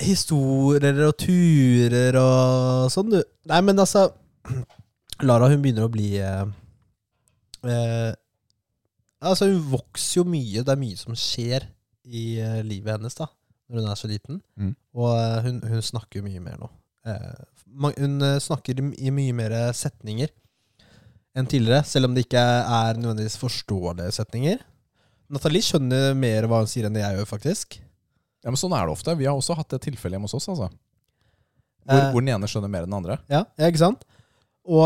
[0.02, 3.22] historier og turer og sånn, du.
[3.52, 4.08] Nei, men altså
[5.28, 6.46] Lara, hun begynner å bli eh,
[7.68, 8.12] eh,
[9.26, 10.62] Altså, hun vokser jo mye.
[10.62, 11.64] Det er mye som skjer
[12.06, 13.28] i eh, livet hennes, da.
[13.70, 14.42] Når hun er så liten.
[14.62, 14.74] Mm.
[14.96, 16.70] Og eh, hun, hun snakker jo mye mer nå.
[17.10, 17.44] Eh,
[18.00, 20.30] hun snakker i mye mer setninger
[21.36, 24.62] enn tidligere, selv om det ikke er nødvendigvis forståelige setninger.
[25.34, 27.78] Nathalie skjønner mer hva hun sier enn det jeg gjør, faktisk.
[28.46, 29.16] Ja, men Sånn er det ofte.
[29.20, 30.48] Vi har også hatt det tilfellet hjemme hos oss.
[30.54, 30.70] altså.
[31.86, 32.12] Hvor, Eh.
[32.14, 33.18] hvor den ene skjønner mer enn den andre.
[33.30, 34.06] Ja, ja ikke sant?
[34.66, 34.86] Og,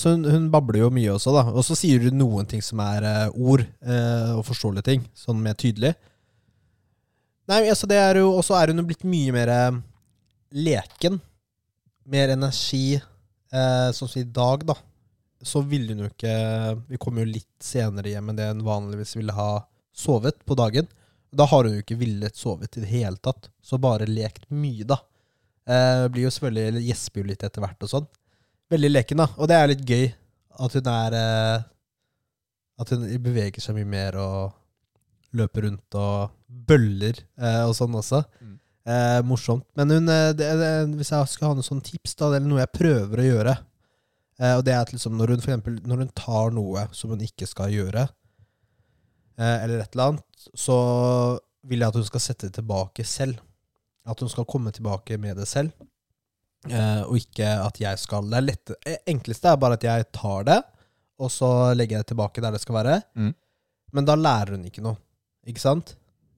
[0.00, 1.44] så hun, hun babler jo mye også, da.
[1.52, 5.54] Og så sier hun noen ting som er ord, eh, og forståelige ting, sånn mer
[5.54, 5.92] tydelig.
[7.52, 9.80] Nei, altså det er jo Og så er hun jo blitt mye mer eh,
[10.56, 11.18] leken.
[12.08, 12.96] Mer energi.
[12.96, 14.76] Eh, sånn som i dag, da.
[15.42, 16.34] Så ville hun jo ikke
[16.88, 19.50] Vi kom jo litt senere hjem enn det hun vanligvis ville ha
[19.92, 20.88] sovet på dagen.
[21.32, 23.50] Da har hun jo ikke villet sovet i det hele tatt.
[23.60, 25.02] Så bare lekt mye, da.
[25.68, 28.08] Eh, blir jo selvfølgelig Gjesper jo litt etter hvert og sånn.
[28.72, 29.28] Veldig leken, da.
[29.36, 30.08] Og det er litt gøy
[30.62, 31.68] at hun er eh,
[32.80, 34.61] At hun beveger seg mye mer og
[35.36, 36.32] løper rundt og
[36.68, 38.22] bøller eh, og sånn også.
[38.40, 38.56] Mm.
[38.92, 39.66] Eh, morsomt.
[39.78, 42.62] Men hun, eh, det, det, hvis jeg skal ha noen sånne tips, da, eller noe
[42.64, 46.02] jeg prøver å gjøre eh, Og det er at liksom når hun for eksempel, når
[46.02, 48.08] hun tar noe som hun ikke skal gjøre,
[49.38, 50.76] eh, eller et eller annet, så
[51.68, 53.38] vil jeg at hun skal sette det tilbake selv.
[54.02, 55.70] At hun skal komme tilbake med det selv.
[56.70, 58.74] Eh, og ikke at jeg skal Det lette,
[59.10, 60.58] enkleste er bare at jeg tar det,
[61.22, 62.98] og så legger jeg det tilbake der det skal være.
[63.14, 63.32] Mm.
[63.94, 64.98] Men da lærer hun ikke noe.
[65.48, 65.96] Ikke sant?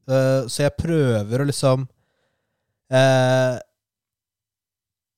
[0.08, 1.86] Uh, så jeg prøver å liksom
[2.92, 3.56] uh,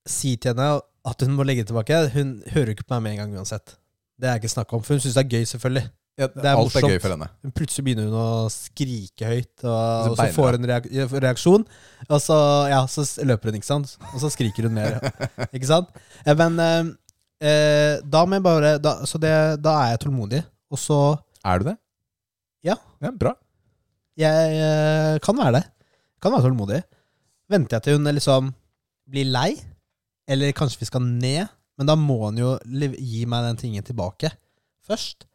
[0.07, 0.77] si til henne
[1.07, 2.01] at hun må legge det tilbake.
[2.15, 3.77] Hun hører ikke på meg med en gang uansett.
[4.17, 5.87] Det er ikke snakk om, for hun syns det er gøy, selvfølgelig.
[6.17, 6.87] Ja, er alt morsomt.
[6.89, 7.27] er gøy for henne.
[7.59, 11.67] Plutselig begynner hun å skrike høyt, og, Så og så får hun reak reaksjon.
[12.09, 12.39] Og så,
[12.73, 13.93] ja, så løper hun, ikke sant?
[14.15, 14.97] Og så skriker hun mer.
[15.57, 15.93] ikke sant?
[16.25, 20.41] Eh, Men eh, da må jeg bare da, Så det, da er jeg tålmodig.
[20.73, 21.01] Og så
[21.45, 21.77] Er du det?
[22.65, 22.81] Ja.
[23.05, 23.37] ja bra.
[24.17, 25.65] Jeg eh, kan være det.
[26.23, 26.81] Kan være tålmodig.
[27.53, 28.53] Venter jeg til hun liksom
[29.13, 29.51] blir lei,
[30.27, 31.47] eller kanskje vi skal ned,
[31.79, 34.33] men da må hun jo lev- gi meg den tingen tilbake
[34.87, 35.27] først.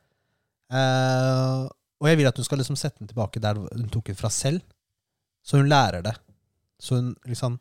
[0.72, 1.68] Eh,
[2.02, 4.32] og jeg vil at hun skal liksom sette den tilbake der hun tok den fra
[4.34, 4.62] selv,
[5.46, 6.16] så hun lærer det.
[6.82, 7.60] Så hun liksom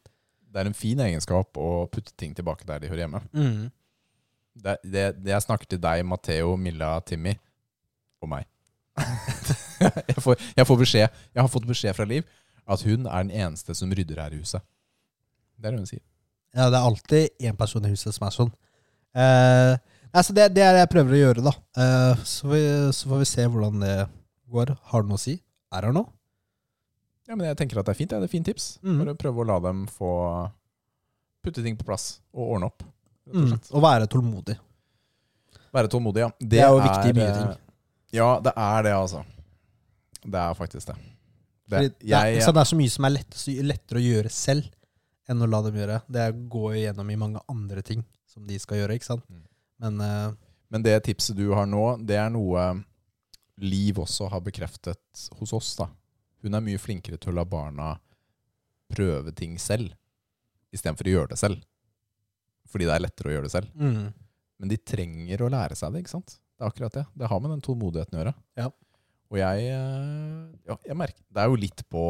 [0.51, 3.21] Det er en fin egenskap å putte ting tilbake der de hører hjemme.
[3.33, 3.68] mm.
[4.61, 7.37] Det, det, det jeg snakker til deg, Matheo, Milla, Timmy
[8.21, 8.49] og meg.
[10.11, 12.26] jeg, får, jeg får beskjed Jeg har fått beskjed fra Liv
[12.70, 14.62] at hun er den eneste som rydder her i huset.
[15.59, 16.03] Det er det hun sier.
[16.55, 18.53] Ja, det er alltid én person i huset som er sånn.
[19.18, 19.72] Eh,
[20.12, 21.53] altså det, det er det jeg prøver å gjøre, da.
[21.82, 22.61] Eh, så, vi,
[22.94, 23.96] så får vi se hvordan det
[24.55, 24.72] går.
[24.92, 25.34] Har du noe å si?
[25.74, 26.07] Er det noe?
[27.26, 28.14] Ja, men jeg tenker at det er fint.
[28.14, 28.18] Ja.
[28.22, 28.68] Det er fint tips.
[28.86, 28.96] Mm.
[29.03, 30.12] For å prøve å la dem få
[31.42, 32.82] putte ting på plass og ordne opp.
[33.30, 33.53] Og Mm.
[33.70, 34.57] og være tålmodig.
[35.74, 36.30] Være tålmodig, ja.
[36.40, 37.51] Det er jo viktig i mye ting.
[38.14, 39.24] Ja, det er det, altså.
[40.20, 40.96] Det er faktisk det.
[41.70, 44.32] det Fordi det, er, så det er så mye som er lett, lettere å gjøre
[44.34, 44.68] selv
[45.30, 46.00] enn å la dem gjøre.
[46.11, 49.26] Det går å gå igjennom i mange andre ting som de skal gjøre, ikke sant.
[49.30, 49.44] Mm.
[49.80, 50.38] Men uh,
[50.70, 52.70] Men det tipset du har nå, det er noe
[53.61, 55.74] Liv også har bekreftet hos oss.
[55.76, 55.90] da.
[56.40, 57.90] Hun er mye flinkere til å la barna
[58.88, 59.92] prøve ting selv,
[60.72, 61.61] istedenfor å gjøre det selv.
[62.70, 63.74] Fordi det er lettere å gjøre det selv.
[63.74, 64.06] mm,
[64.62, 66.38] Men de trenger å lære seg det, ikke sant?
[66.61, 67.06] Det er akkurat det.
[67.16, 68.34] Det har med den tålmodigheten å gjøre.
[68.61, 68.66] Ja.
[69.30, 72.04] Og jeg, eh, ja, jeg merker Det er jo litt på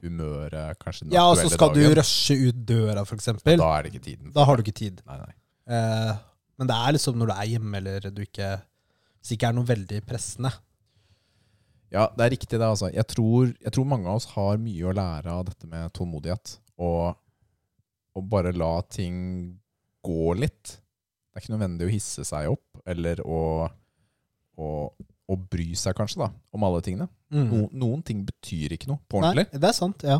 [0.00, 3.58] humøret, kanskje den Ja, og så aktuelle skal du rushe ut døra, for eksempel.
[3.58, 4.32] Da er det ikke tiden.
[4.36, 5.00] Da har du ikke tid.
[5.08, 5.32] Nei, nei.
[5.74, 6.12] Eh,
[6.60, 8.50] men det er liksom når du er hjemme, eller du ikke
[9.20, 10.52] Hvis det ikke er noe veldig pressende.
[11.90, 12.88] Ja, det er riktig det, altså.
[12.94, 16.54] Jeg tror, jeg tror mange av oss har mye å lære av dette med tålmodighet.
[16.80, 17.18] Og,
[18.16, 19.18] og bare la ting
[20.06, 20.78] gå litt.
[21.30, 23.38] Det er ikke nødvendig å hisse seg opp, eller å,
[24.58, 24.68] å,
[25.30, 27.06] å bry seg kanskje da, om alle tingene.
[27.30, 29.46] No, noen ting betyr ikke noe på ordentlig.
[29.46, 29.54] Mm.
[29.54, 30.18] Nei, det er sant, ja.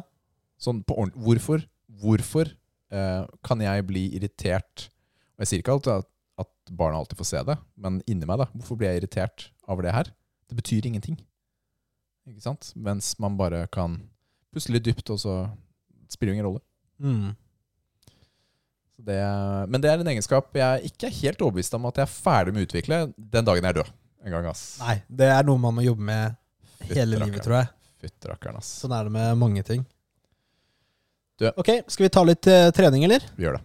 [0.62, 1.24] Sånn på ordentlig.
[1.26, 1.64] Hvorfor,
[2.04, 2.52] hvorfor
[2.94, 4.86] eh, kan jeg bli irritert?
[5.34, 6.10] Og jeg sier ikke alltid at,
[6.44, 8.46] at barna alltid får se det, men inni meg, da.
[8.54, 10.12] Hvorfor blir jeg irritert over det her?
[10.50, 11.18] Det betyr ingenting.
[12.30, 12.70] Ikke sant?
[12.78, 13.98] Mens man bare kan
[14.54, 15.34] puste litt dypt, og så
[16.10, 16.62] spiller det ingen rolle.
[17.02, 17.34] Mm.
[19.00, 19.18] Så det,
[19.72, 22.52] men det er en egenskap jeg ikke er helt overbevist om at jeg er ferdig
[22.52, 23.92] med å utvikle den dagen jeg er død.
[24.26, 24.64] En gang, ass.
[24.82, 26.36] Nei, det er noe man må jobbe med
[26.90, 27.70] hele livet, tror jeg.
[28.04, 28.68] Fytterakkeren, ass.
[28.82, 29.86] Sånn er det med mange ting.
[31.40, 33.24] Du- Ok, skal vi ta litt eh, trening, eller?
[33.36, 33.64] Vi gjør det.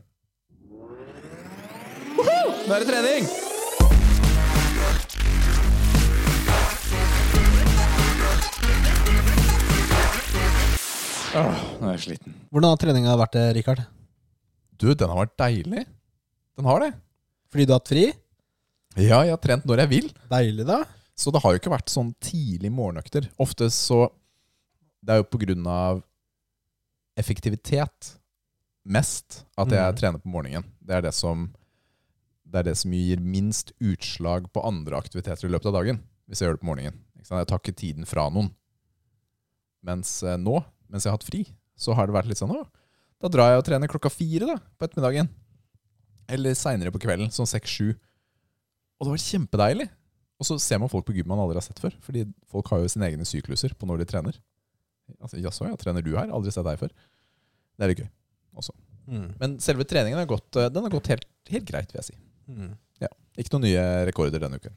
[2.16, 3.28] Nå er det trening!
[11.36, 12.36] Åh, nå er jeg sliten.
[12.54, 13.82] Hvordan har treninga vært, eh, Rikard?
[14.78, 15.86] Du, den har vært deilig.
[16.58, 16.92] Den har det.
[17.52, 18.06] Fordi du har hatt fri?
[18.96, 20.10] Ja, jeg har trent når jeg vil.
[20.32, 20.82] Deilig, da.
[21.16, 23.30] Så det har jo ikke vært sånn tidlig morgenøkter.
[23.40, 24.10] Ofte så
[25.06, 26.00] Det er jo på grunn av
[27.18, 28.16] effektivitet
[28.86, 29.98] mest at jeg Mm.
[30.00, 30.64] trener på morgenen.
[30.84, 31.54] Det er det som
[32.48, 36.04] Det er det som gir minst utslag på andre aktiviteter i løpet av dagen.
[36.30, 37.00] Hvis jeg gjør det på morgenen.
[37.18, 38.52] Jeg tar ikke tiden fra noen.
[39.84, 41.46] Mens eh, nå, mens jeg har hatt fri,
[41.76, 42.66] så har det vært litt sånn Å,
[43.24, 45.30] da drar jeg og trener klokka fire da, på ettermiddagen.
[46.36, 47.94] Eller seinere på kvelden, sånn seks-sju.
[49.00, 49.88] Og det var kjempedeilig.
[50.36, 51.96] Og så ser man folk på gym man aldri har sett før.
[52.04, 54.40] Fordi folk har jo sine egne sykluser på når de trener.
[55.20, 56.32] Altså, Jaså, ja, trener du her?
[56.34, 56.92] Aldri sett deg før.
[57.76, 58.10] Det er litt gøy
[58.56, 58.76] også.
[59.06, 59.30] Mm.
[59.40, 62.20] Men selve treningen har gått, eh, den har gått helt, helt greit, vil jeg si.
[62.50, 62.74] Mm.
[63.36, 64.76] Ikke noen nye rekorder denne uken.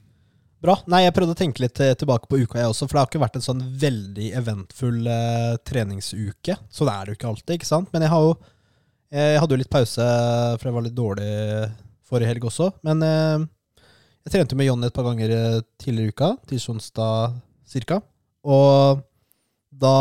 [0.59, 0.75] Bra.
[0.91, 2.89] Nei, jeg prøvde å tenke litt eh, tilbake på uka, jeg også.
[2.89, 6.57] For det har ikke vært en sånn veldig eventfull eh, treningsuke.
[6.59, 7.93] det er det jo ikke alltid, ikke sant?
[7.95, 10.09] Men jeg har jo eh, Jeg hadde jo litt pause,
[10.59, 11.29] for jeg var litt dårlig
[12.09, 12.73] forrige helg også.
[12.89, 13.45] Men eh,
[14.27, 16.33] jeg trente med Jonny et par ganger eh, tidligere i uka.
[16.51, 17.39] Tirsdag-onsdag
[17.69, 18.01] cirka.
[18.49, 19.05] Og
[19.71, 19.95] da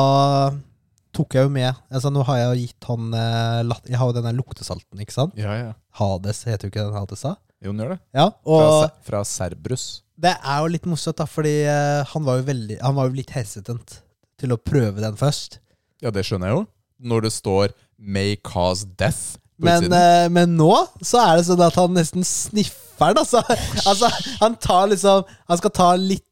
[1.14, 3.08] tok jeg jo med altså Nå har jeg jo gitt han
[3.90, 5.38] Jeg har jo denne luktesalten, ikke sant?
[5.38, 5.72] Ja, ja.
[5.98, 7.36] Hades heter jo ikke den Hades, da?
[7.62, 8.02] Jo, den gjør det.
[8.18, 9.88] Ja, og fra, fra Cerberus.
[10.18, 13.20] Det er jo litt morsomt, da, fordi eh, han var jo veldig Han var jo
[13.20, 14.00] litt hesitant
[14.38, 15.60] til å prøve den først.
[16.02, 16.64] Ja, det skjønner jeg jo.
[16.98, 21.78] Når det står 'may cause death' Men, eh, men nå så er det sånn at
[21.80, 23.24] han nesten sniffer den.
[23.24, 23.42] Altså,
[23.90, 24.10] altså
[24.42, 26.26] han tar liksom Han skal ta, litt,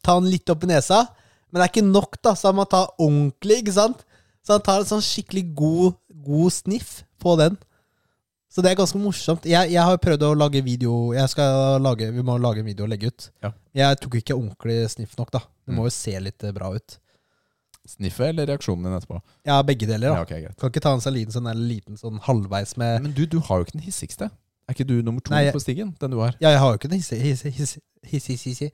[0.00, 1.02] ta den litt opp i nesa,
[1.50, 4.06] men det er ikke nok, da, så han må ta ordentlig, ikke sant?
[4.42, 7.58] Så han tar en sånn skikkelig god, god sniff på den.
[8.52, 9.46] Så det er ganske morsomt.
[9.48, 12.84] Jeg, jeg har prøvd å lage video Jeg skal lage, Vi må lage en video
[12.84, 13.30] og legge ut.
[13.42, 13.50] Ja.
[13.80, 15.40] Jeg tok ikke ordentlig sniff nok, da.
[15.64, 15.88] Det må Mm.
[15.88, 16.98] jo se litt eh, bra ut.
[17.88, 19.22] Sniffet eller reaksjonen din etterpå?
[19.48, 20.12] Ja, begge deler.
[20.12, 20.44] da Ja, okay.
[20.60, 23.38] Kan ikke ta en seg liten sånn, eller liten sånn halvveis med Men du, du
[23.40, 24.28] har jo ikke den hissigste.
[24.68, 25.96] Er ikke du nummer to Nei, jeg- på stigen?
[25.98, 26.36] Den du har?
[26.38, 28.70] Ja, jeg har jo ikke den hisse-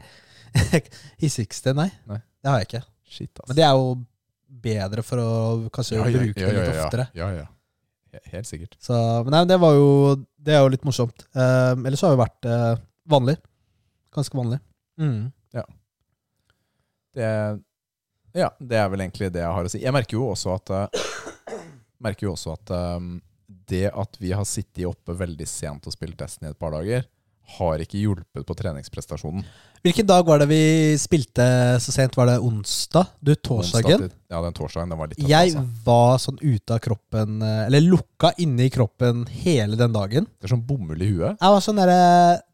[1.22, 1.90] hissigste, nei.
[2.08, 2.18] Nei.
[2.42, 2.82] Det har jeg ikke.
[3.08, 3.48] Shit, ass.
[3.48, 4.04] Men det er jo
[4.68, 7.08] bedre for å kanskje bruke det litt oftere.
[7.16, 7.44] Ja, ja.
[7.44, 7.57] He-
[8.32, 8.76] Helt sikkert.
[8.82, 8.94] Så,
[9.26, 9.88] men nei, det var jo
[10.40, 11.26] Det er jo litt morsomt.
[11.36, 13.34] Eh, ellers har det vært eh, vanlig.
[14.14, 14.60] Ganske vanlig.
[14.98, 15.28] Mm.
[17.18, 17.28] Det,
[18.38, 19.80] ja, det er vel egentlig det jeg har å si.
[19.82, 21.06] Jeg merker jo også at eh,
[22.22, 23.16] jo også at um,
[23.68, 27.08] det at vi har sittet oppe veldig sent og spilt Destiny et par dager,
[27.58, 29.44] har ikke hjulpet på treningsprestasjonen.
[29.84, 30.62] Hvilken dag var det vi
[30.98, 31.44] spilte
[31.82, 32.16] så sent?
[32.18, 33.12] Var det onsdag?
[33.22, 34.08] Du, torsdagen?
[34.08, 35.62] Onsdag Ja, den torsdagen den var litt Jeg altså.
[35.86, 40.26] var sånn ute av kroppen, eh, eller lukka inne i kroppen hele den dagen.
[40.38, 41.38] Det er sånn bomull i huet.
[41.38, 41.94] Jeg var sånn der,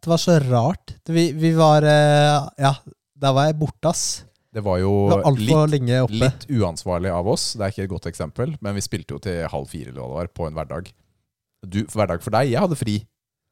[0.04, 0.96] Det var så rart.
[1.08, 2.74] Vi, vi var eh, Ja,
[3.16, 4.24] der var jeg borte, ass.
[4.54, 7.54] Det var jo Det var litt, litt uansvarlig av oss.
[7.58, 10.10] Det er ikke et godt eksempel, men vi spilte jo til halv fire eller hva
[10.12, 10.92] det var, på en hverdag.
[11.64, 13.00] Du, hverdag for deg, jeg hadde fri,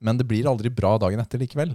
[0.05, 1.73] men det blir aldri bra dagen etter likevel.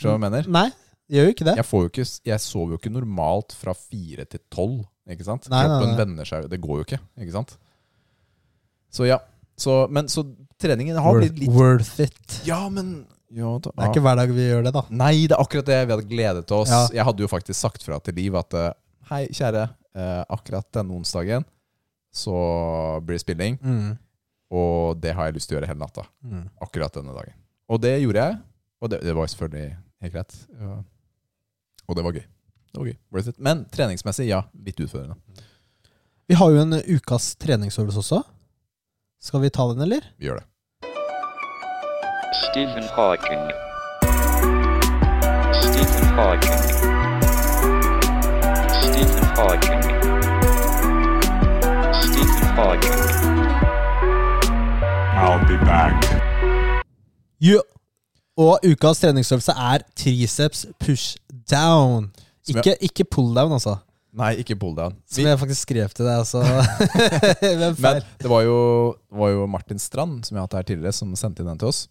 [0.00, 0.50] Skjønner du hva jeg mener?
[0.50, 0.68] Nei,
[1.08, 1.54] det gjør jo ikke det.
[1.60, 4.82] Jeg, får jo ikke, jeg sover jo ikke normalt fra fire til tolv.
[5.10, 5.48] Ikke sant?
[5.52, 5.98] Nei, nei, Kroppen nei.
[6.00, 6.98] venner seg Det går jo ikke.
[7.20, 7.50] Ikke sant?
[8.94, 9.18] Så ja.
[9.60, 10.24] Så, men så
[10.58, 12.38] treningen har blitt litt worth it.
[12.48, 13.04] Ja, men
[13.34, 14.82] ja, da, Det er ikke hver dag vi gjør det, da.
[14.94, 16.72] Nei, det er akkurat det vi hadde gledet oss.
[16.72, 16.80] Ja.
[17.00, 18.70] Jeg hadde jo faktisk sagt fra til Liv at eh,
[19.10, 19.66] hei, kjære,
[19.98, 21.44] eh, akkurat denne onsdagen
[22.14, 22.34] så
[23.02, 23.96] blir det spilling, Mm.
[24.54, 26.04] og det har jeg lyst til å gjøre hele natta.
[26.22, 26.44] Mm.
[26.62, 27.34] Akkurat denne dagen.
[27.68, 28.36] Og det gjorde jeg,
[28.80, 29.70] og det, det var selvfølgelig
[30.04, 30.36] helt greit.
[30.60, 30.76] Ja.
[31.88, 32.24] Og det var gøy.
[32.72, 32.96] Det var gøy.
[33.12, 33.38] Worth it.
[33.38, 35.18] Men treningsmessig, ja, litt utfordrende.
[36.26, 38.22] Vi har jo en ukas treningsøvelse også.
[39.20, 40.00] Skal vi ta den, eller?
[40.18, 40.46] Vi gjør det.
[42.50, 43.44] Stephen Hawking.
[45.64, 46.60] Stephen Hawking.
[48.80, 49.82] Stephen Hawking.
[52.08, 53.00] Stephen Hawking.
[55.24, 56.04] I'll be back.
[57.40, 57.62] Jo.
[58.40, 61.16] Og ukas treningsøvelse er triceps push
[61.50, 62.10] down.
[62.50, 63.76] Ikke, ikke pull down, altså.
[64.14, 64.94] Nei, ikke pull down.
[65.10, 66.42] Som jeg faktisk skrev til deg, altså.
[67.60, 68.58] Men det var jo,
[69.10, 71.70] var jo Martin Strand, som jeg har hatt her tidligere, som sendte inn den til
[71.72, 71.84] oss.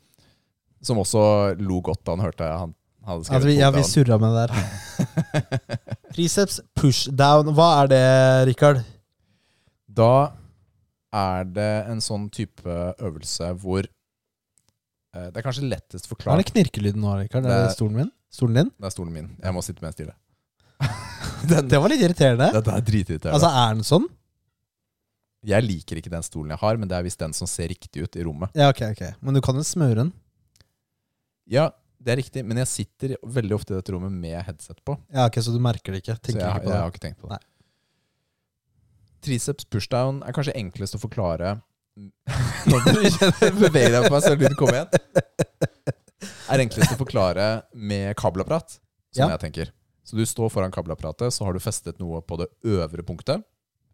[0.83, 1.23] Som også
[1.63, 2.75] lo godt da han hørte han
[3.07, 3.91] hadde skrevet At vi, ja, vi pull down.
[3.91, 5.67] surra med det der.
[6.15, 7.51] Triceps push down.
[7.55, 8.03] Hva er det,
[8.51, 8.83] Rikard?
[9.87, 10.13] Da
[11.13, 13.87] er det en sånn type øvelse hvor
[15.13, 17.45] Det er kanskje lettest Hva er det knirkelyden nå, Rikard?
[17.45, 18.11] Er Det det stolen min?
[18.33, 18.71] Stolen din?
[18.81, 19.27] Det er stolen min.
[19.43, 20.15] Jeg må sitte mer stille.
[21.69, 22.47] Det var litt irriterende.
[22.55, 23.35] Dette er dritirriterende.
[23.35, 24.09] Altså, er den sånn?
[25.43, 28.05] jeg liker ikke den stolen jeg har, men det er visst den som ser riktig
[28.05, 28.53] ut i rommet.
[28.55, 29.01] Ja, ok, ok.
[29.19, 30.11] Men du kan jo smøre den.
[31.51, 31.65] Ja,
[31.99, 34.95] det er riktig, men jeg sitter veldig ofte i dette rommet med headset på.
[35.11, 36.15] Ja, ok, Så du merker det ikke?
[36.15, 37.39] Så jeg, ikke på jeg har ikke tenkt på det.
[37.39, 37.49] Nei.
[39.23, 41.57] Triceps pushdown er kanskje enklest å forklare
[41.95, 42.79] Nå
[43.61, 44.89] beveger jeg på meg så lyden kommer igjen.
[46.53, 48.77] Er enklest å forklare med kabelapparat,
[49.13, 49.33] som Ja.
[49.35, 49.71] jeg tenker.
[50.03, 53.43] Så du står foran kabelapparatet, så har du festet noe på det øvre punktet.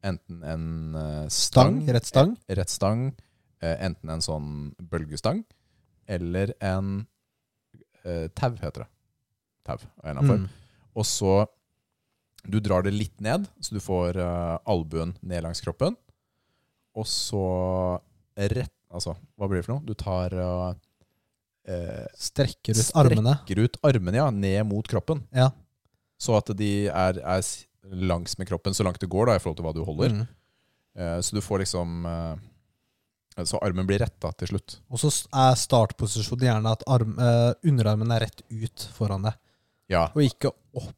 [0.04, 1.82] Enten en eh, Stang?
[1.84, 2.32] stang, Rett stang?
[2.50, 3.02] rett stang,
[3.62, 4.50] eh, enten en sånn
[4.80, 5.44] bølgestang,
[6.08, 7.06] eller en
[8.06, 8.90] eh, tau, heter det.
[9.68, 10.48] Tau av en eller annen form.
[10.48, 10.50] Mm.
[10.96, 11.34] Og så
[12.48, 14.16] Du drar det litt ned, så du får
[14.66, 15.98] albuen ned langs kroppen.
[17.00, 17.46] Og så
[18.36, 19.86] rett Altså, hva blir det for noe?
[19.86, 20.72] Du tar uh,
[21.70, 23.36] eh, Strekker ut strekker armene.
[23.46, 25.22] Ut armene, ja, ned mot kroppen.
[25.30, 25.52] Ja.
[26.18, 27.44] Så at de er, er
[27.94, 30.16] langs med kroppen så langt det går, da, i forhold til hva du holder.
[30.18, 30.24] Mm.
[31.00, 34.80] Eh, så du får liksom eh, Så armen blir retta til slutt.
[34.90, 39.38] Og så er startposisjonen gjerne at arm, eh, underarmen er rett ut foran deg,
[39.90, 40.96] Ja, og ikke opp.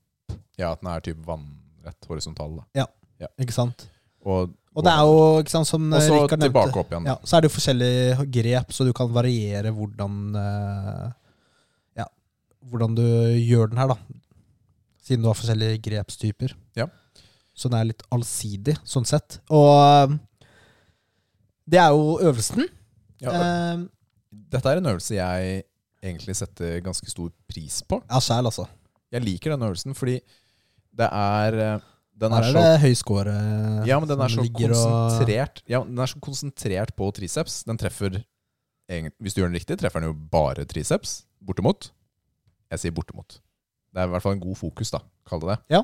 [0.57, 2.61] ja at den er typ vannrett horisontal.
[2.73, 2.87] Da.
[3.41, 3.85] Ikke sant?
[4.25, 7.07] Og, Og det er jo ikke sant, som og så Rikard nevnte opp igjen.
[7.09, 11.07] ja, Så er det jo forskjellige grep, så du kan variere hvordan eh,
[11.99, 12.05] Ja,
[12.71, 13.03] hvordan du
[13.35, 13.97] gjør den her, da.
[15.03, 16.53] Siden du har forskjellige grepstyper.
[16.79, 16.87] Ja.
[17.53, 19.41] Så den er litt allsidig, sånn sett.
[19.51, 20.15] Og eh,
[21.71, 22.67] det er jo øvelsen.
[23.21, 23.83] Ja, Eh,
[24.31, 25.63] Dette er en øvelse jeg
[26.01, 27.99] egentlig setter ganske stor pris på.
[28.09, 28.63] ja, selv, altså.
[29.11, 30.21] Jeg liker den øvelsen fordi
[30.95, 31.83] det er eh,
[32.17, 33.33] Den er er så det høy score.
[33.87, 37.63] Ja, men den er så ligger og- konsentrert Ja, den er så konsentrert på triceps.
[37.63, 38.23] Den treffer
[38.91, 41.23] Hvis du gjør den riktig, treffer den jo bare triceps.
[41.41, 41.91] Bortimot.
[42.69, 43.39] Jeg sier bortimot.
[43.93, 44.99] Det er i hvert fall en god fokus, da.
[45.25, 45.57] Kall det det.
[45.69, 45.81] Ja.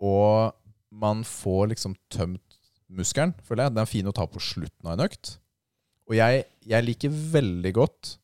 [0.00, 0.54] Og
[0.90, 2.58] man får liksom tømt
[2.92, 3.74] muskelen, føler jeg.
[3.74, 5.36] Den er fin å ta på slutten av en økt.
[6.08, 8.16] Og jeg, jeg liker veldig godt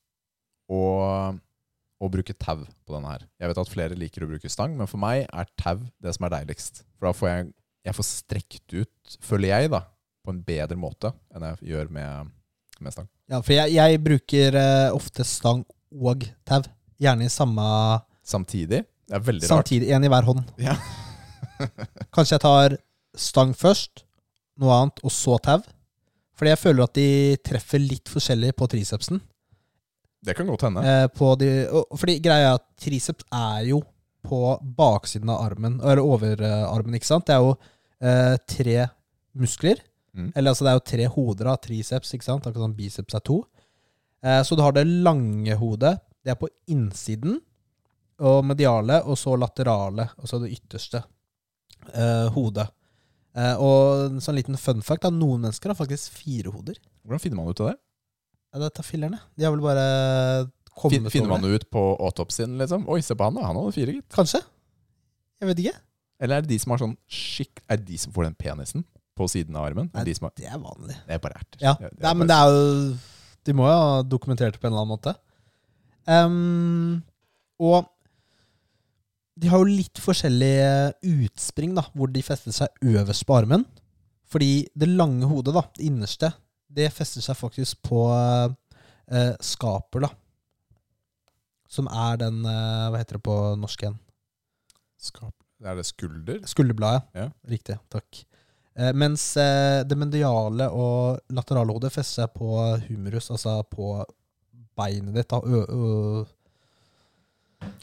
[0.69, 0.81] å,
[1.99, 3.25] å bruke tau på denne her.
[3.41, 6.27] Jeg vet at flere liker å bruke stang, men for meg er tau det som
[6.29, 6.83] er deiligst.
[6.99, 7.47] For da får jeg,
[7.89, 9.83] jeg får strekt ut, føler jeg, da,
[10.25, 12.35] på en bedre måte enn jeg gjør med,
[12.85, 13.09] med stang.
[13.29, 16.63] Ja, for jeg, jeg bruker uh, ofte stang og tau.
[16.99, 17.65] Gjerne i samme
[18.27, 18.83] Samtidig.
[19.09, 19.49] Det er veldig rart.
[19.49, 19.91] Samtidig.
[19.95, 20.43] En i hver hånd.
[20.61, 20.75] Ja.
[22.15, 22.75] Kanskje jeg tar
[23.19, 24.05] stang først,
[24.61, 25.63] noe annet, og så tau.
[26.39, 27.11] Fordi jeg føler at de
[27.47, 29.23] treffer litt forskjellig på tricepsen.
[30.25, 30.83] Det kan godt hende.
[30.83, 31.51] Eh, på de,
[31.97, 33.83] fordi greia er at triceps er jo
[34.29, 34.41] på
[34.79, 37.29] baksiden av armen, eller overarmen, ikke sant?
[37.29, 37.55] Det er jo
[38.03, 38.89] eh, tre
[39.39, 39.81] muskler.
[40.17, 40.33] Mm.
[40.35, 42.47] Eller altså det er jo tre hoder av triceps, ikke sant?
[42.47, 43.43] Akkurat som biceps er to.
[44.25, 47.39] Eh, så du har det lange hodet, Det er på innsiden
[48.19, 51.01] og mediale, og så laterale, altså det ytterste
[51.95, 52.67] eh, hodet.
[53.39, 56.77] Eh, og en sånn liten fun fact da, noen mennesker har faktisk fire hoder.
[57.07, 57.77] Hvordan finner man ut av det?
[58.55, 59.19] Ja, dette er fillerne.
[59.37, 61.67] De har vel bare kommet Fin, finner man over det.
[61.67, 62.87] ut på autopsien, liksom?
[62.89, 63.43] Oi, se på han, da.
[63.49, 64.09] Han hadde fire, gitt.
[64.15, 64.41] Kanskje?
[65.43, 65.77] Jeg vet ikke.
[66.21, 67.61] Eller er det de som har sånn skikk...
[67.69, 68.85] Er det de som får den penisen
[69.19, 69.91] på siden av armen?
[69.93, 70.97] Nei, Er det de har, Det er vanlig.
[71.07, 71.61] det er bare erter.
[71.63, 72.99] Ja, Det- det Nei, men bare- det er jo
[73.45, 75.15] De må jo ha dokumentert det på en eller annen måte.
[76.09, 77.03] Um,
[77.61, 77.87] og
[79.39, 83.65] de har jo litt forskjellige utspring, da, hvor de fester seg øverst på armen.
[84.29, 86.33] Fordi det lange hodet, da, det innerste,
[86.69, 89.35] det fester seg faktisk på eh,
[90.05, 90.11] da.
[91.69, 93.99] Som er den eh, Hva heter det på norsk igjen?
[95.65, 96.41] Er det skulder?
[96.49, 97.03] Skulderbladet.
[97.19, 97.29] Ja.
[97.51, 97.79] Riktig.
[97.93, 98.23] Takk.
[98.79, 102.53] Eh, mens eh, det mediale og laterale hodet fester seg på
[102.87, 103.93] humerus, altså på
[104.79, 105.29] beinet ditt.
[105.33, 106.25] Da, ø, ø,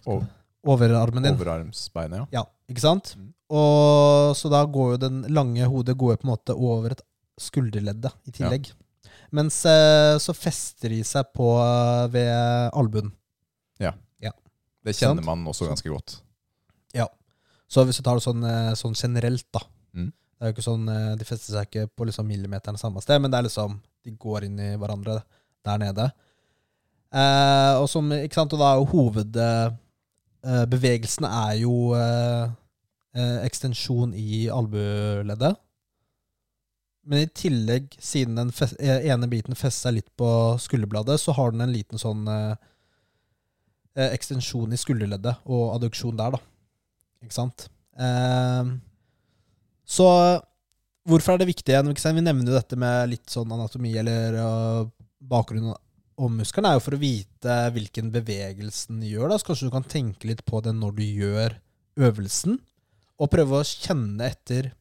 [0.07, 0.27] Over,
[0.63, 1.35] overarmen din.
[1.35, 2.25] overarmsbeinet, ja.
[2.39, 3.15] Ja, ikke sant?
[3.19, 3.31] Mm.
[3.59, 7.03] Og så da går jo den lange hodet går på en måte over et
[7.41, 8.71] skulderledd da, i tillegg.
[9.35, 12.33] Mens eh, så fester de seg på eh, ved
[12.71, 13.13] albuen.
[14.85, 15.25] Det kjenner sånn?
[15.25, 16.19] man også ganske godt.
[16.95, 17.07] Ja.
[17.67, 19.61] Så hvis du tar det sånn, eh, sånn generelt, da
[19.95, 20.11] Mm.
[20.11, 23.21] Det er jo ikke sånn, eh, De fester seg ikke på liksom millimeteren samme sted,
[23.21, 25.23] men det er liksom de går inn i hverandre
[25.63, 26.11] der nede.
[27.13, 28.91] Eh, og som, ikke sant, og da er jo
[30.43, 32.49] hovedbevegelsene er jo eh,
[33.15, 35.55] eh, ekstensjon i albueleddet.
[37.05, 40.27] Men i tillegg, siden den eh, ene biten fester seg litt på
[40.61, 42.55] skulderbladet, så har den en liten sånn eh,
[43.97, 46.41] eh, ekstensjon i skulderleddet og adduksjon der, da.
[47.25, 47.67] Ikke sant?
[48.01, 48.73] Eh,
[49.85, 50.09] så
[51.05, 51.93] hvorfor er det viktig igjen?
[51.93, 54.87] Vi nevner jo dette med litt sånn anatomi eller uh,
[55.21, 55.75] bakgrunn
[56.15, 59.29] og muskelen, er jo for å vite hvilken bevegelse den gjør.
[59.29, 61.57] da, Så kanskje du kan tenke litt på det når du gjør
[62.07, 62.57] øvelsen,
[63.19, 64.71] og prøve å kjenne etter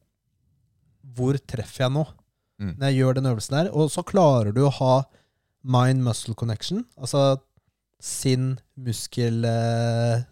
[1.16, 2.06] hvor treffer jeg nå
[2.54, 2.76] Mm.
[2.78, 3.68] når jeg gjør den øvelsen der.
[3.74, 4.92] Og så klarer du å ha
[5.66, 7.40] mind-muscle connection, altså
[7.98, 10.22] sinn, muskel eh,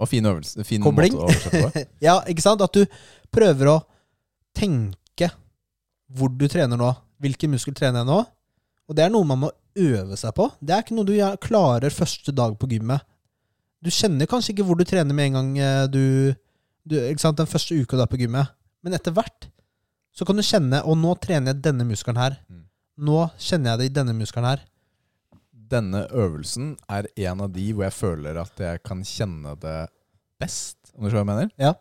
[0.00, 0.64] Og fin øvelse.
[0.64, 1.12] Fin Kobling.
[1.12, 1.82] måte å oversette på.
[2.06, 2.62] Ja, ikke sant?
[2.64, 2.86] At du
[3.32, 3.76] prøver å
[4.56, 5.28] tenke
[6.16, 6.88] hvor du trener nå.
[7.20, 8.22] Hvilken muskel trener jeg nå?
[8.88, 10.46] Og det er noe man må øve seg på.
[10.64, 13.04] Det er ikke noe du klarer første dag på gymmet.
[13.84, 16.32] Du kjenner kanskje ikke hvor du trener med en gang eh, du,
[16.88, 16.96] du?
[16.96, 18.52] Den første uka du er på gymmet.
[18.80, 19.50] Men etter hvert
[20.16, 22.38] så kan du kjenne Og nå trener jeg denne muskelen her.
[22.48, 22.64] Mm.
[23.06, 24.60] Nå kjenner jeg det i denne muskelen her.
[25.66, 29.88] Denne øvelsen er en av de hvor jeg føler at jeg kan kjenne det
[30.40, 30.78] best.
[30.94, 31.50] Om du skjønner hva jeg mener?
[31.60, 31.72] Ja.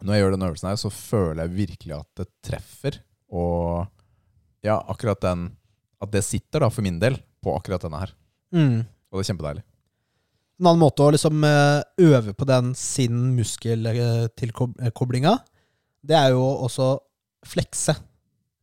[0.00, 2.94] Når jeg gjør denne øvelsen her, så føler jeg virkelig at det treffer.
[3.30, 3.86] Og
[4.66, 5.40] ja, akkurat den
[6.00, 8.08] At det sitter, da, for min del, på akkurat denne her.
[8.56, 8.88] Mm.
[9.12, 9.60] Og det er kjempedeilig.
[10.60, 15.34] En annen måte å liksom eh, øve på den sinn-muskel-tilkoblinga,
[16.00, 17.09] det er jo også
[17.46, 17.94] flekse.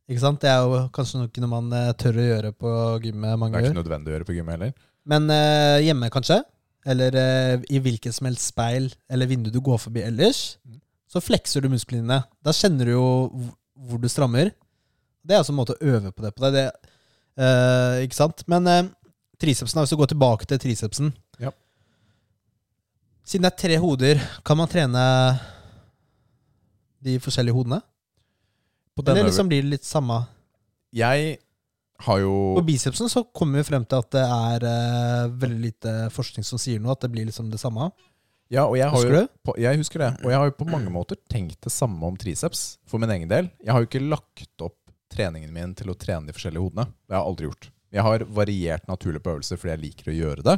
[0.08, 0.40] Ikke sant?
[0.40, 2.70] Det er jo kanskje noe man eh, tør å gjøre på
[3.04, 4.72] gymmet Det er ikke nødvendig å gjøre på gymmet heller.
[5.08, 6.38] Men eh, hjemme, kanskje,
[6.88, 10.80] eller eh, i hvilken som helst speil eller vindu du går forbi ellers, Mm.
[11.08, 12.18] så flekser du musklene dine.
[12.44, 13.56] Da kjenner du jo hvor-
[13.88, 14.50] hvor du strammer.
[15.24, 16.40] Det er altså en måte å øve på det på.
[16.40, 16.52] deg.
[16.52, 16.72] det,
[17.38, 18.44] eh, ikke sant?
[18.48, 18.88] Men eh,
[19.38, 21.50] tricepsen, da, hvis du går tilbake til tricepsen Ja.
[23.24, 25.38] Siden det er tre hoder, kan man trene
[27.04, 27.82] de forskjellige hodene?
[29.06, 30.22] Eller liksom blir det litt samme?
[30.94, 31.38] Jeg
[32.06, 35.94] har jo På bicepsen så kommer vi frem til at det er uh, veldig lite
[36.14, 37.90] forskning som sier noe, at det blir liksom det samme.
[38.48, 39.24] Ja, og jeg har Husker jo?
[39.44, 40.12] På, jeg husker det.
[40.24, 43.28] Og jeg har jo på mange måter tenkt det samme om triceps, for min egen
[43.28, 43.50] del.
[43.60, 44.78] Jeg har jo ikke lagt opp
[45.12, 46.88] treningen min til å trene de forskjellige hodene.
[47.04, 47.68] Det har jeg aldri gjort.
[47.88, 50.56] Jeg har variert naturlig på øvelser fordi jeg liker å gjøre det.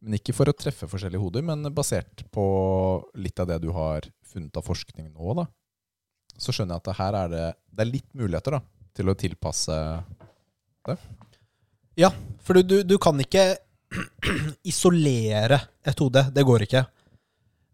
[0.00, 2.44] Men ikke for å treffe forskjellige hoder, men basert på
[3.20, 5.46] litt av det du har funnet av forskning nå, da.
[6.40, 7.46] Så skjønner jeg at det her er det,
[7.76, 8.60] det er litt muligheter da,
[8.96, 9.76] til å tilpasse
[12.46, 13.52] For du, du, du kan ikke
[14.70, 16.24] isolere et hode.
[16.32, 16.84] Det går ikke.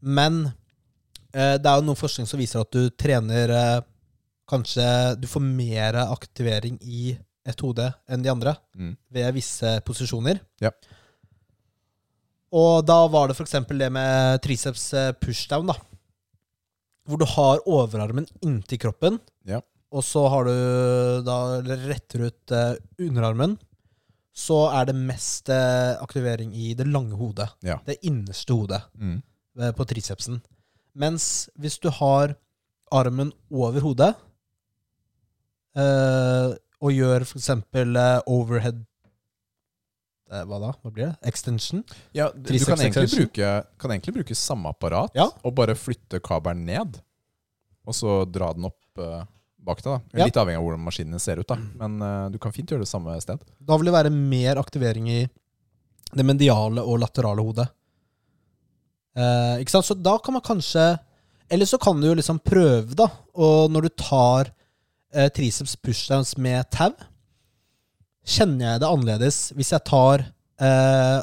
[0.07, 3.85] Men eh, det er jo noe forskning som viser at du trener eh,
[4.47, 7.09] Kanskje du får mer aktivering i
[7.51, 8.93] et hode enn de andre mm.
[9.11, 10.39] ved visse posisjoner.
[10.63, 10.71] Ja.
[12.55, 13.57] Og da var det f.eks.
[13.67, 15.75] det med triceps eh, pushdown, da.
[17.07, 19.61] Hvor du har overarmen inntil kroppen, Ja.
[19.93, 23.59] og så har du da retter ut eh, underarmen.
[24.37, 27.49] Så er det mest eh, aktivering i det lange hodet.
[27.65, 27.79] Ja.
[27.87, 29.23] Det innerste hodet Mm.
[29.61, 30.43] eh, på tricepsen.
[30.95, 32.35] Mens hvis du har
[32.93, 34.15] armen over hodet
[35.77, 36.51] eh,
[36.83, 37.49] og gjør f.eks.
[37.51, 38.85] Uh, overhead eh,
[40.27, 40.73] Hva da?
[40.83, 41.29] Hva blir det?
[41.31, 41.85] Extension?
[42.17, 45.29] Ja, du kan egentlig, bruke, kan egentlig bruke samme apparat Ja.
[45.45, 46.99] og bare flytte kabelen ned.
[47.87, 49.23] Og så dra den opp uh,
[49.63, 49.93] bak deg.
[49.93, 50.27] da Ja.
[50.27, 51.47] Litt avhengig av hvordan maskinen ser ut.
[51.47, 53.39] da Men uh, du kan fint gjøre det samme sted.
[53.63, 55.21] Da vil det være mer aktivering i
[56.17, 57.69] det mediale og laterale hodet.
[59.17, 59.87] Uh, ikke sant?
[59.89, 60.99] Så da kan man kanskje
[61.49, 63.07] Eller så kan du jo liksom prøve, da.
[63.39, 64.49] Og når du tar
[65.15, 66.91] eh, triceps pushdowns med tau,
[68.27, 70.25] kjenner jeg det annerledes hvis jeg tar
[70.61, 71.21] eh,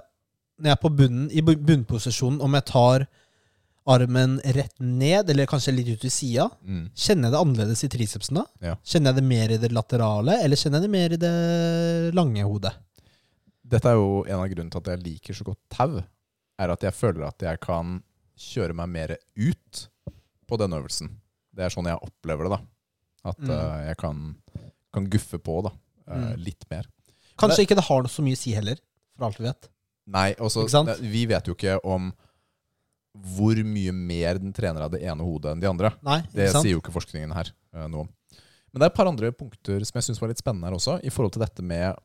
[0.59, 3.03] Når jeg er på bunnen, i bunnposisjonen, om jeg tar
[3.89, 6.85] armen rett ned, eller kanskje litt ut til sida, Mm.
[6.95, 8.43] kjenner jeg det annerledes i tricepsen da?
[8.61, 8.75] Ja.
[8.85, 12.45] Kjenner jeg det mer i det laterale, eller kjenner jeg det mer i det lange
[12.47, 12.71] hodet?
[13.65, 16.03] Dette er jo en av grunnene til at jeg liker så godt tau.
[16.59, 17.97] Er at jeg føler at jeg kan
[18.39, 19.87] kjøre meg mer ut
[20.47, 21.09] på den øvelsen.
[21.53, 22.59] Det er sånn jeg opplever det.
[22.59, 23.49] da At Mm.
[23.49, 24.35] uh, jeg kan,
[24.93, 25.71] kan guffe på da
[26.07, 26.33] Mm.
[26.43, 26.87] litt mer.
[27.39, 28.79] Kanskje ikke det har noe så mye å si heller,
[29.17, 29.69] for alt vi vet.
[30.13, 32.11] Nei, også, det- vi vet jo ikke om
[33.13, 35.93] hvor mye mer den trener av det ene hodet enn de andre.
[36.01, 36.65] Nei, Det sant?
[36.65, 38.09] sier jo ikke forskningen her uh, noe om.
[38.73, 40.97] Men det er et par andre punkter som jeg syns var litt spennende her også,
[41.05, 41.95] i forhold til dette med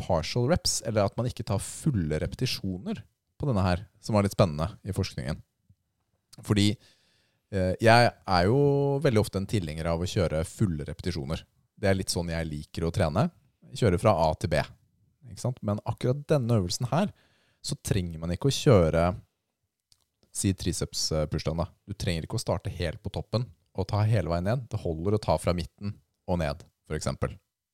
[0.00, 3.02] partial reps, eller at man ikke tar fulle repetisjoner
[3.38, 5.38] på denne her, som var litt spennende i forskningen.
[6.42, 6.72] Fordi
[7.52, 8.58] eh, jeg er jo
[9.04, 11.44] veldig ofte en tilhenger av å kjøre fulle repetisjoner.
[11.80, 13.28] Det er litt sånn jeg liker å trene.
[13.76, 14.60] Kjøre fra A til B.
[15.30, 15.60] Ikke sant?
[15.64, 17.12] Men akkurat denne øvelsen her,
[17.64, 19.10] så trenger man ikke å kjøre
[20.30, 21.66] Si triceps eh, pushdown, da.
[21.86, 24.66] Du trenger ikke å starte helt på toppen og ta hele veien ned.
[24.70, 25.96] Det holder å ta fra midten
[26.30, 27.08] og ned, f.eks.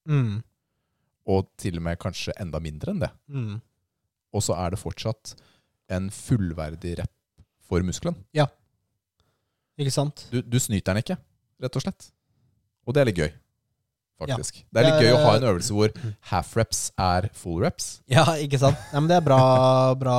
[0.08, 0.38] Mm.
[1.28, 3.10] Og til og med kanskje enda mindre enn det.
[3.28, 3.58] Mm.
[4.32, 5.34] Og så er det fortsatt
[5.92, 7.12] en fullverdig rep
[7.66, 8.16] for muskelen.
[9.76, 10.24] Ikke sant?
[10.32, 11.18] Du, du snyter den ikke,
[11.60, 12.08] rett og slett.
[12.88, 13.32] Og det er litt gøy,
[14.20, 14.62] faktisk.
[14.72, 15.93] Det er litt gøy å ha en øvelse hvor
[16.30, 17.98] half reps er full reps.
[18.10, 18.80] Ja, ikke sant?
[18.93, 19.40] Ja, men det er bra,
[19.98, 20.18] bra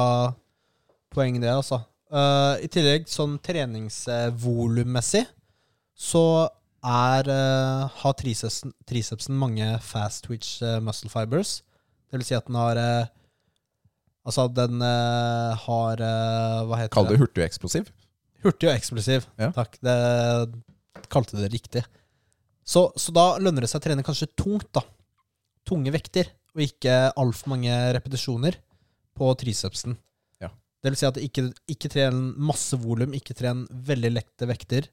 [1.13, 1.81] poeng, det, altså.
[2.07, 5.25] Uh, I tillegg, sånn treningsvolummessig,
[5.97, 6.23] så
[6.85, 11.61] er, uh, har tricepsen, tricepsen mange fast twitch uh, muscle fibers.
[12.07, 13.13] Det vil si at den har uh,
[14.27, 16.01] Altså, den har
[16.67, 17.13] Hva heter Kall det?
[17.13, 17.85] det hurtig og eksplosiv.
[18.43, 19.27] Hurtig og eksplosiv.
[19.39, 19.53] Ja.
[19.55, 19.77] Takk.
[19.79, 19.93] Det
[21.07, 21.85] kalte det riktig.
[22.67, 24.83] Så, så da lønner det seg å trene kanskje tungt, da.
[25.67, 28.57] Tunge vekter, og ikke altfor mange repetisjoner
[29.17, 29.95] på tricepsen.
[30.43, 30.51] Ja.
[30.83, 34.91] Det vil si at ikke, ikke tren masse volum, ikke tren veldig lette vekter.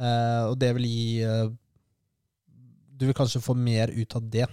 [0.00, 1.50] Eh, og det vil gi eh,
[2.96, 4.46] Du vil kanskje få mer ut av det.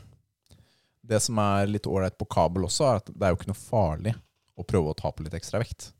[1.07, 3.61] Det som er litt ålreit på kabel også, er at det er jo ikke noe
[3.61, 4.17] farlig
[4.57, 5.93] å prøve å ta på litt ekstra vekt.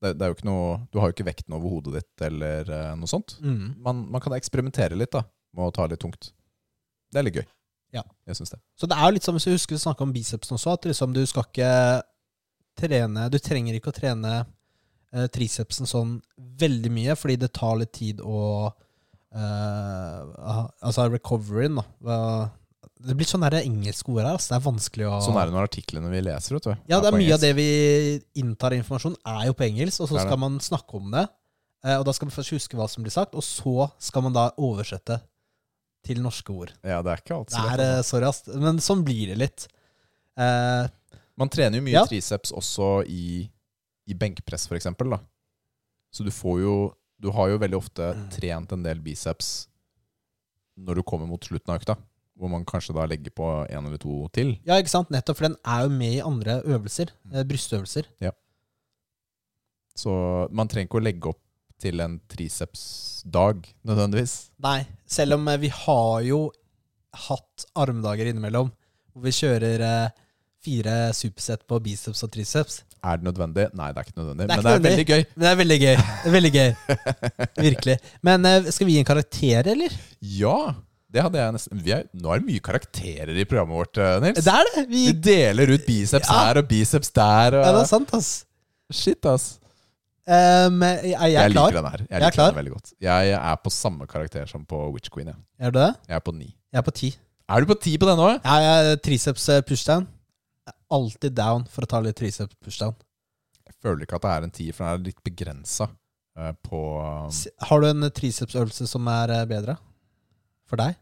[0.00, 2.68] Det, det er jo ikke noe, du har jo ikke vekten over hodet ditt eller
[2.72, 3.36] eh, noe sånt.
[3.44, 3.76] Mm.
[3.84, 5.26] Man, man kan eksperimentere litt da,
[5.56, 6.30] med å ta litt tungt.
[7.12, 7.46] Det er litt gøy.
[7.96, 8.02] Ja.
[8.28, 8.58] Jeg synes det.
[8.76, 10.88] Så det er jo litt som hvis du husker vi snakka om biceps også, at
[10.90, 11.70] liksom du skal ikke
[12.76, 14.32] trene Du trenger ikke å trene
[15.14, 16.16] eh, tricepsen sånn
[16.60, 18.68] veldig mye, fordi det tar litt tid å
[19.32, 22.50] eh, Altså recoveryen, da.
[23.06, 24.34] Det blir sånn der engelske ord her.
[24.34, 24.52] Altså.
[24.52, 26.74] Det er vanskelig å Sånn er det når artiklene vi leser, vet du.
[26.90, 27.66] Ja, det er er mye av det vi
[28.40, 31.26] inntar av informasjon, er jo på engelsk, og så skal man snakke om det.
[31.84, 34.36] eh, Og da skal man først huske hva som blir sagt, og så skal man
[34.36, 35.20] da oversette
[36.06, 36.72] til norske ord.
[36.86, 38.44] Ja, det er ikke alt Det er, eh, sorry, ass.
[38.54, 39.66] Men sånn blir det litt.
[40.38, 40.86] Eh,
[41.36, 42.04] Man trener jo mye Ja.
[42.08, 43.44] triceps også i,
[44.08, 45.10] i benkpress, for eksempel.
[45.10, 45.18] Da.
[46.14, 46.76] Så du får jo
[47.18, 48.28] Du har jo veldig ofte Mm.
[48.30, 49.68] trent en del biceps
[50.78, 51.94] når du kommer mot slutten av økta.
[52.38, 54.58] Hvor man kanskje da legger på en eller to til.
[54.66, 55.08] ja, ikke sant?
[55.08, 57.08] Nettopp, for den er jo med i andre øvelser.
[57.32, 58.04] brystøvelser.
[58.20, 58.32] Ja.
[59.96, 60.12] Så
[60.52, 61.40] man trenger ikke å legge opp
[61.82, 64.36] til en tricepsdag nødvendigvis.
[64.64, 66.40] Nei, selv om eh, vi har jo
[67.26, 68.70] hatt armdager innimellom,
[69.12, 70.22] hvor vi kjører eh,
[70.66, 72.80] fire supersett på biceps og triceps.
[73.06, 73.68] Er det nødvendig?
[73.76, 74.48] Nei, det er ikke nødvendig.
[74.48, 75.28] Det er men ikke det er.
[75.36, 75.94] Men det er veldig gøy.
[76.00, 76.70] Det er veldig gøy.
[77.68, 77.96] Virkelig.
[78.26, 79.94] Men eh, skal vi gi en karakter, eller?
[80.36, 80.56] Ja,
[81.12, 84.40] det hadde jeg nesten vi er, Nå er det mye karakterer i programmet vårt, Nils.
[84.42, 84.86] Det er det!
[84.90, 86.40] Vi, Vi deler ut biceps Ja.
[86.48, 87.60] her og biceps der.
[87.60, 88.32] Og, ja, det er sant, ass.
[88.92, 89.46] Shit, ass.
[90.26, 92.00] Um, jeg, jeg Jeg, liker den her.
[92.02, 92.50] Jeg, Jeg er liker klar.
[92.50, 92.92] den veldig godt.
[93.00, 95.28] Jeg er på samme karakter som på Witch Queen.
[95.30, 95.92] Jeg, Er du det?
[96.08, 96.48] jeg er på ni.
[96.72, 97.10] Jeg er på ti.
[97.48, 98.40] Er du på ti på den òg?
[98.44, 100.08] Ja, jeg er triceps eh, pushdown.
[100.66, 102.96] Jeg er alltid down for å ta litt triceps pushdown.
[103.68, 105.86] Jeg føler ikke at det er en ti, for den er litt begrensa
[106.66, 107.30] på um,
[107.68, 109.76] Har du en tricepsøvelse som er eh, bedre?
[110.66, 110.96] For deg?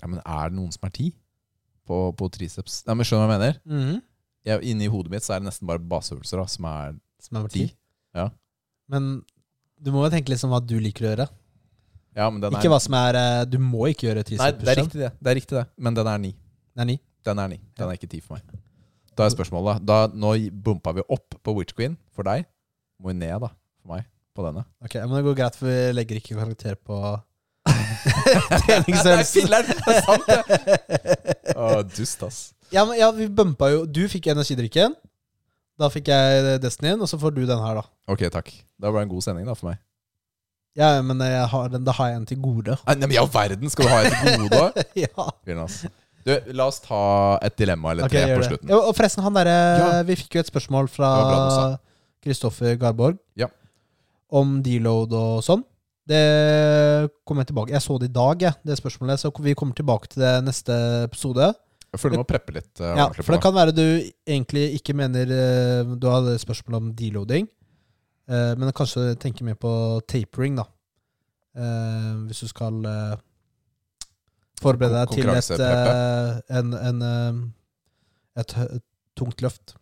[0.00, 1.10] Ja, men er det noen som er ti
[1.86, 2.80] på, på triceps?
[2.88, 3.60] Nei, men Skjønner du hva jeg mener?
[3.68, 4.00] Mhm.
[4.48, 7.52] Jeg, inni hodet mitt så er det nesten bare baseøvelser da, som er Som er
[7.52, 7.68] ti.
[8.16, 8.30] Ja.
[8.90, 9.12] Men
[9.82, 11.28] du må jo tenke litt sånn hva du liker å gjøre.
[12.16, 14.58] Ja, men den er Ikke hva som er eh, Du må ikke gjøre Nei, triceps
[14.60, 15.08] det er riktig det.
[15.16, 15.64] Det er riktig det.
[15.80, 16.34] Men den er ni.
[16.76, 16.96] Det er ni.
[17.24, 17.58] Den er ni.
[17.78, 18.60] Den er ikke ti for meg.
[19.16, 20.34] Da er spørsmålet da, Nå
[20.64, 22.44] bumpa vi opp på Witch Queen for deg.
[23.00, 23.50] Må vi ned, da,
[23.82, 24.06] for meg,
[24.36, 24.64] på denne.
[24.84, 26.98] Ok, men det går greit, for vi legger ikke karakter på
[28.66, 29.48] treningsøvelsen.
[29.50, 31.56] Det er sant, det!
[31.62, 32.40] Å, dust, ass.
[32.72, 34.94] Ja, men, ja, vi bumpa jo Du fikk energidrikken.
[35.82, 37.88] Da fikk jeg Destinyen, og så får du den her, da.
[38.12, 38.52] Ok, takk.
[38.78, 39.80] Da ble det en god sending, da, for meg.
[40.78, 42.78] Ja, men jeg har den, da har jeg en til gode.
[42.86, 45.26] Nei, men i all verden, skal du ha en til gode ja.
[46.22, 47.00] Du, la oss ta
[47.42, 48.46] et dilemma eller tre på det.
[48.52, 48.70] slutten.
[48.70, 49.88] Ja, og forresten, han derre Ja.
[50.06, 51.74] Vi fikk jo et spørsmål fra Det var.
[52.22, 53.48] Kristoffer Garborg Ja.
[54.30, 55.64] om deload og sånn.
[56.08, 56.22] Det
[57.26, 59.20] kommer jeg tilbake Jeg så det i dag, jeg, det spørsmålet.
[59.22, 60.72] Så vi kommer tilbake til det neste
[61.04, 61.52] episode.
[61.92, 62.70] Jeg føler du må preppe litt.
[62.80, 63.84] Uh, Ja, For det kan være du
[64.24, 67.50] egentlig ikke mener uh, Du hadde spørsmål om deloading,
[68.32, 69.72] uh, men kanskje tenker mer på
[70.08, 70.68] tapering, da.
[71.52, 72.78] Hvis du skal
[74.62, 75.50] forberede deg til et,
[76.48, 77.02] en, en,
[78.40, 78.86] et, et
[79.20, 79.74] tungt løft.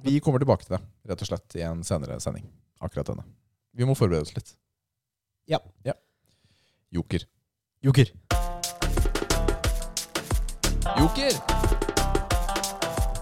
[0.00, 0.82] Vi kommer tilbake til det,
[1.12, 2.48] rett og slett, i en senere sending.
[2.80, 3.28] Akkurat denne.
[3.76, 4.56] Vi må forberede oss litt.
[5.52, 5.60] Ja.
[6.88, 7.28] Joker.
[7.84, 8.16] Joker.
[10.98, 11.34] Joker!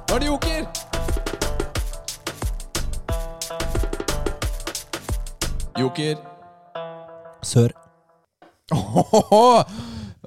[0.09, 0.63] Nå er det joker!
[5.77, 6.23] Joker.
[7.45, 7.75] Sør.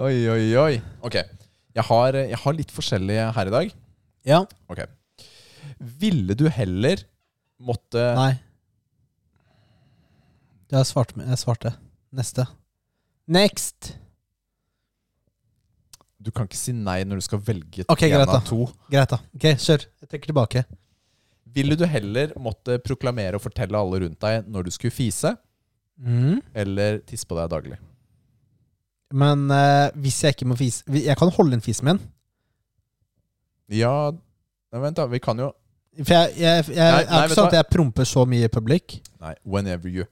[0.06, 0.76] Oi, oi, oi.
[1.02, 1.18] Ok.
[1.18, 3.74] Jeg har, jeg har litt forskjellige her i dag.
[4.30, 4.44] Ja.
[4.70, 4.84] Ok.
[5.80, 7.02] Ville du heller
[7.58, 8.34] måtte Nei.
[10.70, 11.74] Jeg svarte.
[12.14, 12.46] Neste.
[13.26, 13.96] Next.
[16.22, 18.38] Du kan ikke si nei når du skal velge Ok, en greit da.
[18.42, 18.66] av to.
[18.92, 19.20] Greit, da.
[19.38, 19.86] Ok, Kjør.
[20.02, 20.64] Jeg trekker tilbake.
[21.56, 25.36] Ville du heller måtte proklamere og fortelle alle rundt deg når du skulle fise,
[26.00, 26.38] Mm.
[26.56, 27.78] eller tisse på deg daglig?
[29.12, 32.00] Men eh, hvis jeg ikke må fise Jeg kan holde inn fisen min.
[33.68, 35.08] Ja Nei, Vent, da.
[35.10, 35.50] Vi kan jo
[36.06, 38.24] For jeg, jeg, jeg, Nei, er nei, ikke vet sånn du at jeg promper så
[38.30, 39.00] mye i public.
[39.20, 40.06] Nei, whenever you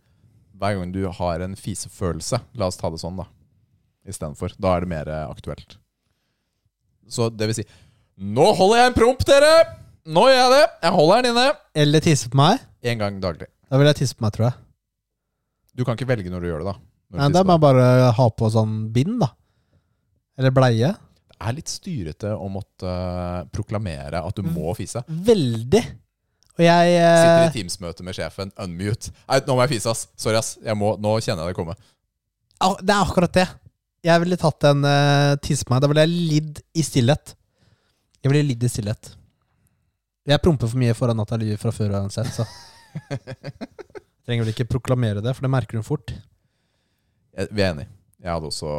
[0.57, 3.27] Hver gang du har en fisefølelse, la oss ta det sånn, da.
[4.09, 4.55] Istedenfor.
[4.57, 5.75] Da er det mer eh, aktuelt.
[7.11, 7.65] Så det vil si
[8.17, 9.51] Nå holder jeg en promp, dere!
[10.07, 10.63] Nå gjør jeg det!
[10.87, 11.47] Jeg holder den inne.
[11.77, 12.63] Eller tisse på meg.
[12.87, 13.49] En gang daglig.
[13.69, 14.57] Da vil jeg tisse på meg, tror jeg.
[15.77, 16.79] Du kan ikke velge når du gjør det, da.
[17.17, 17.85] Nei, Da må jeg bare
[18.17, 19.29] ha på sånn bind, da.
[20.39, 20.89] Eller bleie.
[21.29, 25.03] Det er litt styrete å måtte uh, proklamere at du må fise.
[25.05, 25.83] Veldig.
[26.57, 29.13] Og jeg Sitter eh, i Teams-møte med sjefen, unmute.
[29.29, 30.07] Nei, nå må jeg fise, ass.
[30.17, 30.55] Sorry, ass.
[30.65, 31.77] Jeg må, nå kjenner jeg det komme.
[32.81, 33.45] Det er akkurat det.
[34.05, 35.81] Jeg ville tatt en uh, tisse på meg.
[35.83, 37.33] Da ville jeg lidd i stillhet.
[38.21, 39.11] Jeg ville lidd i stillhet.
[40.27, 42.43] Jeg promper for mye foran Nathalie fra før uansett, så
[44.27, 46.11] Trenger vel ikke proklamere det, for det merker hun fort.
[47.37, 47.87] Jeg, vi er enige.
[48.19, 48.69] Jeg hadde også,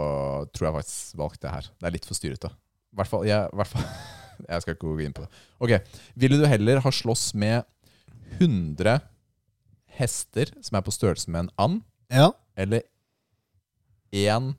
[0.52, 1.68] tror jeg faktisk, valgt det her.
[1.78, 2.50] Det er litt for styrete.
[2.92, 3.86] I hvert fall, jeg, hvert fall
[4.48, 5.40] Jeg skal ikke gå inn på det.
[5.64, 5.72] Ok,
[6.20, 7.64] Ville du heller ha slåss med
[8.38, 8.98] 100
[9.98, 11.80] hester som er på størrelse med en and,
[12.12, 12.28] Ja.
[12.56, 12.84] eller
[14.14, 14.52] én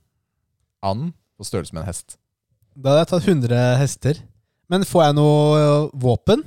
[0.86, 2.18] and på størrelse med en hest?
[2.76, 4.22] Da hadde jeg tatt 100 hester.
[4.70, 5.62] Men får jeg noe
[5.98, 6.44] våpen?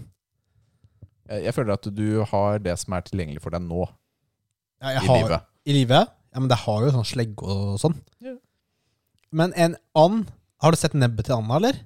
[1.28, 3.86] Jeg, jeg føler at du har det som er tilgjengelig for deg nå
[4.82, 5.48] Ja, i livet.
[5.66, 6.12] I livet?
[6.32, 7.96] Ja, men det har jo sånn slegge og sånn.
[8.24, 8.36] Ja.
[9.32, 10.30] Men en and
[10.62, 11.78] Har du sett nebbet til anda, eller?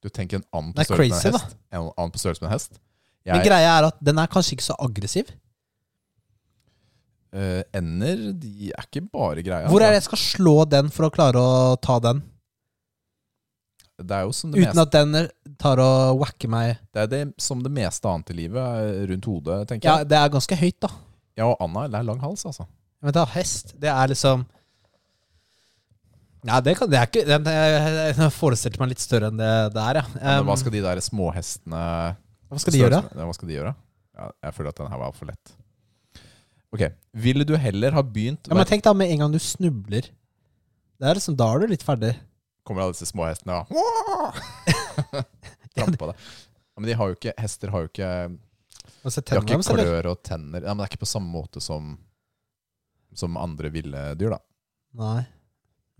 [0.00, 1.56] Du tenker en and på størrelse med en hest?
[1.76, 2.78] En and på størrelse med en hest?
[3.28, 5.28] Men greia er at den er kanskje ikke så aggressiv.
[7.32, 9.68] Eh, ender de er ikke bare greia.
[9.70, 12.22] Hvor er det jeg skal slå den for å klare å ta den?
[14.00, 16.78] Det er jo som det, Uten meste, at den tar og whacker meg.
[16.94, 20.08] det, er det, som det meste annet i livet rundt hodet, tenker Ja, jeg.
[20.08, 20.88] det er ganske høyt, da.
[21.36, 22.64] Ja, og Anna, det er lang hals, altså.
[23.04, 24.46] Men da, hest, det er liksom
[26.48, 29.52] Ja, det, kan, det er ikke den, Jeg jeg forestilte meg litt større enn det
[29.76, 30.04] det er, ja.
[30.16, 31.84] Men hva Um, skal de der småhestene
[32.50, 33.02] hva skal de gjøre?
[33.14, 33.72] Ja, hva skal de gjøre?
[34.16, 35.52] Ja, jeg føler at den her var for lett.
[36.70, 36.84] Ok,
[37.18, 40.06] Ville du heller ha begynt Ja, men tenk da med en gang du snubler.
[41.00, 42.12] Det er liksom, Da er du litt ferdig.
[42.66, 43.70] Kommer alle disse småhestene og
[45.74, 46.28] Trampe på deg.
[46.70, 48.10] Ja, men de har jo ikke, hester har jo ikke
[49.02, 50.10] altså, De har ikke klør eller?
[50.12, 50.62] og tenner.
[50.62, 51.96] Ja, men det er ikke på samme måte som
[53.16, 54.40] Som andre ville dyr, da.
[55.00, 55.24] Nei.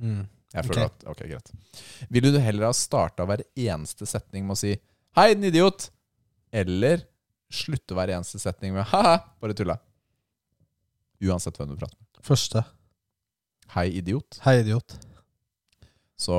[0.00, 0.22] Mm.
[0.50, 4.56] Jeg føler føler at, ok, greit Ville du heller ha starta hver eneste setning med
[4.56, 4.76] å si
[5.18, 5.88] 'Hei, den idiot',
[6.54, 7.02] eller
[7.50, 9.78] slutte hver eneste setning med 'ha-ha, bare tulla'?
[11.20, 12.22] Uansett hvem du prater med.
[12.24, 12.62] Første.
[13.74, 14.38] Hei, idiot.
[14.44, 14.96] Hei, idiot.
[16.20, 16.36] Så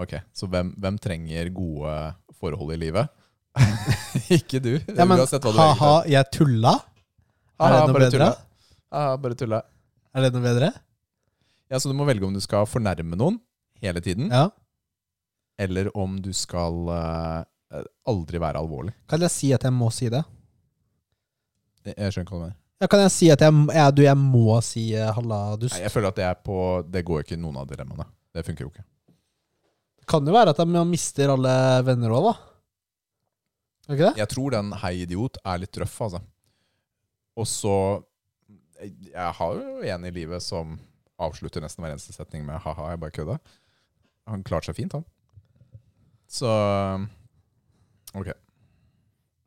[0.00, 1.90] Ok, så hvem, hvem trenger gode
[2.40, 3.10] forhold i livet?
[4.38, 4.70] ikke du.
[4.96, 6.72] Ja, men uansett hva du ha-ha, jeg tulla?
[7.60, 8.12] Er det noe bare bedre?
[8.14, 8.30] tulla.
[8.96, 9.58] Ha-ha, bare tulla.
[10.16, 10.70] Er det noe bedre?
[11.70, 13.36] Ja, Så du må velge om du skal fornærme noen
[13.84, 14.46] hele tiden, Ja.
[15.60, 17.44] eller om du skal eh,
[17.76, 18.94] eh, aldri være alvorlig.
[19.06, 20.24] Kan jeg si at jeg må si det?
[21.84, 22.59] Jeg, jeg skjønner ikke hva du mener.
[22.80, 25.76] Ja, kan jeg si at jeg, ja, du, jeg må si eh, halla dust?
[25.76, 26.56] Nei, jeg føler at det er på
[26.88, 28.06] Det går ikke i noen av dilemmaene.
[28.32, 28.84] Det funker jo ikke.
[30.00, 31.52] Det kan jo være at man mister alle
[31.84, 32.34] venner òg, da.
[33.84, 34.20] Er det ikke det?
[34.22, 36.20] Jeg tror den 'hei, idiot' er litt røff, altså.
[37.36, 37.76] Og så
[38.80, 40.78] Jeg jeg har jo en i livet som
[41.20, 43.38] avslutter nesten hver eneste setning med 'ha-ha, jeg bare kødda'.
[44.26, 45.04] Han klarte seg fint, han.
[46.28, 46.48] Så
[48.14, 48.32] Ok.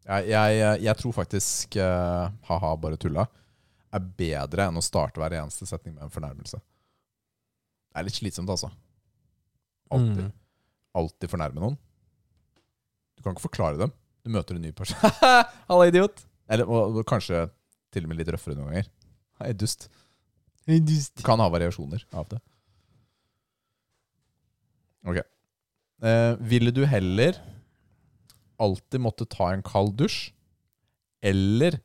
[0.04, 3.28] Jeg, jeg, jeg tror faktisk uh, 'ha-ha, bare tulla'
[3.94, 6.58] er bedre enn å starte hver eneste setning med en fornærmelse.
[6.58, 8.72] Det er litt slitsomt, altså.
[9.94, 10.32] Alltid, Mm.
[10.98, 11.76] alltid fornærme noen.
[13.16, 13.92] Du kan ikke forklare dem.
[14.26, 14.98] Du møter en ny person.
[15.70, 16.24] Halla, idiot!
[16.50, 17.46] Eller og, og kanskje
[17.94, 18.90] til og med litt røffere noen ganger.
[19.40, 19.88] Hei, dust.
[20.66, 22.40] Du kan ha variasjoner av det.
[25.06, 25.20] Ok.
[26.04, 27.38] Eh, ville du heller
[28.62, 30.32] alltid måtte ta en kald dusj,
[31.24, 31.80] eller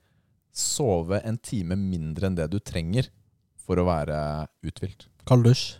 [0.59, 3.07] sove en time mindre enn det du trenger
[3.63, 4.17] for å være
[4.67, 5.07] uthvilt?
[5.29, 5.77] Kald dusj.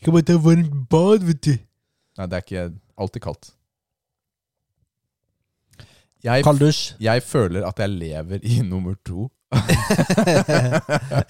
[0.00, 1.54] Ikke bare ta varmt bad, vet du.
[2.18, 2.66] Nei, det er ikke
[3.00, 3.52] alltid kaldt.
[6.26, 6.94] Jeg, Kald dusj.
[7.02, 9.28] jeg føler at jeg lever i nummer to.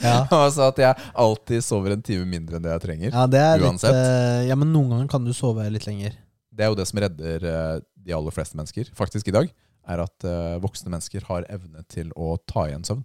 [0.01, 0.23] Ja.
[0.45, 3.11] altså at jeg alltid sover en time mindre enn det jeg trenger.
[3.13, 3.97] Ja, det er litt Uansett.
[3.99, 6.15] eh, Ja, men noen ganger kan du sove litt lenger.
[6.57, 7.75] Det er jo det som redder eh,
[8.07, 9.51] de aller fleste mennesker, faktisk i dag,
[9.87, 13.05] er at eh, voksne mennesker har evne til å ta igjen søvn.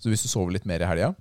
[0.00, 1.12] Så hvis du sover litt mer i helga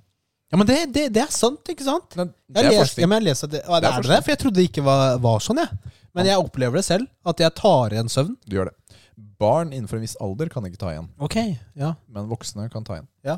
[0.52, 2.16] Ja, men det, det, det er sant, ikke sant?
[2.18, 4.08] men Jeg, Det er les, ja, men jeg leser at det, Å, Det er er
[4.10, 5.94] det, for jeg trodde det ikke var, var sånn, jeg.
[6.14, 8.34] Men jeg opplever det selv, at jeg tar igjen søvn.
[8.46, 8.98] Du gjør det.
[9.42, 11.38] Barn innenfor en viss alder kan ikke ta igjen, Ok,
[11.78, 11.94] ja.
[12.10, 13.08] men voksne kan ta igjen.
[13.28, 13.38] Ja.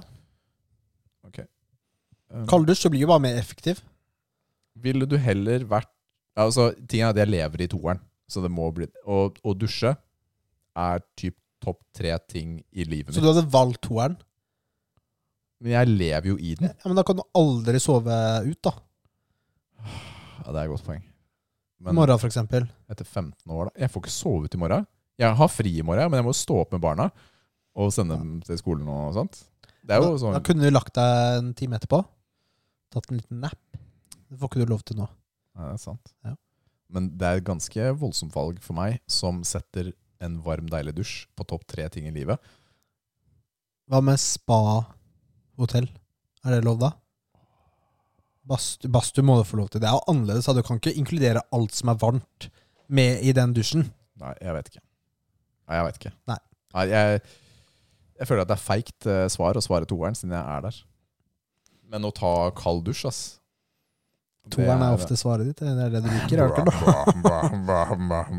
[1.27, 1.41] Ok.
[2.31, 3.81] Um, Kalddusj blir jo bare mer effektiv.
[4.83, 5.91] Ville du heller vært
[6.35, 9.93] Altså, tingen er at jeg lever i toeren, så det må bli Og å dusje
[10.75, 13.15] er typ topp tre ting i livet mitt.
[13.15, 14.17] Så du hadde valgt toeren?
[15.63, 16.67] Men jeg lever jo i den.
[16.73, 18.73] Ja, Men da kan du aldri sove ut, da.
[19.85, 21.03] Ja, det er et godt poeng.
[21.85, 22.67] I morgen, for eksempel.
[22.89, 24.85] etter 15 år, da Jeg får ikke sove ut i morgen.
[25.21, 27.09] Jeg har fri i morgen, men jeg må stå opp med barna
[27.75, 29.43] og sende dem til skolen og sånt.
[29.85, 32.01] Det er jo da, sånn da kunne du lagt deg en time etterpå.
[32.93, 33.59] Tatt en liten nap.
[34.27, 35.07] Det får ikke du lov til nå.
[35.55, 36.11] Ja, det er sant.
[36.25, 36.35] Ja.
[36.91, 41.15] Men det er et ganske voldsomt valg for meg, som setter en varm, deilig dusj
[41.35, 42.41] på topp tre ting i livet.
[43.89, 45.89] Hva med spa-hotell?
[46.45, 46.91] Er det lov, da?
[48.45, 49.81] Badstue må du få lov til.
[49.81, 50.45] Det er jo annerledes.
[50.45, 52.49] Du kan ikke inkludere alt som er varmt,
[52.85, 53.87] med i den dusjen.
[54.21, 54.83] Nei, jeg vet ikke.
[55.65, 56.11] Nei, jeg vet ikke.
[56.29, 56.37] Nei.
[56.91, 57.21] jeg,
[58.19, 60.77] jeg føler at det er feigt eh, svar å svare toeren, siden jeg er der.
[61.89, 63.44] Men å ta kald dusj, ass det
[64.53, 65.59] Toeren er ofte svaret ditt.
[65.63, 66.37] Det er det du liker.
[66.45, 66.49] er?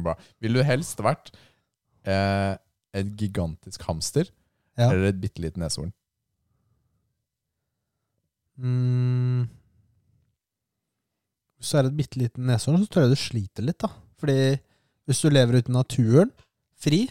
[0.06, 0.14] Bra.
[0.40, 1.32] Ville du helst vært
[2.06, 2.54] eh,
[2.96, 4.28] en gigantisk hamster
[4.78, 4.90] Ja.
[4.90, 5.92] eller et bitte lite neshorn?
[8.56, 9.48] Mm.
[11.58, 13.90] Hvis du er et bitte lite neshorn, så tror jeg du sliter litt, da.
[14.20, 14.36] Fordi
[15.06, 16.30] hvis du lever ute i naturen,
[16.76, 17.02] fri,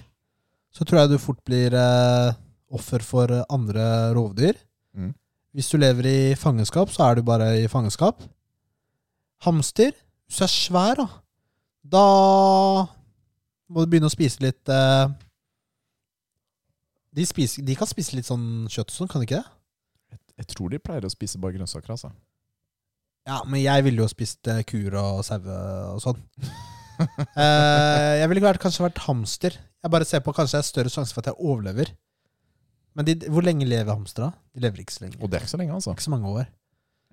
[0.75, 2.31] så tror jeg du fort blir eh,
[2.75, 3.85] offer for andre
[4.17, 4.57] rovdyr.
[4.97, 5.13] Mm.
[5.55, 8.21] Hvis du lever i fangenskap, så er du bare i fangenskap.
[9.43, 9.91] Hamster,
[10.25, 11.07] hvis du er svær, da,
[11.95, 12.05] da
[13.69, 15.09] må du begynne å spise litt eh,
[17.15, 20.19] de, spiser, de kan spise litt sånn kjøtt og sånn, kan de ikke det?
[20.35, 22.11] Jeg tror de pleier å spise bare grønnsaker, altså.
[23.25, 25.59] Ja, men jeg ville jo spist eh, kuer og saue
[25.95, 26.23] og sånn.
[26.95, 29.57] Eh, jeg ville vært, kanskje vært hamster.
[29.83, 31.89] Jeg bare ser på kanskje det er større sjanse for at jeg overlever.
[32.95, 34.29] Men de, hvor lenge lever hamstere?
[34.55, 35.19] De lever ikke så lenge.
[35.19, 35.91] Og det er ikke så lenge, altså.
[35.91, 36.47] Ikke så mange år.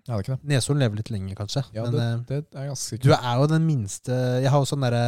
[0.08, 0.48] Ja, det er ikke det.
[0.50, 1.62] Neshorn lever litt lenger, kanskje.
[1.76, 2.06] Ja, men det,
[2.36, 5.04] eh, det er ganske du er jo den minste Jeg har jo sånn derre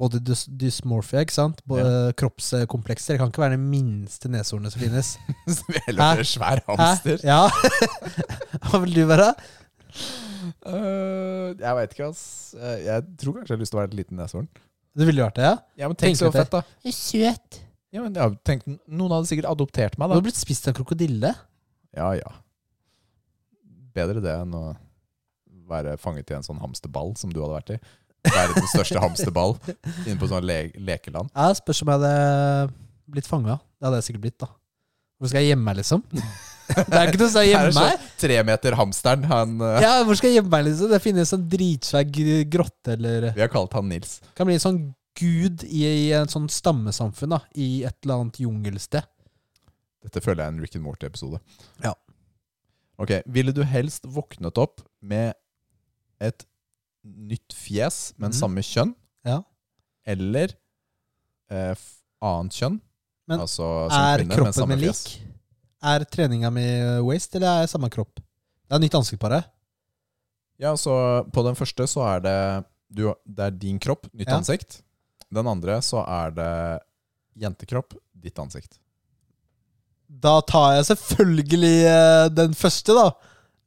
[0.00, 1.62] body dys dysmorphia, ikke sant?
[1.68, 3.16] Både Kroppskomplekser.
[3.16, 5.14] Jeg kan ikke være den minste neshornet som finnes.
[5.48, 6.76] Så vi heller være svær Hæ?
[6.76, 7.24] hamster.
[7.26, 7.48] Ja.
[8.68, 9.32] Hva vil du være?
[10.64, 12.22] Uh, jeg veit ikke, ass.
[12.56, 14.48] Eh, Jeg tror kanskje jeg har lyst til å være et liten neshorn.
[14.96, 15.56] Du ville vært det, ja?
[15.82, 16.62] Ja, men tenk Tenk så fett, da.
[16.94, 17.60] Søt.
[17.90, 20.78] Ja, men jeg tenk, Noen hadde sikkert adoptert meg, Du har blitt spist av en
[20.80, 21.34] krokodille.
[21.96, 22.32] Ja, ja.
[23.96, 24.64] Bedre det enn å
[25.70, 27.80] være fanget i en sånn hamsterball som du hadde vært i.
[28.28, 29.56] Være den største hamsterball
[30.04, 31.32] inne på sånn le lekeland.
[31.34, 32.72] Ja, Spørs om jeg hadde
[33.10, 33.58] blitt fanga.
[33.78, 34.50] Det hadde jeg sikkert blitt, da.
[35.20, 36.04] Hvor skal jeg gjemme meg, liksom?
[36.70, 38.02] Det er ikke noe sted å gjemme er sånn meg.
[38.22, 39.24] tremeter-hamsteren.
[39.26, 39.80] Han uh...
[39.82, 40.92] Ja, hvor skal jeg gjemme meg, liksom?
[40.92, 42.04] Det finnes en dritsvær
[42.52, 44.20] grotte, eller Vi har kalt han Nils.
[44.38, 44.78] Kan bli en sånn
[45.18, 47.40] gud i, i en sånn stammesamfunn, da.
[47.58, 49.08] I et eller annet jungelsted.
[50.06, 51.42] Dette føler jeg er en Rick and Morty-episode.
[51.82, 51.96] Ja.
[53.00, 55.32] Ok, Ville du helst våknet opp med
[56.20, 56.44] et
[57.04, 58.36] nytt fjes, men mm.
[58.36, 58.92] samme kjønn?
[59.24, 59.38] Ja.
[60.04, 60.52] Eller
[61.48, 61.86] eh,
[62.20, 62.76] annet kjønn.
[63.30, 65.14] Men altså Er kvinne, kroppen min lik?
[65.80, 66.66] Er treninga mi
[67.06, 68.20] waste, eller er jeg samme kropp?
[68.20, 69.40] Det er nytt ansikt på det.
[70.60, 70.92] Ja, så
[71.32, 72.38] på den første så er det
[72.90, 74.36] du, Det er din kropp, nytt Ja.
[74.36, 74.82] ansikt.
[75.30, 76.52] Den andre så er det
[77.38, 78.80] jentekropp, ditt ansikt.
[80.10, 83.08] Da tar jeg selvfølgelig eh, den første, da.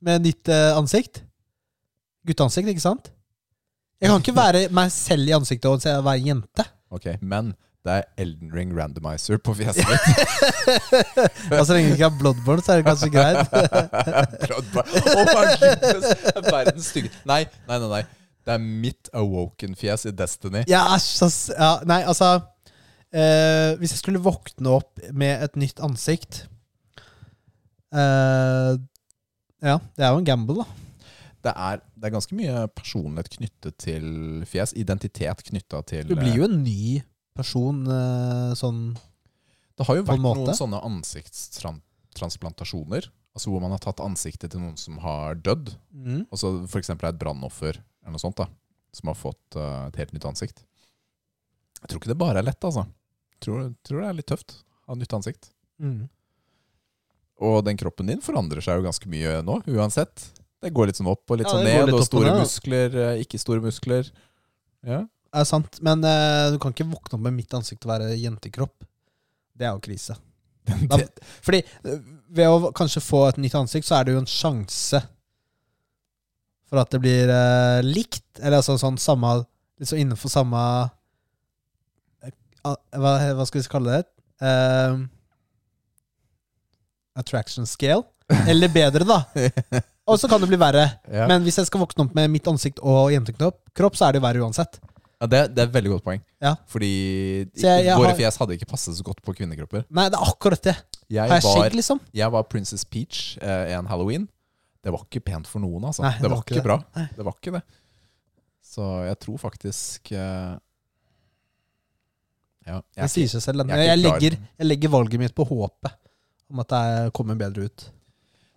[0.04, 1.22] Med nytt eh, ansikt.
[2.28, 3.10] Gutteansikt, ikke sant?
[4.04, 6.66] Jeg kan ikke være meg selv i ansiktet og se- være jente.
[6.92, 7.54] Ok, Men
[7.84, 11.52] det er Elden Ring randomizer på fjeset ditt.
[11.52, 13.42] Og så lenge det ikke er bloodborne, så er det kanskje greit.
[14.46, 15.02] Bloodborne.
[15.18, 16.06] oh my goodness!
[16.24, 17.90] Det er Verdens stygge Nei, nei, nei.
[17.98, 18.04] nei.
[18.44, 20.64] Det er mitt awoken-fjes i Destiny.
[20.68, 21.38] Ja, æsj, ass.
[21.56, 22.34] Ja, nei, altså
[23.14, 26.34] eh, Hvis jeg skulle våkne opp med et nytt ansikt
[27.94, 28.74] eh,
[29.64, 30.68] Ja, det er jo en gamble, da.
[31.44, 34.06] Det er, det er ganske mye personlighet knyttet til
[34.48, 34.72] fjes.
[34.80, 37.02] Identitet knytta til Du blir jo en ny
[37.36, 38.80] person eh, sånn
[39.78, 40.40] Det har jo vært måte.
[40.46, 43.04] noen sånne ansiktstransplantasjoner.
[43.34, 45.68] Altså hvor man har tatt ansiktet til noen som har dødd.
[45.92, 46.22] mm.
[46.30, 46.90] Altså F.eks.
[46.94, 47.74] et brannoffer
[48.04, 48.46] eller noe sånt da
[48.94, 50.58] som har fått uh, et helt nytt ansikt.
[51.82, 52.84] Jeg tror ikke det bare er lett, altså.
[53.44, 54.58] Tror, tror det er litt tøft
[54.88, 55.50] å ha nytt ansikt.
[55.84, 56.06] Mm.
[57.44, 60.30] Og den kroppen din forandrer seg jo ganske mye nå, uansett.
[60.64, 62.44] Det går litt sånn opp og litt Ja, sånn ned, litt og og store ned,
[62.46, 64.12] muskler, eh, ikke store muskler.
[64.88, 65.02] Ja.
[65.04, 65.80] Det er sant.
[65.84, 68.86] Men uh, du kan ikke våkne opp med mitt ansikt og være jentekropp.
[69.58, 70.20] Det er jo krise.
[70.88, 71.02] Da,
[71.44, 75.02] fordi eh, ved å kanskje få et nytt ansikt, så er det jo en sjanse
[76.70, 78.24] for at det blir uh, likt.
[78.40, 79.42] Eller altså sånn samme
[79.82, 80.60] Liksom innenfor samme
[82.64, 84.06] hva, hva skal vi kalle det?
[84.44, 84.98] Eh,
[87.20, 88.04] attraction scale.
[88.50, 89.20] Eller bedre, da.
[90.10, 90.88] Og så kan det bli verre.
[91.12, 91.28] Ja.
[91.30, 94.22] Men hvis jeg skal våkne opp med mitt ansikt og jentekropp, kropp, så er det
[94.22, 94.80] jo verre uansett.
[95.24, 96.24] Ja, det, det er et veldig godt poeng.
[96.44, 96.56] Ja.
[96.68, 96.90] Fordi
[97.56, 99.86] jeg- jeg våre har- fjes hadde ikke passet så godt på kvinnekropper.
[99.90, 100.76] Nei, det er akkurat det.
[101.10, 102.00] Jeg Har jeg var, skjegg, liksom?
[102.14, 104.28] jeg var Princess Peach eh, en halloween.
[104.84, 106.04] Det var ikke pent for noen, altså.
[106.04, 106.78] Nei, det, var ikke bra.
[106.98, 107.06] Nei.
[107.16, 107.62] Det var ikke det.
[108.74, 110.58] Så jeg tror faktisk eh,
[112.66, 113.66] Ja, jeg Det er sier seg selv.
[113.70, 115.96] jeg Jeg, legger, jeg legger valget mitt på håpet
[116.54, 117.86] om at det kommer bedre ut.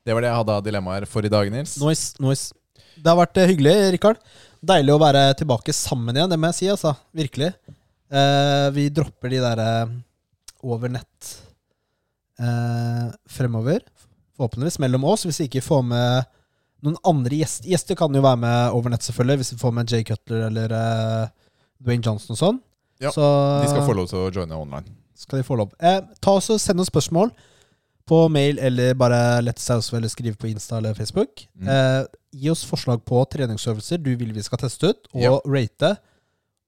[0.04, 1.76] det var det jeg hadde av dilemmaer for i dag, Nils.
[1.80, 2.52] Nice, nice.
[2.96, 4.20] Det har vært eh, hyggelig, Rikard.
[4.66, 6.68] Deilig å være tilbake sammen igjen, det må jeg si.
[6.72, 6.94] altså.
[7.16, 7.50] Virkelig.
[8.12, 9.96] Eh, vi dropper de der eh,
[10.62, 11.32] over nett
[12.40, 13.80] eh, fremover.
[14.36, 16.32] Forhåpentligvis mellom oss, hvis vi ikke får med
[16.84, 17.68] noen andre gjester.
[17.72, 20.74] Gjester kan jo være med over nett, selvfølgelig, hvis vi får med Jay Cutler eller
[20.76, 21.28] eh,
[21.82, 22.62] Dwayne Johnson og sånn.
[23.00, 23.20] Ja, Så
[23.62, 24.84] De skal få lov til å joine online.
[25.16, 25.72] skal de få lov.
[25.80, 27.30] Eh, ta oss og Send oss spørsmål
[28.06, 31.46] på mail eller bare lett saus eller skriv på Insta eller Facebook.
[31.58, 31.68] Mm.
[31.68, 35.40] Eh, gi oss forslag på treningsøvelser du vil vi skal teste ut, og Ja.
[35.44, 35.96] rate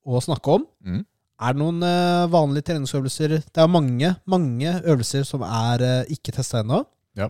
[0.06, 0.66] og snakke om.
[0.84, 1.04] Mm.
[1.40, 6.32] Er det noen eh, vanlige treningsøvelser Det er mange, mange øvelser som er eh, ikke
[6.34, 6.84] testa ennå.
[7.14, 7.28] Ja.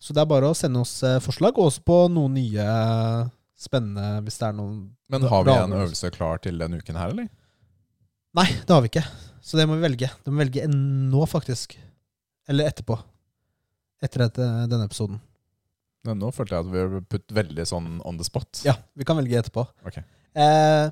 [0.00, 3.28] Så det er bare å sende oss eh, forslag, og også på noen nye eh,
[3.60, 7.10] spennende hvis det er noen Men har vi en øvelse klar til denne uken her,
[7.10, 7.28] eller?
[8.38, 9.04] Nei, det har vi ikke.
[9.42, 10.10] Så det må vi velge.
[10.22, 11.74] Det må vi velge nå, faktisk.
[12.50, 12.98] Eller etterpå.
[14.04, 15.20] Etter et, eh, denne episoden.
[16.06, 18.62] Men nå følte jeg at vi har putt veldig sånn on the spot.
[18.64, 19.66] Ja, vi kan velge etterpå.
[19.86, 19.98] Ok.
[20.00, 20.90] Eh,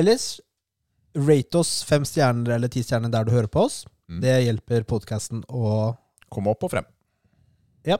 [0.00, 0.40] ellers,
[1.14, 3.84] rate oss fem stjerner eller ti stjerner der du hører på oss.
[4.10, 4.20] Mm.
[4.24, 5.96] Det hjelper podkasten å
[6.30, 6.86] Komme opp og frem.
[7.82, 7.96] Ja.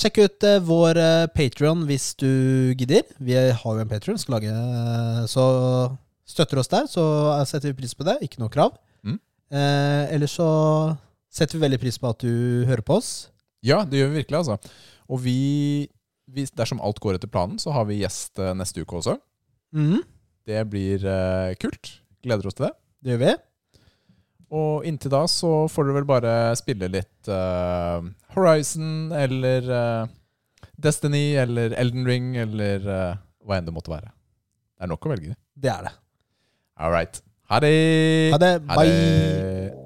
[0.00, 3.02] Sjekk ut eh, vår eh, Patrion hvis du gidder.
[3.20, 5.44] Vi har jo en Patrion, eh, Så
[6.26, 7.04] støtter oss der, så
[7.48, 8.18] setter vi pris på det.
[8.26, 8.76] Ikke noe krav.
[9.06, 9.18] Mm.
[9.54, 10.48] Eh, ellers så
[11.32, 13.12] setter vi veldig pris på at du hører på oss.
[13.66, 14.58] Ja, det gjør vi virkelig, altså.
[15.10, 15.38] Og vi,
[16.30, 19.16] vi Dersom alt går etter planen, så har vi gjest eh, neste uke også.
[19.76, 20.00] Mm.
[20.46, 21.98] Det blir eh, kult.
[22.26, 22.74] Gleder oss til det.
[23.02, 23.34] Det gjør vi.
[24.56, 27.98] Og inntil da så får dere vel bare spille litt uh,
[28.36, 30.12] Horizon eller uh,
[30.78, 34.12] Destiny eller Elden Ring eller uh, hva enn det måtte være.
[34.76, 35.34] Det er nok å velge.
[35.56, 35.92] Det er det.
[36.76, 37.22] All right.
[37.48, 38.30] Ha det!
[38.32, 38.62] Ha det.
[38.68, 39.85] Ha det.